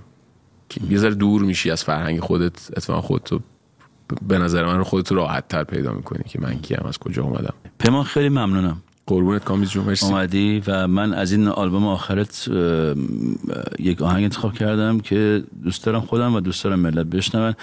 یه 0.90 0.98
ذره 0.98 1.14
دور 1.14 1.42
میشی 1.42 1.72
از 1.72 1.84
فرهنگ 1.84 2.20
خودت 2.20 2.70
اتفاقا 2.78 3.02
خودتو 3.02 3.40
به 4.28 4.38
نظر 4.38 4.66
من 4.66 4.84
خودت 4.84 5.12
راحت 5.12 5.48
تر 5.48 5.64
پیدا 5.64 5.94
می‌کنی 5.94 6.24
که 6.24 6.42
من 6.42 6.60
کیم 6.60 6.86
از 6.86 6.98
کجا 6.98 7.24
اومدم. 7.24 7.54
پیمان 7.86 8.04
خیلی 8.04 8.30
ممنونم. 8.30 8.78
قربونت 9.08 9.44
کامیز 9.44 9.70
جون 9.70 9.86
مرسی. 9.86 10.06
اومدی 10.06 10.64
و 10.68 10.88
من 10.88 11.14
از 11.14 11.32
این 11.32 11.48
آلبوم 11.48 11.88
آخرت 11.88 12.50
یک 13.80 14.02
آهنگ 14.02 14.24
انتخاب 14.24 14.54
کردم 14.54 15.00
که 15.00 15.44
دوست 15.64 15.86
دارم 15.86 16.02
خودم 16.02 16.36
و 16.36 16.40
دوست 16.40 16.64
دارم 16.64 16.80
ملت 16.80 17.06
بشنون 17.06 17.56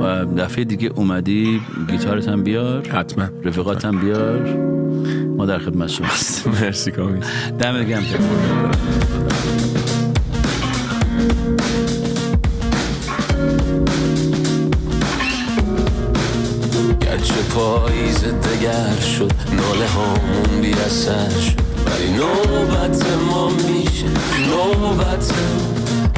و 0.00 0.24
دفعه 0.24 0.64
دیگه 0.64 0.88
اومدی 0.88 1.60
گیتارت 1.88 2.28
هم 2.28 2.42
بیار. 2.42 2.88
حتما. 2.88 3.28
رفیقات 3.44 3.84
هم 3.84 3.98
بیار. 3.98 4.56
ما 5.36 5.46
در 5.46 5.58
خدمت 5.58 5.88
شما 5.88 6.06
هستیم. 6.06 6.52
مرسی 6.52 6.90
کامیز. 6.90 7.24
دمت 7.58 7.88
گرم. 7.88 8.02
پاییز 17.50 18.24
دگر 18.24 19.00
شد. 19.00 19.32
ناله 19.52 19.88
هامون 19.88 20.60
بی 20.60 20.72
اثر 20.72 21.28
ولی 21.86 22.10
نوبت 22.10 23.06
ما 23.30 23.48
میشه. 23.48 24.06
نوبت 24.50 25.32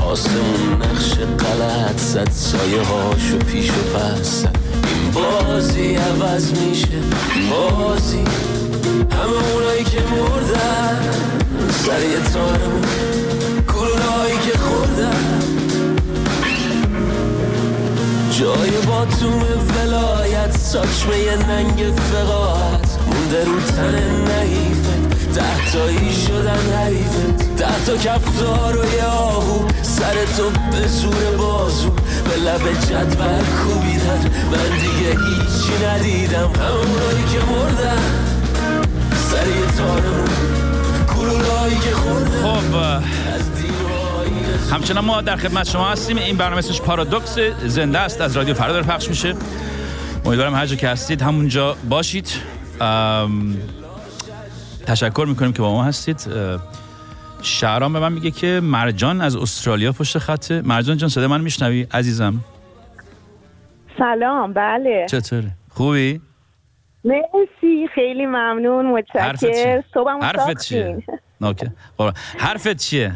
آسمون 0.06 0.82
نقش 0.82 1.14
غلط 1.14 2.00
زد. 2.00 2.30
سایه 2.30 2.82
هاشو 2.82 3.38
پیش 3.38 3.70
و 3.70 3.98
پس. 3.98 4.44
این 4.44 5.10
بازی 5.12 5.94
عوض 5.94 6.52
میشه. 6.52 6.98
بازی 7.50 8.24
همه 9.10 9.52
اونایی 9.54 9.84
که 9.84 10.00
مردن. 10.00 11.10
سر 11.70 12.02
یه 12.02 12.20
تارمون 12.32 12.82
گلولهایی 13.68 14.38
که 14.38 14.58
خوردن. 14.58 15.41
جای 18.42 18.70
باتوم 18.70 19.42
ولایت 19.76 20.56
ساچمه 20.56 21.46
ننگ 21.48 21.92
فقاعت. 21.96 22.98
مونده 23.06 23.44
رو 23.44 23.60
تن 23.60 23.94
نحیفت 24.28 25.34
ده 25.34 25.70
تایی 25.72 26.12
شدن 26.26 26.72
حریفت 26.76 27.56
ده 27.56 27.84
تا 27.86 27.96
کفتار 27.96 28.76
و 28.76 28.94
یه 28.94 29.04
آهو 29.04 29.68
سر 29.82 30.14
تو 30.36 30.50
به 30.50 30.86
زور 30.88 31.36
بازو. 31.38 31.90
به 31.90 32.36
لب 32.36 32.72
جدول 32.80 33.44
کوبیدن 33.62 34.30
من 34.52 34.76
دیگه 34.76 35.10
هیچی 35.10 35.84
ندیدم. 35.86 36.50
همونایی 36.62 37.24
که 37.32 37.38
مردن 37.52 38.02
سر 39.30 39.46
یه 39.46 39.66
تارمون. 39.76 40.52
که 41.84 41.94
خوردن 41.94 42.42
خب 42.42 42.74
همچنان 44.72 45.04
ما 45.04 45.20
در 45.20 45.36
خدمت 45.36 45.68
شما 45.68 45.88
هستیم. 45.88 46.16
این 46.16 46.36
برنامه 46.36 46.58
اسمش 46.58 46.80
پارادوکس. 46.80 47.38
زنده 47.64 47.98
است. 47.98 48.20
از 48.20 48.36
رادیو 48.36 48.54
فردا 48.54 48.72
داره 48.72 48.86
پخش 48.86 49.08
میشه. 49.08 49.34
امیدوارم 50.24 50.54
هر 50.54 50.66
جا 50.66 50.76
که 50.76 50.88
هستید 50.88 51.22
همونجا 51.22 51.76
باشید. 51.88 52.32
ام، 52.80 53.56
تشکر 54.86 55.24
می‌کنیم 55.28 55.52
که 55.52 55.62
با 55.62 55.72
ما 55.72 55.84
هستید. 55.84 56.26
شهرام 57.42 57.92
به 57.92 58.00
من 58.00 58.12
میگه 58.12 58.30
که 58.30 58.60
مرجان 58.62 59.20
از 59.20 59.36
استرالیا 59.36 59.92
پشت 59.92 60.18
خطه 60.18 60.62
مرجان 60.62 60.96
جان 60.96 61.08
صدا 61.08 61.28
من 61.28 61.40
میشنوی؟ 61.40 61.86
عزیزم. 61.92 62.44
سلام. 63.98 64.52
بله. 64.52 65.06
چطوره 65.10 65.50
خوبی؟ 65.70 66.20
مرسی. 67.04 67.88
خیلی 67.94 68.26
ممنون. 68.26 68.86
حرفت 69.14 69.44
متشکر 69.44 69.52
چیه؟ 69.52 69.84
صبحمو 69.94 70.22
حرفت 70.28 70.62
چیه. 70.62 71.02
حرفت 72.38 72.76
چیه؟ 72.76 73.14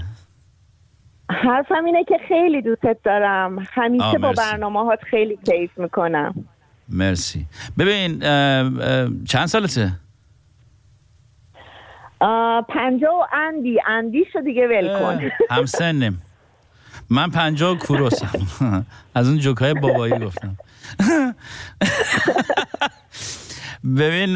حرفم 1.31 1.85
اینه 1.85 2.05
که 2.05 2.19
خیلی 2.29 2.63
دوستت 2.63 2.97
دارم. 3.05 3.67
همیشه 3.73 4.19
با. 4.19 4.33
برنامه 4.33 4.85
هات 4.85 5.03
خیلی 5.11 5.39
کیف 5.51 5.79
می‌کنم. 5.79 6.35
مرسی. 6.89 7.47
ببین 7.79 8.23
اه، 8.23 8.31
اه، 8.31 9.09
چند 9.29 9.47
سالته؟ 9.47 9.93
پنجا 12.69 13.15
و 13.15 13.25
اندی. 13.33 13.79
اندی 13.87 14.25
شو 14.33 14.41
دیگه 14.41 14.69
ول 14.69 14.99
کن. 14.99 15.31
هم 15.57 15.67
سنم 15.67 16.19
من 17.11 17.31
پنجاه 17.31 17.73
و 17.73 17.79
کوروسم 17.79 18.47
از 19.15 19.29
اون 19.29 19.39
جوکای 19.39 19.75
بابایی 19.75 20.19
گفتم. 20.19 20.57
ببین 23.99 24.33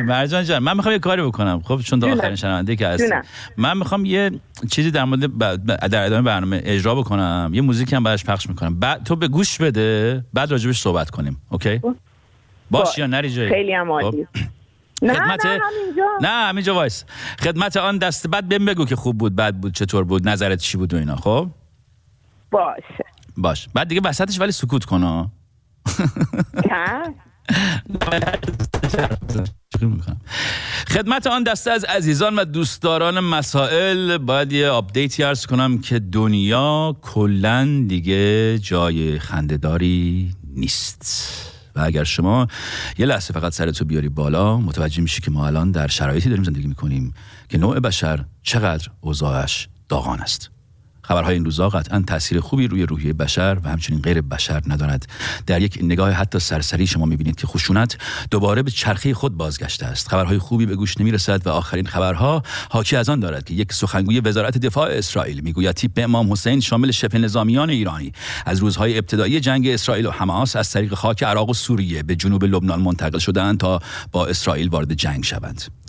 مرجان 0.00 0.44
جان 0.44 0.62
من 0.62 0.76
می‌خوام 0.76 0.92
یه 0.92 0.98
کاری 0.98 1.22
بکنم 1.22 1.60
خب 1.64 1.80
چون 1.80 2.00
تا. 2.00 2.12
آخرین 2.12 2.36
شنونده 2.36 2.76
که 2.76 2.88
هستی. 2.88 3.10
من 3.56 3.76
می‌خوام 3.78 4.04
یه 4.04 4.30
چیزی 4.70 4.90
در 4.90 5.04
مورد 5.04 5.38
در 5.90 6.04
ادامه 6.06 6.22
برنامه 6.22 6.60
اجرا 6.64 6.94
بکنم 6.94 7.50
یه 7.54 7.60
موزیک 7.60 7.92
هم 7.92 8.02
بعدش 8.02 8.24
پخش 8.24 8.48
می‌کنم 8.48 8.80
بعد 8.80 9.04
تو 9.04 9.16
به 9.16 9.28
گوش 9.28 9.58
بده 9.58 10.24
بعد 10.34 10.50
راجبش 10.50 10.80
صحبت 10.80 11.10
کنیم 11.10 11.40
اوکی 11.50 11.78
باش 11.78 11.94
باش. 12.70 12.98
یا 12.98 13.06
نری 13.06 13.30
جایی 13.30 13.48
خیلی 13.48 13.72
هم 13.72 13.90
عالی. 13.92 14.26
خب. 14.34 14.38
نه 15.02 15.14
خدمت 15.14 15.46
نه 15.46 15.52
همینجا 15.52 16.06
نه 16.20 16.28
همینجا 16.28 16.74
وایس 16.74 17.04
خدمت 17.40 17.76
آن 17.76 17.98
دست 17.98 18.26
بعد 18.26 18.48
بهم 18.48 18.64
بگو 18.64 18.84
که 18.84 18.96
خوب 18.96 19.18
بود 19.18 19.36
بد 19.36 19.54
بود 19.54 19.74
چطور 19.74 20.04
بود 20.04 20.28
نظرت 20.28 20.58
چی 20.58 20.78
بود 20.78 20.94
و 20.94 20.96
اینا 20.96 21.16
خب 21.16 21.48
باشه 22.50 23.04
باش 23.36 23.68
بعد 23.74 23.88
دیگه 23.88 24.00
وسطش 24.04 24.40
ولی 24.40 24.52
سکوت 24.52 24.84
کن. 24.84 25.00
نه. 25.04 25.30
خدمت 30.88 31.26
آن 31.26 31.42
دسته 31.42 31.70
از 31.70 31.84
عزیزان 31.84 32.38
و 32.38 32.44
دوستداران 32.44 33.20
مسائل 33.20 34.18
باید 34.18 34.52
یه 34.52 34.68
update 34.68 35.22
ی 35.22 35.28
عرض 35.28 35.46
کنم 35.46 35.78
که 35.78 35.98
دنیا 35.98 36.96
کلا 37.02 37.84
دیگه 37.88 38.58
جای 38.58 39.18
خندهداری 39.18 40.30
نیست. 40.54 41.04
و 41.76 41.80
اگر 41.80 42.04
شما 42.04 42.46
یه 42.98 43.06
لحظه 43.06 43.34
فقط 43.34 43.52
سرتو 43.52 43.84
بیاری 43.84 44.08
بالا 44.08 44.56
متوجه 44.56 45.02
میشی 45.02 45.22
که 45.22 45.30
ما 45.30 45.46
الان 45.46 45.70
در 45.70 45.88
شرایطی 45.88 46.28
داریم 46.28 46.44
زندگی 46.44 46.66
می‌کنیم 46.66 47.14
که 47.48 47.58
نوع 47.58 47.80
بشر 47.80 48.24
چقدر 48.42 48.88
اوضاعش 49.00 49.68
داغان 49.88 50.20
است. 50.20 50.53
خبرهای 51.04 51.34
این 51.34 51.44
روزا 51.44 51.68
قطعا 51.68 52.04
تاثیر 52.06 52.40
خوبی 52.40 52.66
روی 52.66 52.82
روحیه 52.86 53.12
بشر 53.12 53.58
و 53.64 53.68
همچنین 53.68 54.00
غیر 54.00 54.20
بشر 54.20 54.62
ندارد. 54.66 55.06
در 55.46 55.62
یک 55.62 55.78
نگاه 55.82 56.10
حتی 56.10 56.38
سرسری 56.38 56.86
شما 56.86 57.06
می‌بینید 57.06 57.36
که 57.36 57.46
خشونت 57.46 57.96
دوباره 58.30 58.62
به 58.62 58.70
چرخه 58.70 59.14
خود 59.14 59.36
بازگشته 59.36 59.86
است. 59.86 60.08
خبرهای 60.08 60.38
خوبی 60.38 60.66
به 60.66 60.76
گوش 60.76 61.00
نمی‌رسد 61.00 61.46
و 61.46 61.50
آخرین 61.50 61.86
خبرها 61.86 62.42
حاکی 62.70 62.96
از 62.96 63.08
آن 63.08 63.20
دارد 63.20 63.44
که 63.44 63.54
یک 63.54 63.72
سخنگوی 63.72 64.20
وزارت 64.20 64.58
دفاع 64.58 64.90
اسرائیل 64.90 65.40
می‌گوید 65.40 65.76
تیپ 65.76 65.92
امام 65.96 66.32
حسین 66.32 66.60
شامل 66.60 66.90
شبه 66.90 67.18
نظامیان 67.18 67.70
ایرانی 67.70 68.12
از 68.46 68.58
روزهای 68.58 68.98
ابتدایی 68.98 69.40
جنگ 69.40 69.68
اسرائیل 69.68 70.06
و 70.06 70.10
حماس 70.10 70.56
از 70.56 70.70
طریق 70.70 70.94
خاک 70.94 71.22
عراق 71.22 71.48
و 71.48 71.54
سوریه 71.54 72.02
به 72.02 72.16
جنوب 72.16 72.44
لبنان 72.44 72.80
منتقل 72.80 73.18
شدند 73.18 73.58
تا 73.58 73.80
با 74.12 74.26
اسرائیل 74.26 74.68
وارد 74.68 74.94
جنگ 74.94 75.24
شوند. 75.24 75.83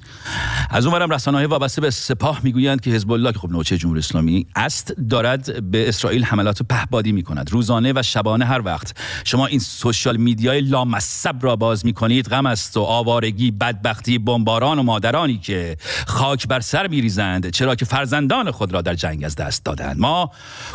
از 0.70 0.86
اونورم 0.86 1.10
رسانه 1.10 1.38
های 1.38 1.46
وابسته 1.46 1.82
به 1.82 1.90
سپاه 1.90 2.40
می‌گویند 2.44 2.82
که 2.82 2.92
حزب 2.92 3.12
الله 3.12 3.32
که 3.32 3.40
خب 3.40 3.52
نوچه 3.52 3.78
جمهوری 3.78 4.00
اسلامی 4.00 4.48
است 4.56 4.94
دارد 5.10 5.72
به 5.72 5.90
اسرائیل 5.90 6.24
حملات 6.24 6.64
پهبادی 6.64 7.12
می 7.12 7.24
کند 7.24 7.52
روزانه 7.52 7.94
و 7.96 8.02
شبانه 8.04 8.46
هر 8.46 8.62
وقت. 8.66 8.98
شما 9.24 9.46
این 9.46 9.60
سوشال 9.60 10.18
میدیای 10.18 10.62
لامصب 10.62 11.36
را 11.42 11.56
باز 11.56 11.86
می 11.86 11.94
کنید 11.94 12.28
غم 12.28 12.46
است 12.46 12.78
و 12.78 12.82
آوارگی 12.82 13.52
بدبختی 13.52 14.18
بمباران 14.18 14.80
و 14.80 14.84
مادرانی 14.84 15.38
که 15.38 15.78
خاک 16.08 16.48
بر 16.48 16.60
سر 16.60 16.88
می 16.88 17.02
ریزند 17.02 17.50
چرا 17.50 17.76
که 17.76 17.86
فرزندان 17.86 18.52
خود 18.52 18.74
را 18.74 18.82
در 18.82 18.94
جنگ 18.94 19.24
از 19.24 19.36
دست 19.36 19.66
دادند 19.66 20.00
ما 20.00 20.32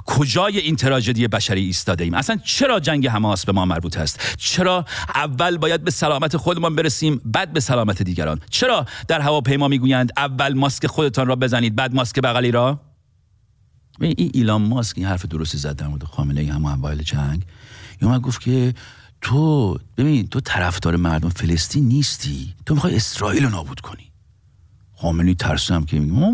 کجای 0.06 0.58
این 0.58 0.76
تراژدی 0.76 1.28
بشری 1.28 1.64
ایستاده 1.64 2.04
ایم؟ 2.04 2.14
اصلا 2.14 2.36
چرا 2.44 2.80
جنگ 2.80 3.08
حماس 3.08 3.46
به 3.46 3.52
ما 3.52 3.64
مربوط 3.64 3.98
است؟ 3.98 4.36
چرا 4.38 4.84
اول 5.14 5.56
باید 5.56 5.84
به 5.84 5.90
سلامت 5.90 6.36
خودمان 6.36 6.76
برسیم 6.76 7.20
بعد 7.24 7.52
به 7.52 7.60
سلامت 7.60 8.02
دیگران؟ 8.02 8.40
چرا 8.50 8.86
در 9.08 9.20
هواپیما 9.40 9.68
می‌گویند 9.68 10.10
اول 10.16 10.54
ماسک 10.54 10.86
خودتان 10.86 11.26
را 11.26 11.36
بزنید 11.36 11.76
بعد 11.76 11.94
ماسک 11.94 12.20
بغلی 12.20 12.50
را؟ 12.50 12.80
این 14.00 14.30
ایلان 14.34 14.62
ماسک 14.62 14.98
این 14.98 15.06
حرف 15.06 15.26
درستی 15.26 15.58
زد 15.58 15.76
در 15.76 15.86
مورد 15.86 16.04
خامنه 16.04 16.52
هم 16.52 16.66
اوایل 16.66 17.02
جنگ. 17.02 17.44
اومد 18.02 18.20
گفت 18.20 18.40
که 18.40 18.74
تو 19.20 19.78
ببین 19.96 20.26
تو 20.26 20.40
طرفدار 20.40 20.96
مردم 20.96 21.28
فلسطین 21.28 21.88
نیستی. 21.88 22.54
تو 22.66 22.74
می‌خوای 22.74 22.96
اسرائیل 22.96 23.44
رو 23.44 23.50
نابود 23.50 23.80
کنی. 23.80 24.09
خامنه‌ای 25.02 25.34
ترسم 25.34 25.84
که 25.84 25.98
میگه 25.98 26.12
ما 26.12 26.30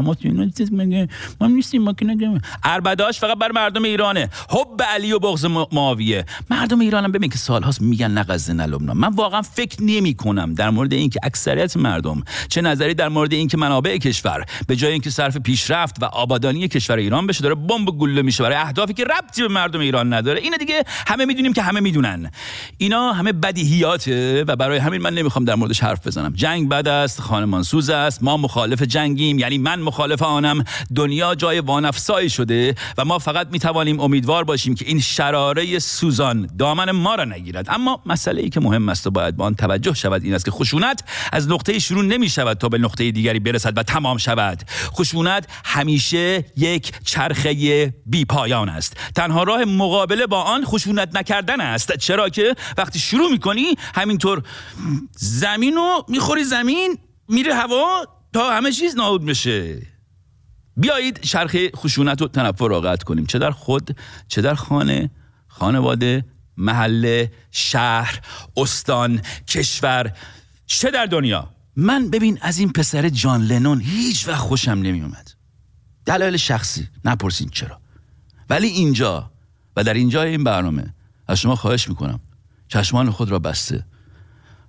ما 0.00 0.14
چیز 0.56 0.72
میگه. 0.72 1.08
ما 1.40 1.46
نیستیم 1.46 1.82
ما 1.82 1.92
که 1.92 2.04
نگیم. 2.04 2.40
اربداش 2.64 3.20
فقط 3.20 3.38
برای 3.38 3.52
مردم 3.54 3.82
ایرانه. 3.82 4.28
حب 4.48 4.82
علی 4.82 5.12
و 5.12 5.18
بغض 5.18 5.44
معاویه. 5.72 6.24
مردم 6.50 6.80
ایران 6.80 7.04
هم 7.04 7.12
ببین 7.12 7.30
که 7.30 7.38
سالهاست 7.38 7.82
میگن 7.82 8.10
نه 8.10 8.22
غزه 8.22 8.52
من 8.52 9.14
واقعا 9.14 9.42
فکر 9.42 9.82
نمی 9.82 10.14
کنم 10.14 10.54
در 10.54 10.70
مورد 10.70 10.92
اینکه 10.92 11.20
اکثریت 11.22 11.76
مردم 11.76 12.22
چه 12.48 12.60
نظری 12.60 12.94
در 12.94 13.08
مورد 13.08 13.32
اینکه 13.32 13.56
منابع 13.56 13.98
کشور 13.98 14.44
به 14.66 14.76
جای 14.76 14.92
اینکه 14.92 15.10
صرف 15.10 15.36
پیشرفت 15.36 16.02
و 16.02 16.04
آبادانی 16.04 16.68
کشور 16.68 16.96
ایران 16.96 17.26
بشه 17.26 17.42
داره 17.42 17.54
بمب 17.54 17.88
گلوله 17.88 18.22
میشه 18.22 18.42
برای 18.42 18.56
اهدافی 18.56 18.94
که 18.94 19.04
ربطی 19.04 19.42
به 19.42 19.48
مردم 19.48 19.80
ایران 19.80 20.12
نداره. 20.12 20.40
اینو 20.40 20.56
دیگه 20.56 20.84
همه 21.06 21.24
می‌دونیم 21.24 21.52
که 21.52 21.62
همه 21.62 21.80
می‌دونن. 21.80 22.30
اینا 22.78 23.12
همه 23.12 23.32
بدیهیاته 23.32 24.44
و 24.48 24.56
برای 24.56 24.78
همین 24.78 25.02
من 25.02 25.14
نمی‌خوام 25.14 25.44
در 25.44 25.54
موردش 25.54 25.80
حرف 25.80 26.06
بزنم. 26.06 26.32
جنگ 26.34 26.68
بد 26.68 26.88
است 26.88 27.20
خانمان 27.20 27.62
سوز 27.62 27.90
است. 28.00 28.22
ما 28.22 28.36
مخالف 28.36 28.82
جنگیم 28.82 29.38
یعنی 29.38 29.58
من 29.58 29.80
مخالف 29.80 30.22
آنم. 30.22 30.64
دنیا 30.94 31.34
جای 31.34 31.60
وانفسایی 31.60 32.30
شده 32.30 32.74
و 32.98 33.04
ما 33.04 33.18
فقط 33.18 33.48
می‌توانیم 33.50 34.00
امیدوار 34.00 34.44
باشیم 34.44 34.74
که 34.74 34.84
این 34.84 35.00
شراره 35.00 35.78
سوزان 35.78 36.50
دامن 36.58 36.90
ما 36.90 37.14
را 37.14 37.24
نگیرد. 37.24 37.66
اما 37.68 38.02
مسئله 38.06 38.42
ای 38.42 38.50
که 38.50 38.60
مهم 38.60 38.88
است 38.88 39.06
و 39.06 39.10
باید 39.10 39.36
به 39.36 39.44
آن 39.44 39.54
توجه 39.54 39.94
شود 39.94 40.24
این 40.24 40.34
است 40.34 40.44
که 40.44 40.50
خشونت 40.50 41.04
از 41.32 41.48
نقطه 41.48 41.78
شروع 41.78 42.04
نمی 42.04 42.28
شود 42.28 42.58
تا 42.58 42.68
به 42.68 42.78
نقطه 42.78 43.10
دیگری 43.10 43.38
برسد 43.38 43.78
و 43.78 43.82
تمام 43.82 44.18
شود. 44.18 44.62
خشونت 44.92 45.48
همیشه 45.64 46.44
یک 46.56 46.92
چرخه 47.04 47.94
بی 48.06 48.24
پایان 48.24 48.68
است. 48.68 48.96
تنها 49.14 49.42
راه 49.42 49.64
مقابله 49.64 50.26
با 50.26 50.42
آن 50.42 50.64
خشونت 50.64 51.16
نکردن 51.16 51.60
است. 51.60 51.96
چرا 51.96 52.28
که 52.28 52.54
وقتی 52.78 52.98
شروع 52.98 53.30
می‌کنی 53.30 53.74
همینطور 53.94 54.42
زمین 55.16 55.74
رو 55.74 56.04
می‌خوری 56.08 56.44
زمین 56.44 56.98
میره 57.30 57.54
هوا 57.54 58.06
تا 58.32 58.50
همه 58.50 58.72
چیز 58.72 58.96
نابود 58.96 59.24
بشه 59.24 59.86
بیایید 60.76 61.24
شرخ 61.24 61.56
خشونت 61.76 62.22
و 62.22 62.28
تنفر 62.28 62.68
را 62.68 62.80
قطع 62.80 63.04
کنیم. 63.04 63.26
چه 63.26 63.38
در 63.38 63.50
خود 63.50 63.96
چه 64.28 64.42
در 64.42 64.54
خانه. 64.54 65.10
خانواده 65.48 66.24
محله 66.56 67.32
شهر 67.50 68.20
استان 68.56 69.22
کشور 69.48 70.12
چه 70.66 70.90
در 70.90 71.06
دنیا. 71.06 71.50
من 71.76 72.10
ببین 72.10 72.38
از 72.42 72.58
این 72.58 72.72
پسر 72.72 73.08
جان 73.08 73.42
لنون 73.42 73.80
هیچ 73.80 74.28
وقت 74.28 74.38
خوشم 74.38 74.70
نمی 74.70 75.00
اومد 75.00 75.30
دلایل 76.06 76.36
شخصی 76.36 76.88
نپرسین 77.04 77.48
چرا. 77.48 77.80
ولی 78.50 78.66
اینجا 78.66 79.30
و 79.76 79.84
در 79.84 79.94
اینجا 79.94 80.22
این 80.22 80.44
برنامه 80.44 80.94
از 81.28 81.40
شما 81.40 81.56
خواهش 81.56 81.88
می‌کنم. 81.88 82.20
چشمان 82.68 83.10
خود 83.10 83.30
را 83.30 83.38
بسته. 83.38 83.86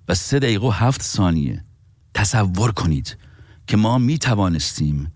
و 0.08 0.14
سه 0.14 0.38
دقیقه 0.38 0.66
و 0.66 0.70
هفت 0.70 1.02
ثانیه 1.02 1.64
تصور 2.14 2.72
کنید 2.72 3.16
که 3.66 3.76
ما 3.76 3.98
می 3.98 4.18
توانستیم 4.18 5.12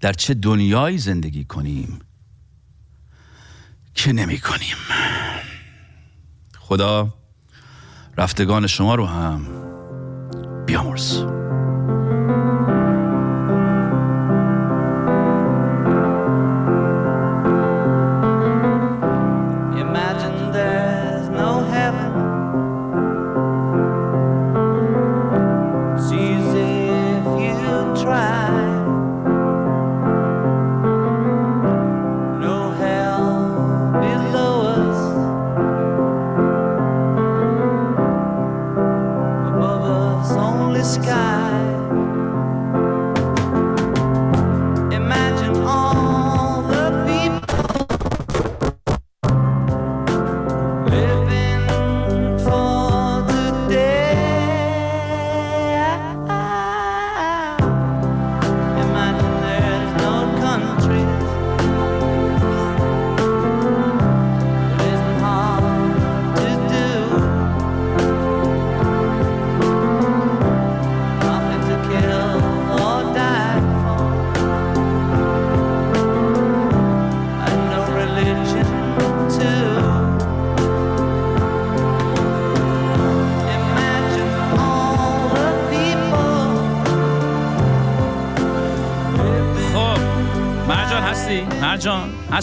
در 0.00 0.12
چه 0.12 0.34
دنیایی 0.34 0.98
زندگی 0.98 1.44
کنیم 1.44 1.98
که 3.94 4.12
نمی 4.12 4.38
کنیم 4.38 4.76
خدا 6.58 7.14
رفتگان 8.16 8.66
شما 8.66 8.94
رو 8.94 9.06
هم 9.06 9.46
بیامرز. 10.66 11.24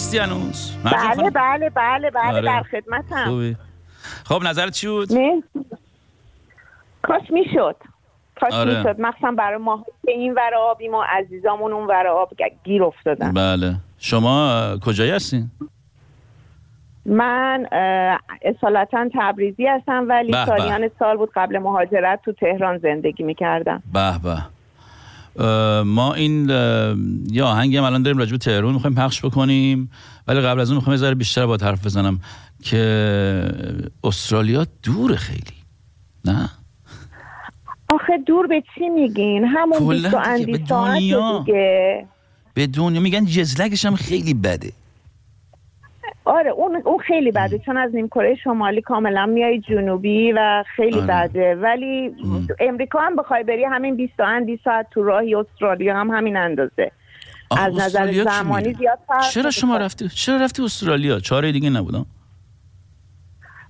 هستی 0.06 0.18
هنوز؟ 0.18 0.76
بله؟ 0.84 1.30
بله 1.30 1.70
بله 1.70 2.10
بله 2.10 2.32
آره. 2.32 2.40
در 2.40 2.62
خدمتم 2.62 3.24
خوبی 3.24 3.56
خب 4.24 4.40
نظرت 4.42 4.72
چی 4.72 4.88
بود؟ 4.88 5.08
کاش 7.02 7.30
می‌شد 7.30 7.76
کاش 8.40 8.52
آره. 8.52 8.78
می‌شد 8.78 9.00
مخصوصا 9.00 9.30
برای 9.30 9.58
ما 9.58 9.84
که 10.04 10.10
این 10.10 10.34
ور 10.34 10.54
آبی 10.54 10.88
ما 10.88 11.04
عزیزامون 11.04 11.72
اون 11.72 11.86
ور 11.86 12.06
آب 12.06 12.30
گیر 12.64 12.84
افتادن 12.84 13.32
بله 13.32 13.74
شما 13.98 14.78
کجایی 14.86 15.10
هستین؟ 15.10 15.50
من 17.06 17.66
اصالتا 18.42 19.08
تبریزی 19.14 19.66
هستم 19.66 20.06
ولی. 20.08 20.32
سالیان 20.32 20.90
سال 20.98 21.16
بود 21.16 21.30
قبل 21.34 21.58
مهاجرت 21.58 22.20
تو 22.24 22.32
تهران 22.32 22.78
زندگی 22.78 23.22
می‌کردم 23.22 23.82
به 23.92 24.18
به 24.22 24.55
ما 25.84 26.14
این 26.14 26.50
اه، 26.50 26.96
یه 27.30 27.42
آهنگی 27.42 27.76
هم 27.76 27.84
الان 27.84 28.02
داریم 28.02 28.18
راجع 28.18 28.30
به 28.32 28.38
تهران 28.38 28.74
می‌خوایم 28.74 28.96
پخش 28.96 29.24
بکنیم 29.24 29.90
ولی 30.28 30.40
قبل 30.40 30.60
از 30.60 30.70
اون 30.70 30.76
می‌خوایم 30.76 30.96
یه 30.96 31.00
ذره 31.00 31.14
بیشتر 31.14 31.46
با 31.46 31.58
حرف 31.62 31.86
بزنم 31.86 32.20
که 32.62 32.78
استرالیا 34.04 34.66
دوره 34.82 35.16
خیلی 35.16 35.56
نه؟ 36.24 36.50
آخه 37.88 38.18
دور 38.26 38.46
به 38.46 38.62
چی 38.74 38.88
میگین؟ 38.88 39.44
همون 39.44 39.78
کلاً 39.78 39.88
بیست 39.88 40.04
و 40.04 40.18
دیگه، 40.18 40.28
اندی 40.28 40.52
به 40.52 40.60
ساعت 40.68 40.94
دنیا. 40.94 41.42
دیگه. 41.46 42.06
به 42.54 42.66
دنیا. 42.66 43.00
میگن 43.00 43.24
جزلکش 43.24 43.84
هم 43.84 43.96
خیلی 43.96 44.34
بده. 44.34 44.72
آره 46.26 46.50
اون 46.50 46.82
اون 46.84 46.98
خیلی 46.98 47.30
بده. 47.32 47.58
چون 47.58 47.76
از 47.76 47.94
نیم 47.94 48.08
کره 48.08 48.34
شمالی 48.34 48.80
کاملا 48.82 49.26
میای 49.26 49.60
جنوبی 49.60 50.32
و 50.32 50.64
خیلی 50.76 51.00
آره. 51.00 51.28
بده. 51.28 51.54
ولی 51.54 52.14
امریکا 52.60 53.00
هم 53.00 53.16
بخوای 53.16 53.44
بری 53.44 53.64
همین 53.64 53.96
20 53.96 54.20
اندی 54.20 54.60
ساعت 54.64 54.86
تو 54.90 55.02
راهی 55.02 55.34
استرالیا 55.34 55.96
هم 55.96 56.10
همین 56.10 56.36
اندازه. 56.36 56.90
از 57.58 57.74
نظر 57.74 58.12
زمانی؟ 58.12 58.72
زیاد 58.72 58.98
فرق 59.08 59.28
چرا 59.30 59.50
شما. 59.50 59.76
رفتی 59.76 60.08
چرا 60.08 60.36
رفتی 60.36 60.62
استرالیا؟ 60.62 61.20
چاره 61.20 61.52
دیگه 61.52 61.70
نبودم 61.70 62.06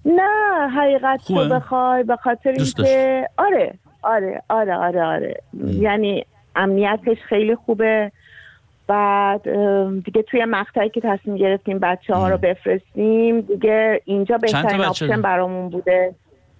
نه 0.05 0.69
حقیقت؟ 0.77 1.31
رو 1.31 1.49
بخوای 1.49 2.03
به 2.03 2.16
خاطر 2.16 2.51
اینکه 2.51 3.28
آره 3.37 3.74
آره 4.03 4.43
آره 4.49 4.74
آره 4.74 5.05
آره. 5.05 5.35
یعنی 5.65 6.27
امنیتش 6.57 7.16
خیلی 7.28 7.55
خوبه. 7.55 8.12
بعد 8.86 9.42
دیگه 10.04 10.22
توی 10.22 10.44
مقطعی 10.44 10.88
که 10.90 11.00
تصمیم 11.04 11.36
گرفتیم 11.36 11.78
بچه 11.78 12.14
ها 12.14 12.28
رو 12.28 12.38
بفرستیم 12.38 13.40
دیگه 13.40 14.00
اینجا 14.04 14.34
تا 14.34 14.38
بهترین 14.38 14.80
آپشن؟ 14.80 15.22
برامون 15.22 15.70
بوده. 15.70 16.14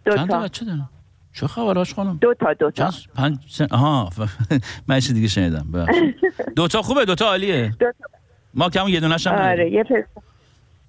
دو 0.05 0.13
چند 0.17 0.29
تا 0.29 0.39
تا. 0.39 0.43
بچه 0.45 0.65
دارم 0.65 0.91
چه 1.33 1.47
خبراش 1.47 1.95
خانم؟ 1.95 2.19
دو 2.21 2.35
تا 2.35 2.53
دو 2.53 2.71
تا. 2.71 2.91
پنج 3.17 3.37
سن... 3.49 3.67
آها 3.71 4.11
من 4.89 4.99
دیگه 4.99 5.29
شنیدم 5.29 5.67
ببخشید. 5.75 6.15
دوتا 6.57 6.83
خوبه 6.83 7.05
دوتا 7.05 7.27
عالیه. 7.27 7.73
دو 7.81 7.87
تا. 7.87 8.09
ما 8.55 8.71
کمون 8.71 8.89
یه 8.91 9.01
دونش 9.01 9.27
هم 9.27 9.35
آره. 9.35 9.71
یه 9.71 9.85
پسر 9.85 10.05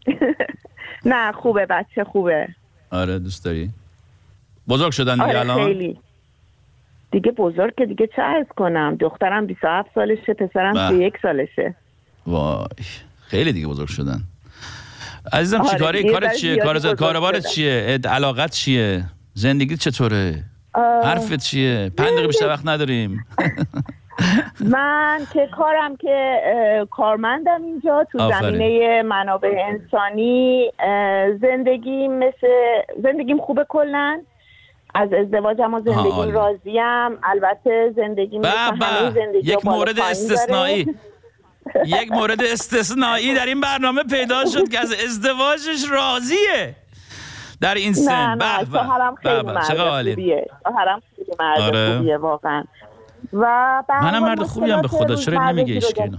نه 1.11 1.31
خوبه 1.31 1.65
بچه 1.65 2.03
خوبه. 2.03 2.47
آره 2.91 3.19
دوست 3.19 3.45
داری؟ 3.45 3.69
بزرگ 4.67 4.91
شدن 4.91 5.13
دیگه 5.13 5.25
آره 5.25 5.39
الان؟ 5.39 5.65
خیلی. 5.65 5.97
دیگه 7.11 7.31
بزرگ 7.31 7.75
که 7.77 7.85
دیگه 7.85 8.07
چه 8.15 8.21
عرض 8.21 8.47
کنم؟ 8.57 8.95
دخترم 8.95 9.45
27 9.45 9.89
سالشه 9.95 10.33
پسرم 10.33 10.73
به. 10.73 10.89
31 10.89 11.13
سالشه. 11.21 11.75
وای 12.27 12.65
خیلی 13.21 13.53
دیگه 13.53 13.67
بزرگ 13.67 13.87
شدن. 13.87 14.19
عزیزم 15.33 15.63
چی 15.63 15.83
آره، 15.83 16.01
دیگه 16.01 16.13
کارت 16.13 16.29
ذره 16.29 16.37
چیه؟ 16.37 16.95
کار. 16.95 17.39
چیه؟ 17.39 17.99
علاقت 18.09 18.51
چیه؟ 18.51 19.03
زندگی 19.33 19.77
چطوره؟ 19.77 20.43
آه، 20.73 21.05
حرفت 21.05 21.35
چیه؟ 21.35 21.91
پنج 21.97 22.07
دقیقه 22.07 22.27
بیشتر 22.27 22.47
وقت 22.47 22.67
نداریم. 22.67 23.17
من 24.59 25.19
که 25.33 25.49
کارم 25.57 25.95
که 25.95 26.41
کارمندم 26.91 27.63
اینجا 27.63 28.07
تو 28.11 28.21
آفرین. 28.21 28.57
زمینه 28.57 29.01
منابع 29.01 29.65
انسانی 29.67 30.71
زندگیم 31.41 32.11
مثل 32.11 32.47
زندگیم 33.03 33.37
خوبه 33.37 33.65
کلا 33.69 34.21
از 34.97 35.13
ازدواجم 35.13 35.73
و 35.73 35.77
عالی. 35.77 35.93
زندگیم 35.93 36.33
راضیم. 36.33 37.19
البته 37.23 37.93
زندگی 37.95 38.39
مثل 38.39 38.49
به. 38.79 38.85
همه 38.85 39.11
زندگی 39.11 39.51
یک 39.51 39.65
مورد 39.65 39.99
استثنایی. 39.99 40.85
یک 42.01 42.11
مورد 42.11 42.41
استثنایی 42.43 43.33
در 43.33 43.45
این 43.45 43.61
برنامه 43.61 44.03
پیدا 44.03 44.45
شد 44.45 44.69
که 44.69 44.79
از 44.79 44.93
ازدواجش 45.05 45.89
راضیه. 45.91 46.75
در 47.61 47.75
این 47.75 47.89
نه 47.89 47.95
سن. 47.95 48.29
نه 48.29 48.35
به 48.35 48.65
به. 48.65 48.77
شوهرم 48.77 49.15
خیلی 49.15 50.13
خوبیه. 50.13 50.47
شوهرم 50.63 51.01
خیلی 51.15 51.31
مرد 51.39 51.59
آره. 51.59 51.97
خوبیه 51.97 52.17
واقعا. 52.17 52.63
و 53.33 53.83
منم 53.89 54.23
مرد 54.23 54.43
خوبی 54.43 54.71
هم 54.71 54.81
به 54.81 54.87
خدا. 54.87 55.15
چرا 55.15 55.51
نمیگه. 55.51 55.81
اینا 55.97 56.17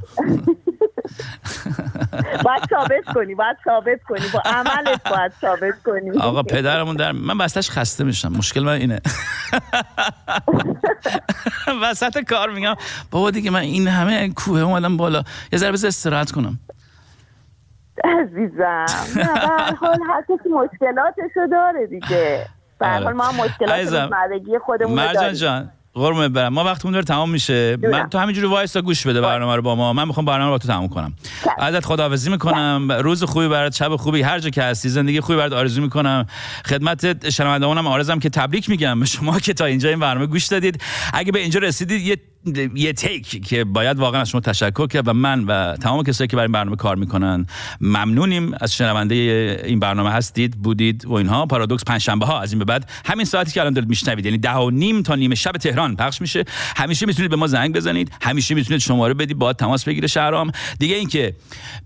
باید 2.44 2.62
ثابت 2.70 3.04
کنی 3.14 3.34
باید 3.34 3.56
ثابت 3.64 4.02
کنی. 4.08 4.20
با 4.32 4.42
عملت 4.44 5.10
باید 5.10 5.32
ثابت 5.40 5.82
کنی. 5.84 6.18
آقا 6.18 6.42
پدرمون 6.42 6.96
در 6.96 7.12
من 7.12 7.38
بستش 7.38 7.70
خسته 7.70 8.04
میشم. 8.04 8.32
مشکل 8.32 8.60
من 8.60 8.72
اینه. 8.72 9.00
وسط 11.82 12.18
کار 12.18 12.50
میگم. 12.50 12.74
بابا 13.10 13.30
دیگه 13.30 13.50
من 13.50 13.60
این 13.60 13.88
همه 13.88 14.28
کوه 14.28 14.60
اومدم 14.60 14.96
بالا. 14.96 15.22
یه 15.52 15.58
ذره 15.58 15.72
بذار 15.72 15.88
استراحت 15.88 16.32
کنم. 16.32 16.58
عزیزم. 18.04 18.84
نه 19.16 19.24
حال 19.80 19.98
هر 20.08 20.22
کسی 20.22 20.48
مشکلاتشو 20.48 21.46
داره 21.50 21.86
دیگه. 21.86 22.46
به 22.78 22.86
آره. 22.86 23.04
حال 23.04 23.12
ما 23.12 23.24
هم 23.24 23.44
مشکلات 23.44 24.10
خودمون 24.64 24.98
رو 24.98 25.04
مرجان 25.04 25.22
داریم. 25.22 25.34
جان. 25.34 25.70
قرمت 25.98 26.30
برم. 26.30 26.52
ما 26.52 26.64
وقتمون 26.64 26.92
داره 26.92 27.04
تمام 27.04 27.30
میشه. 27.30 27.76
من 27.92 28.08
تو 28.08 28.18
همینجوری 28.18 28.46
وایسا 28.46 28.82
گوش 28.82 29.06
بده 29.06 29.20
برنامه 29.20 29.56
رو 29.56 29.62
با 29.62 29.74
ما. 29.74 29.92
من 29.92 30.04
می‌خوام 30.06 30.26
برنامه 30.26 30.44
رو 30.44 30.50
با 30.50 30.58
تو 30.58 30.68
تمام 30.68 30.88
کنم. 30.88 31.14
ازت 31.58 31.84
خداحافظی 31.84 32.30
می‌کنم. 32.30 32.92
روز 32.92 33.24
خوبی 33.24 33.48
برات 33.48 33.74
شب 33.74 33.96
خوبی. 33.96 34.22
هر 34.22 34.38
جا 34.38 34.50
که 34.50 34.62
هستی 34.62 34.88
زندگی 34.88 35.20
خوبی 35.20 35.38
برات 35.38 35.52
آرزو 35.52 35.82
می‌کنم. 35.82 36.26
خدمت 36.66 37.30
شنوندگانم 37.30 37.86
آرزم 37.86 38.18
که 38.18 38.30
تبریک 38.30 38.70
میگم. 38.70 39.00
به 39.00 39.06
شما 39.06 39.40
که 39.40 39.54
تا 39.54 39.64
اینجا 39.64 39.88
این 39.88 39.98
برنامه 39.98 40.26
گوش 40.26 40.46
دادید. 40.46 40.82
اگه 41.12 41.32
به 41.32 41.38
اینجا 41.38 41.60
رسیدید 41.60 42.02
یه 42.02 42.16
یه 42.74 42.92
تیک 42.92 43.46
که 43.46 43.64
باید 43.64 43.98
واقعا 43.98 44.20
از 44.20 44.28
شما 44.28 44.40
تشکر 44.40 44.86
کرد 44.86 45.08
و 45.08 45.12
من 45.12 45.44
و 45.44 45.76
تمام 45.76 46.02
کسایی 46.02 46.28
که 46.28 46.36
برای 46.36 46.46
این 46.46 46.52
برنامه 46.52 46.76
کار 46.76 46.96
می‌کنن 46.96 47.46
ممنونیم 47.80 48.54
از 48.60 48.74
شنونده 48.74 49.14
این 49.64 49.80
برنامه 49.80 50.10
هستید 50.10 50.62
بودید 50.62 51.06
و 51.06 51.12
اینها. 51.12 51.46
پارادوکس 51.46 51.84
پنجشنبه 51.84 52.26
ها. 52.26 52.40
از 52.40 52.52
این 52.52 52.58
به 52.58 52.64
بعد 52.64 52.90
همین 53.04 53.24
ساعتی 53.24 53.52
که 53.52 53.60
الان 53.60 53.72
دارید 53.72 53.88
میشنوید 53.88 54.24
یعنی 54.24 54.38
ده 54.38 54.54
و 54.54 54.70
نیم 54.70 55.02
تا 55.02 55.14
نیمه 55.14 55.34
شب 55.34 55.52
تهران 55.52 55.96
پخش 55.96 56.20
میشه. 56.20 56.44
همیشه 56.76 57.06
می‌تونید 57.06 57.30
به 57.30 57.36
ما 57.36 57.46
زنگ 57.46 57.74
بزنید. 57.74 58.12
همیشه 58.22 58.54
می‌تونید 58.54 58.80
شماره 58.80 59.14
بدید 59.14 59.38
با 59.38 59.52
تماس 59.52 59.84
بگیره 59.84 60.06
شهرام. 60.08 60.50
دیگه 60.78 60.94
اینکه 60.94 61.36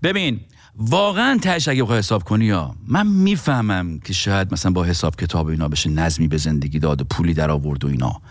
ببین 0.03 0.39
واقعا 0.77 1.37
تهش 1.41 1.67
اگه 1.67 1.83
بخوای 1.83 1.99
حساب 1.99 2.23
کنی 2.23 2.45
یا 2.45 2.75
من 2.87 3.07
می‌فهمم 3.07 3.99
که 3.99 4.13
شاید 4.13 4.53
مثلا 4.53 4.71
با 4.71 4.83
حساب 4.83 5.15
کتاب 5.15 5.47
اینا 5.47 5.67
بشه 5.67 5.89
نظمی 5.89 6.27
به 6.27 6.37
زندگی 6.37 6.79
داد 6.79 7.01
و 7.01 7.03
پولی 7.03 7.33
در 7.33 7.51
آورد 7.51 7.85
و 7.85 7.87
اینا. 7.87 8.21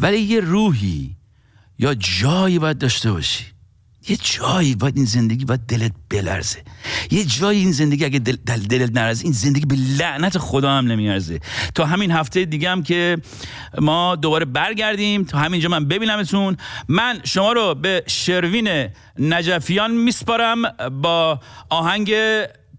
ولی 0.00 0.18
یه 0.18 0.40
روحی 0.40 1.16
یا 1.78 1.94
جایی 1.94 2.58
باید 2.58 2.78
داشته 2.78 3.12
باشی. 3.12 3.44
یه 4.08 4.16
جایی 4.22 4.74
باید 4.74 4.96
این 4.96 5.04
زندگی 5.04 5.44
باید 5.44 5.60
دلت 5.60 5.92
بلرزه. 6.10 6.58
یه 7.10 7.24
جایی 7.24 7.60
این 7.60 7.72
زندگی 7.72 8.04
اگه 8.04 8.18
دل 8.18 8.36
دل 8.46 8.60
دلت 8.60 8.96
نرزه 8.96 9.24
این 9.24 9.32
زندگی 9.32 9.66
به 9.66 9.76
لعنت 9.76 10.38
خدا 10.38 10.70
هم 10.70 10.86
نمیارزه. 10.86 11.40
تا 11.74 11.86
همین 11.86 12.10
هفته 12.10 12.44
دیگه 12.44 12.70
هم 12.70 12.82
که 12.82 13.18
ما 13.78 14.16
دوباره 14.16 14.44
برگردیم. 14.44 15.24
تا 15.24 15.38
همینجا 15.38 15.68
من 15.68 15.88
ببینمتون. 15.88 16.56
من 16.88 17.20
شما 17.24 17.52
رو 17.52 17.74
به 17.74 18.04
شروین 18.06 18.88
نجفیان 19.18 19.90
میسپارم 19.90 20.62
با 21.02 21.40
آهنگ 21.70 22.14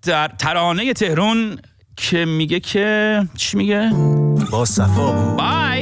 در 0.04 0.28
ترانه 0.28 0.94
تهرون 0.94 1.58
که 1.98 2.26
میگه 2.26 2.60
که 2.60 3.22
چی 3.38 3.58
میگه؟ 3.58 3.92
با 4.52 4.66
صفا. 4.66 5.36
بای 5.36 5.75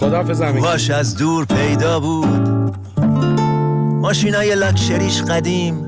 خداحافظ 0.00 0.40
امین. 0.40 0.66
از 0.94 1.16
دور 1.16 1.44
پیدا 1.44 2.00
بود. 2.00 2.76
ماشینای 4.00 4.54
لاکشریش 4.54 5.22
قدیم. 5.22 5.86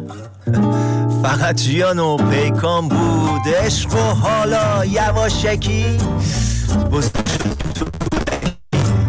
فقط 1.22 1.56
جیان 1.56 1.98
و 1.98 2.16
پیکان 2.16 2.88
بود. 2.88 3.54
عشق 3.64 3.94
و 3.94 3.98
حالا 3.98 4.84
یواشکی. 4.84 5.98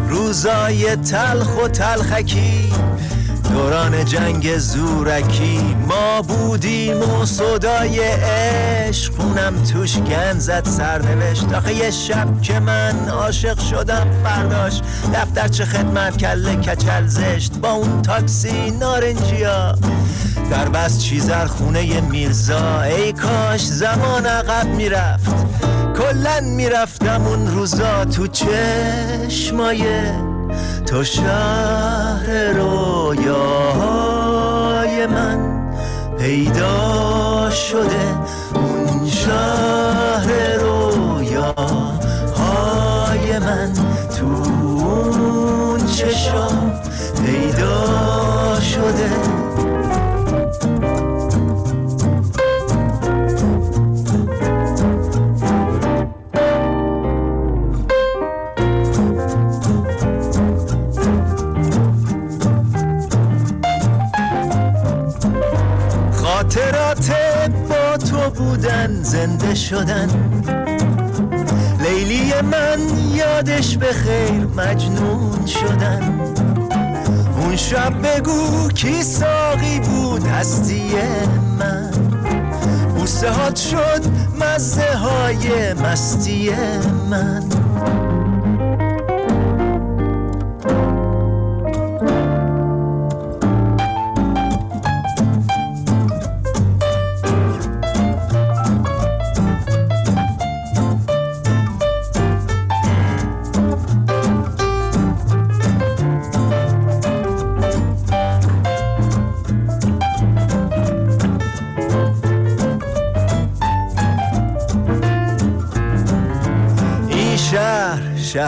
روزای 0.09 0.95
تلخ 0.95 1.63
و 1.63 1.67
تلخکی. 1.67 2.69
دوران 3.53 4.05
جنگ 4.05 4.57
زورکی 4.57 5.75
ما 5.87 6.21
بودیم 6.21 7.01
و 7.01 7.25
صدای 7.25 7.99
عشق. 7.99 9.13
خونم 9.15 9.63
توش 9.63 9.97
گن 9.97 10.39
زد 10.39 10.65
سرنوشت. 10.65 11.53
آخه 11.53 11.73
یه 11.73 11.91
شب 11.91 12.41
که 12.41 12.59
من 12.59 13.09
عاشق 13.09 13.59
شدم 13.59 14.07
فرداش. 14.23 14.81
دفترچه 15.13 15.65
خدمت 15.65 16.17
کله 16.17 16.55
کچل 16.55 17.07
زشت. 17.07 17.53
با 17.53 17.71
اون 17.71 18.01
تاکسی 18.01 18.71
نارنجیا. 18.71 19.75
در 20.51 20.69
بس 20.69 20.99
چیزر 20.99 21.45
خونه 21.45 22.01
میرزا. 22.01 22.81
ای 22.81 23.13
کاش 23.13 23.65
زمان 23.65 24.25
عقب 24.25 24.67
می‌رفت. 24.67 25.35
کلن 25.97 26.43
می‌رفتم 26.43 27.27
اون 27.27 27.47
روزا 27.47 28.05
تو 28.05 28.27
چشمای 28.27 29.83
تو 30.85 31.03
شهر 31.03 32.51
رویاهای 32.51 33.89
من 35.05 35.69
پیدا 36.19 37.49
شده 37.49 38.15
اون 38.55 39.07
شهر 39.09 40.55
رویاهای 40.61 41.49
من 43.39 43.73
تو 44.19 44.25
اون 44.25 45.85
چشم 45.85 46.73
پیدا 47.25 48.59
شده 48.59 49.28
بودن 68.79 69.03
زنده 69.03 69.55
شدن. 69.55 70.09
لیلی 71.83 72.33
من 72.51 72.79
یادش 73.15 73.77
به 73.77 73.93
خیر 73.93 74.47
مجنون 74.57 75.45
شدن. 75.45 76.19
اون 77.41 77.55
شب 77.55 77.93
بگو 78.03 78.67
کی 78.67 79.03
ساقی 79.03 79.79
بود 79.79 80.27
هستی 80.27 80.91
من. 81.59 81.91
بوسه 82.95 83.29
هات 83.29 83.55
شد 83.55 84.01
مزه 84.39 84.93
های 84.93 85.73
مستی 85.73 86.51
من. 87.09 87.58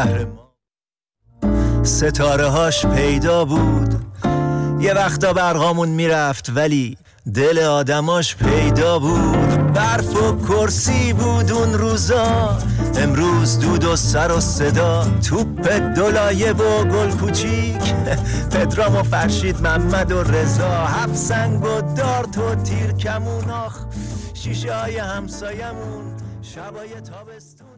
شهر 0.01 0.25
ما. 0.25 0.53
ستاره 1.83 2.47
هاش 2.47 2.85
پیدا 2.85 3.45
بود. 3.45 3.95
یه 4.79 4.93
وقتا 4.93 5.33
برقامون 5.33 5.89
می‌رفت 5.89 6.49
ولی 6.55 6.97
دل 7.33 7.59
آدماش 7.59 8.35
پیدا 8.35 8.99
بود. 8.99 9.73
برف 9.73 10.15
و 10.15 10.47
کرسی 10.47 11.13
بود 11.13 11.51
اون 11.51 11.73
روزا. 11.73 12.57
امروز 12.95 13.59
دود 13.59 13.83
و 13.83 13.95
سر 13.95 14.31
و 14.31 14.39
صدا. 14.39 15.03
توپ 15.29 15.69
دلایه 15.69 16.51
و 16.51 16.83
گل 16.83 17.11
کوچیک. 17.11 17.93
پدرام 18.51 18.95
و 18.95 19.03
فرشید 19.03 19.61
محمد 19.61 20.11
و 20.11 20.23
رضا. 20.23 20.85
هفت 20.85 21.15
سنگ 21.15 21.63
و 21.63 21.81
دارت 21.81 22.37
و 22.37 22.55
تیر 22.55 22.91
کمون 22.91 23.49
آخ. 23.49 23.85
شیشه 24.33 24.75
های 24.75 24.97
همسایمون. 24.97 26.17
شبای 26.41 26.89
تابستون. 26.89 27.70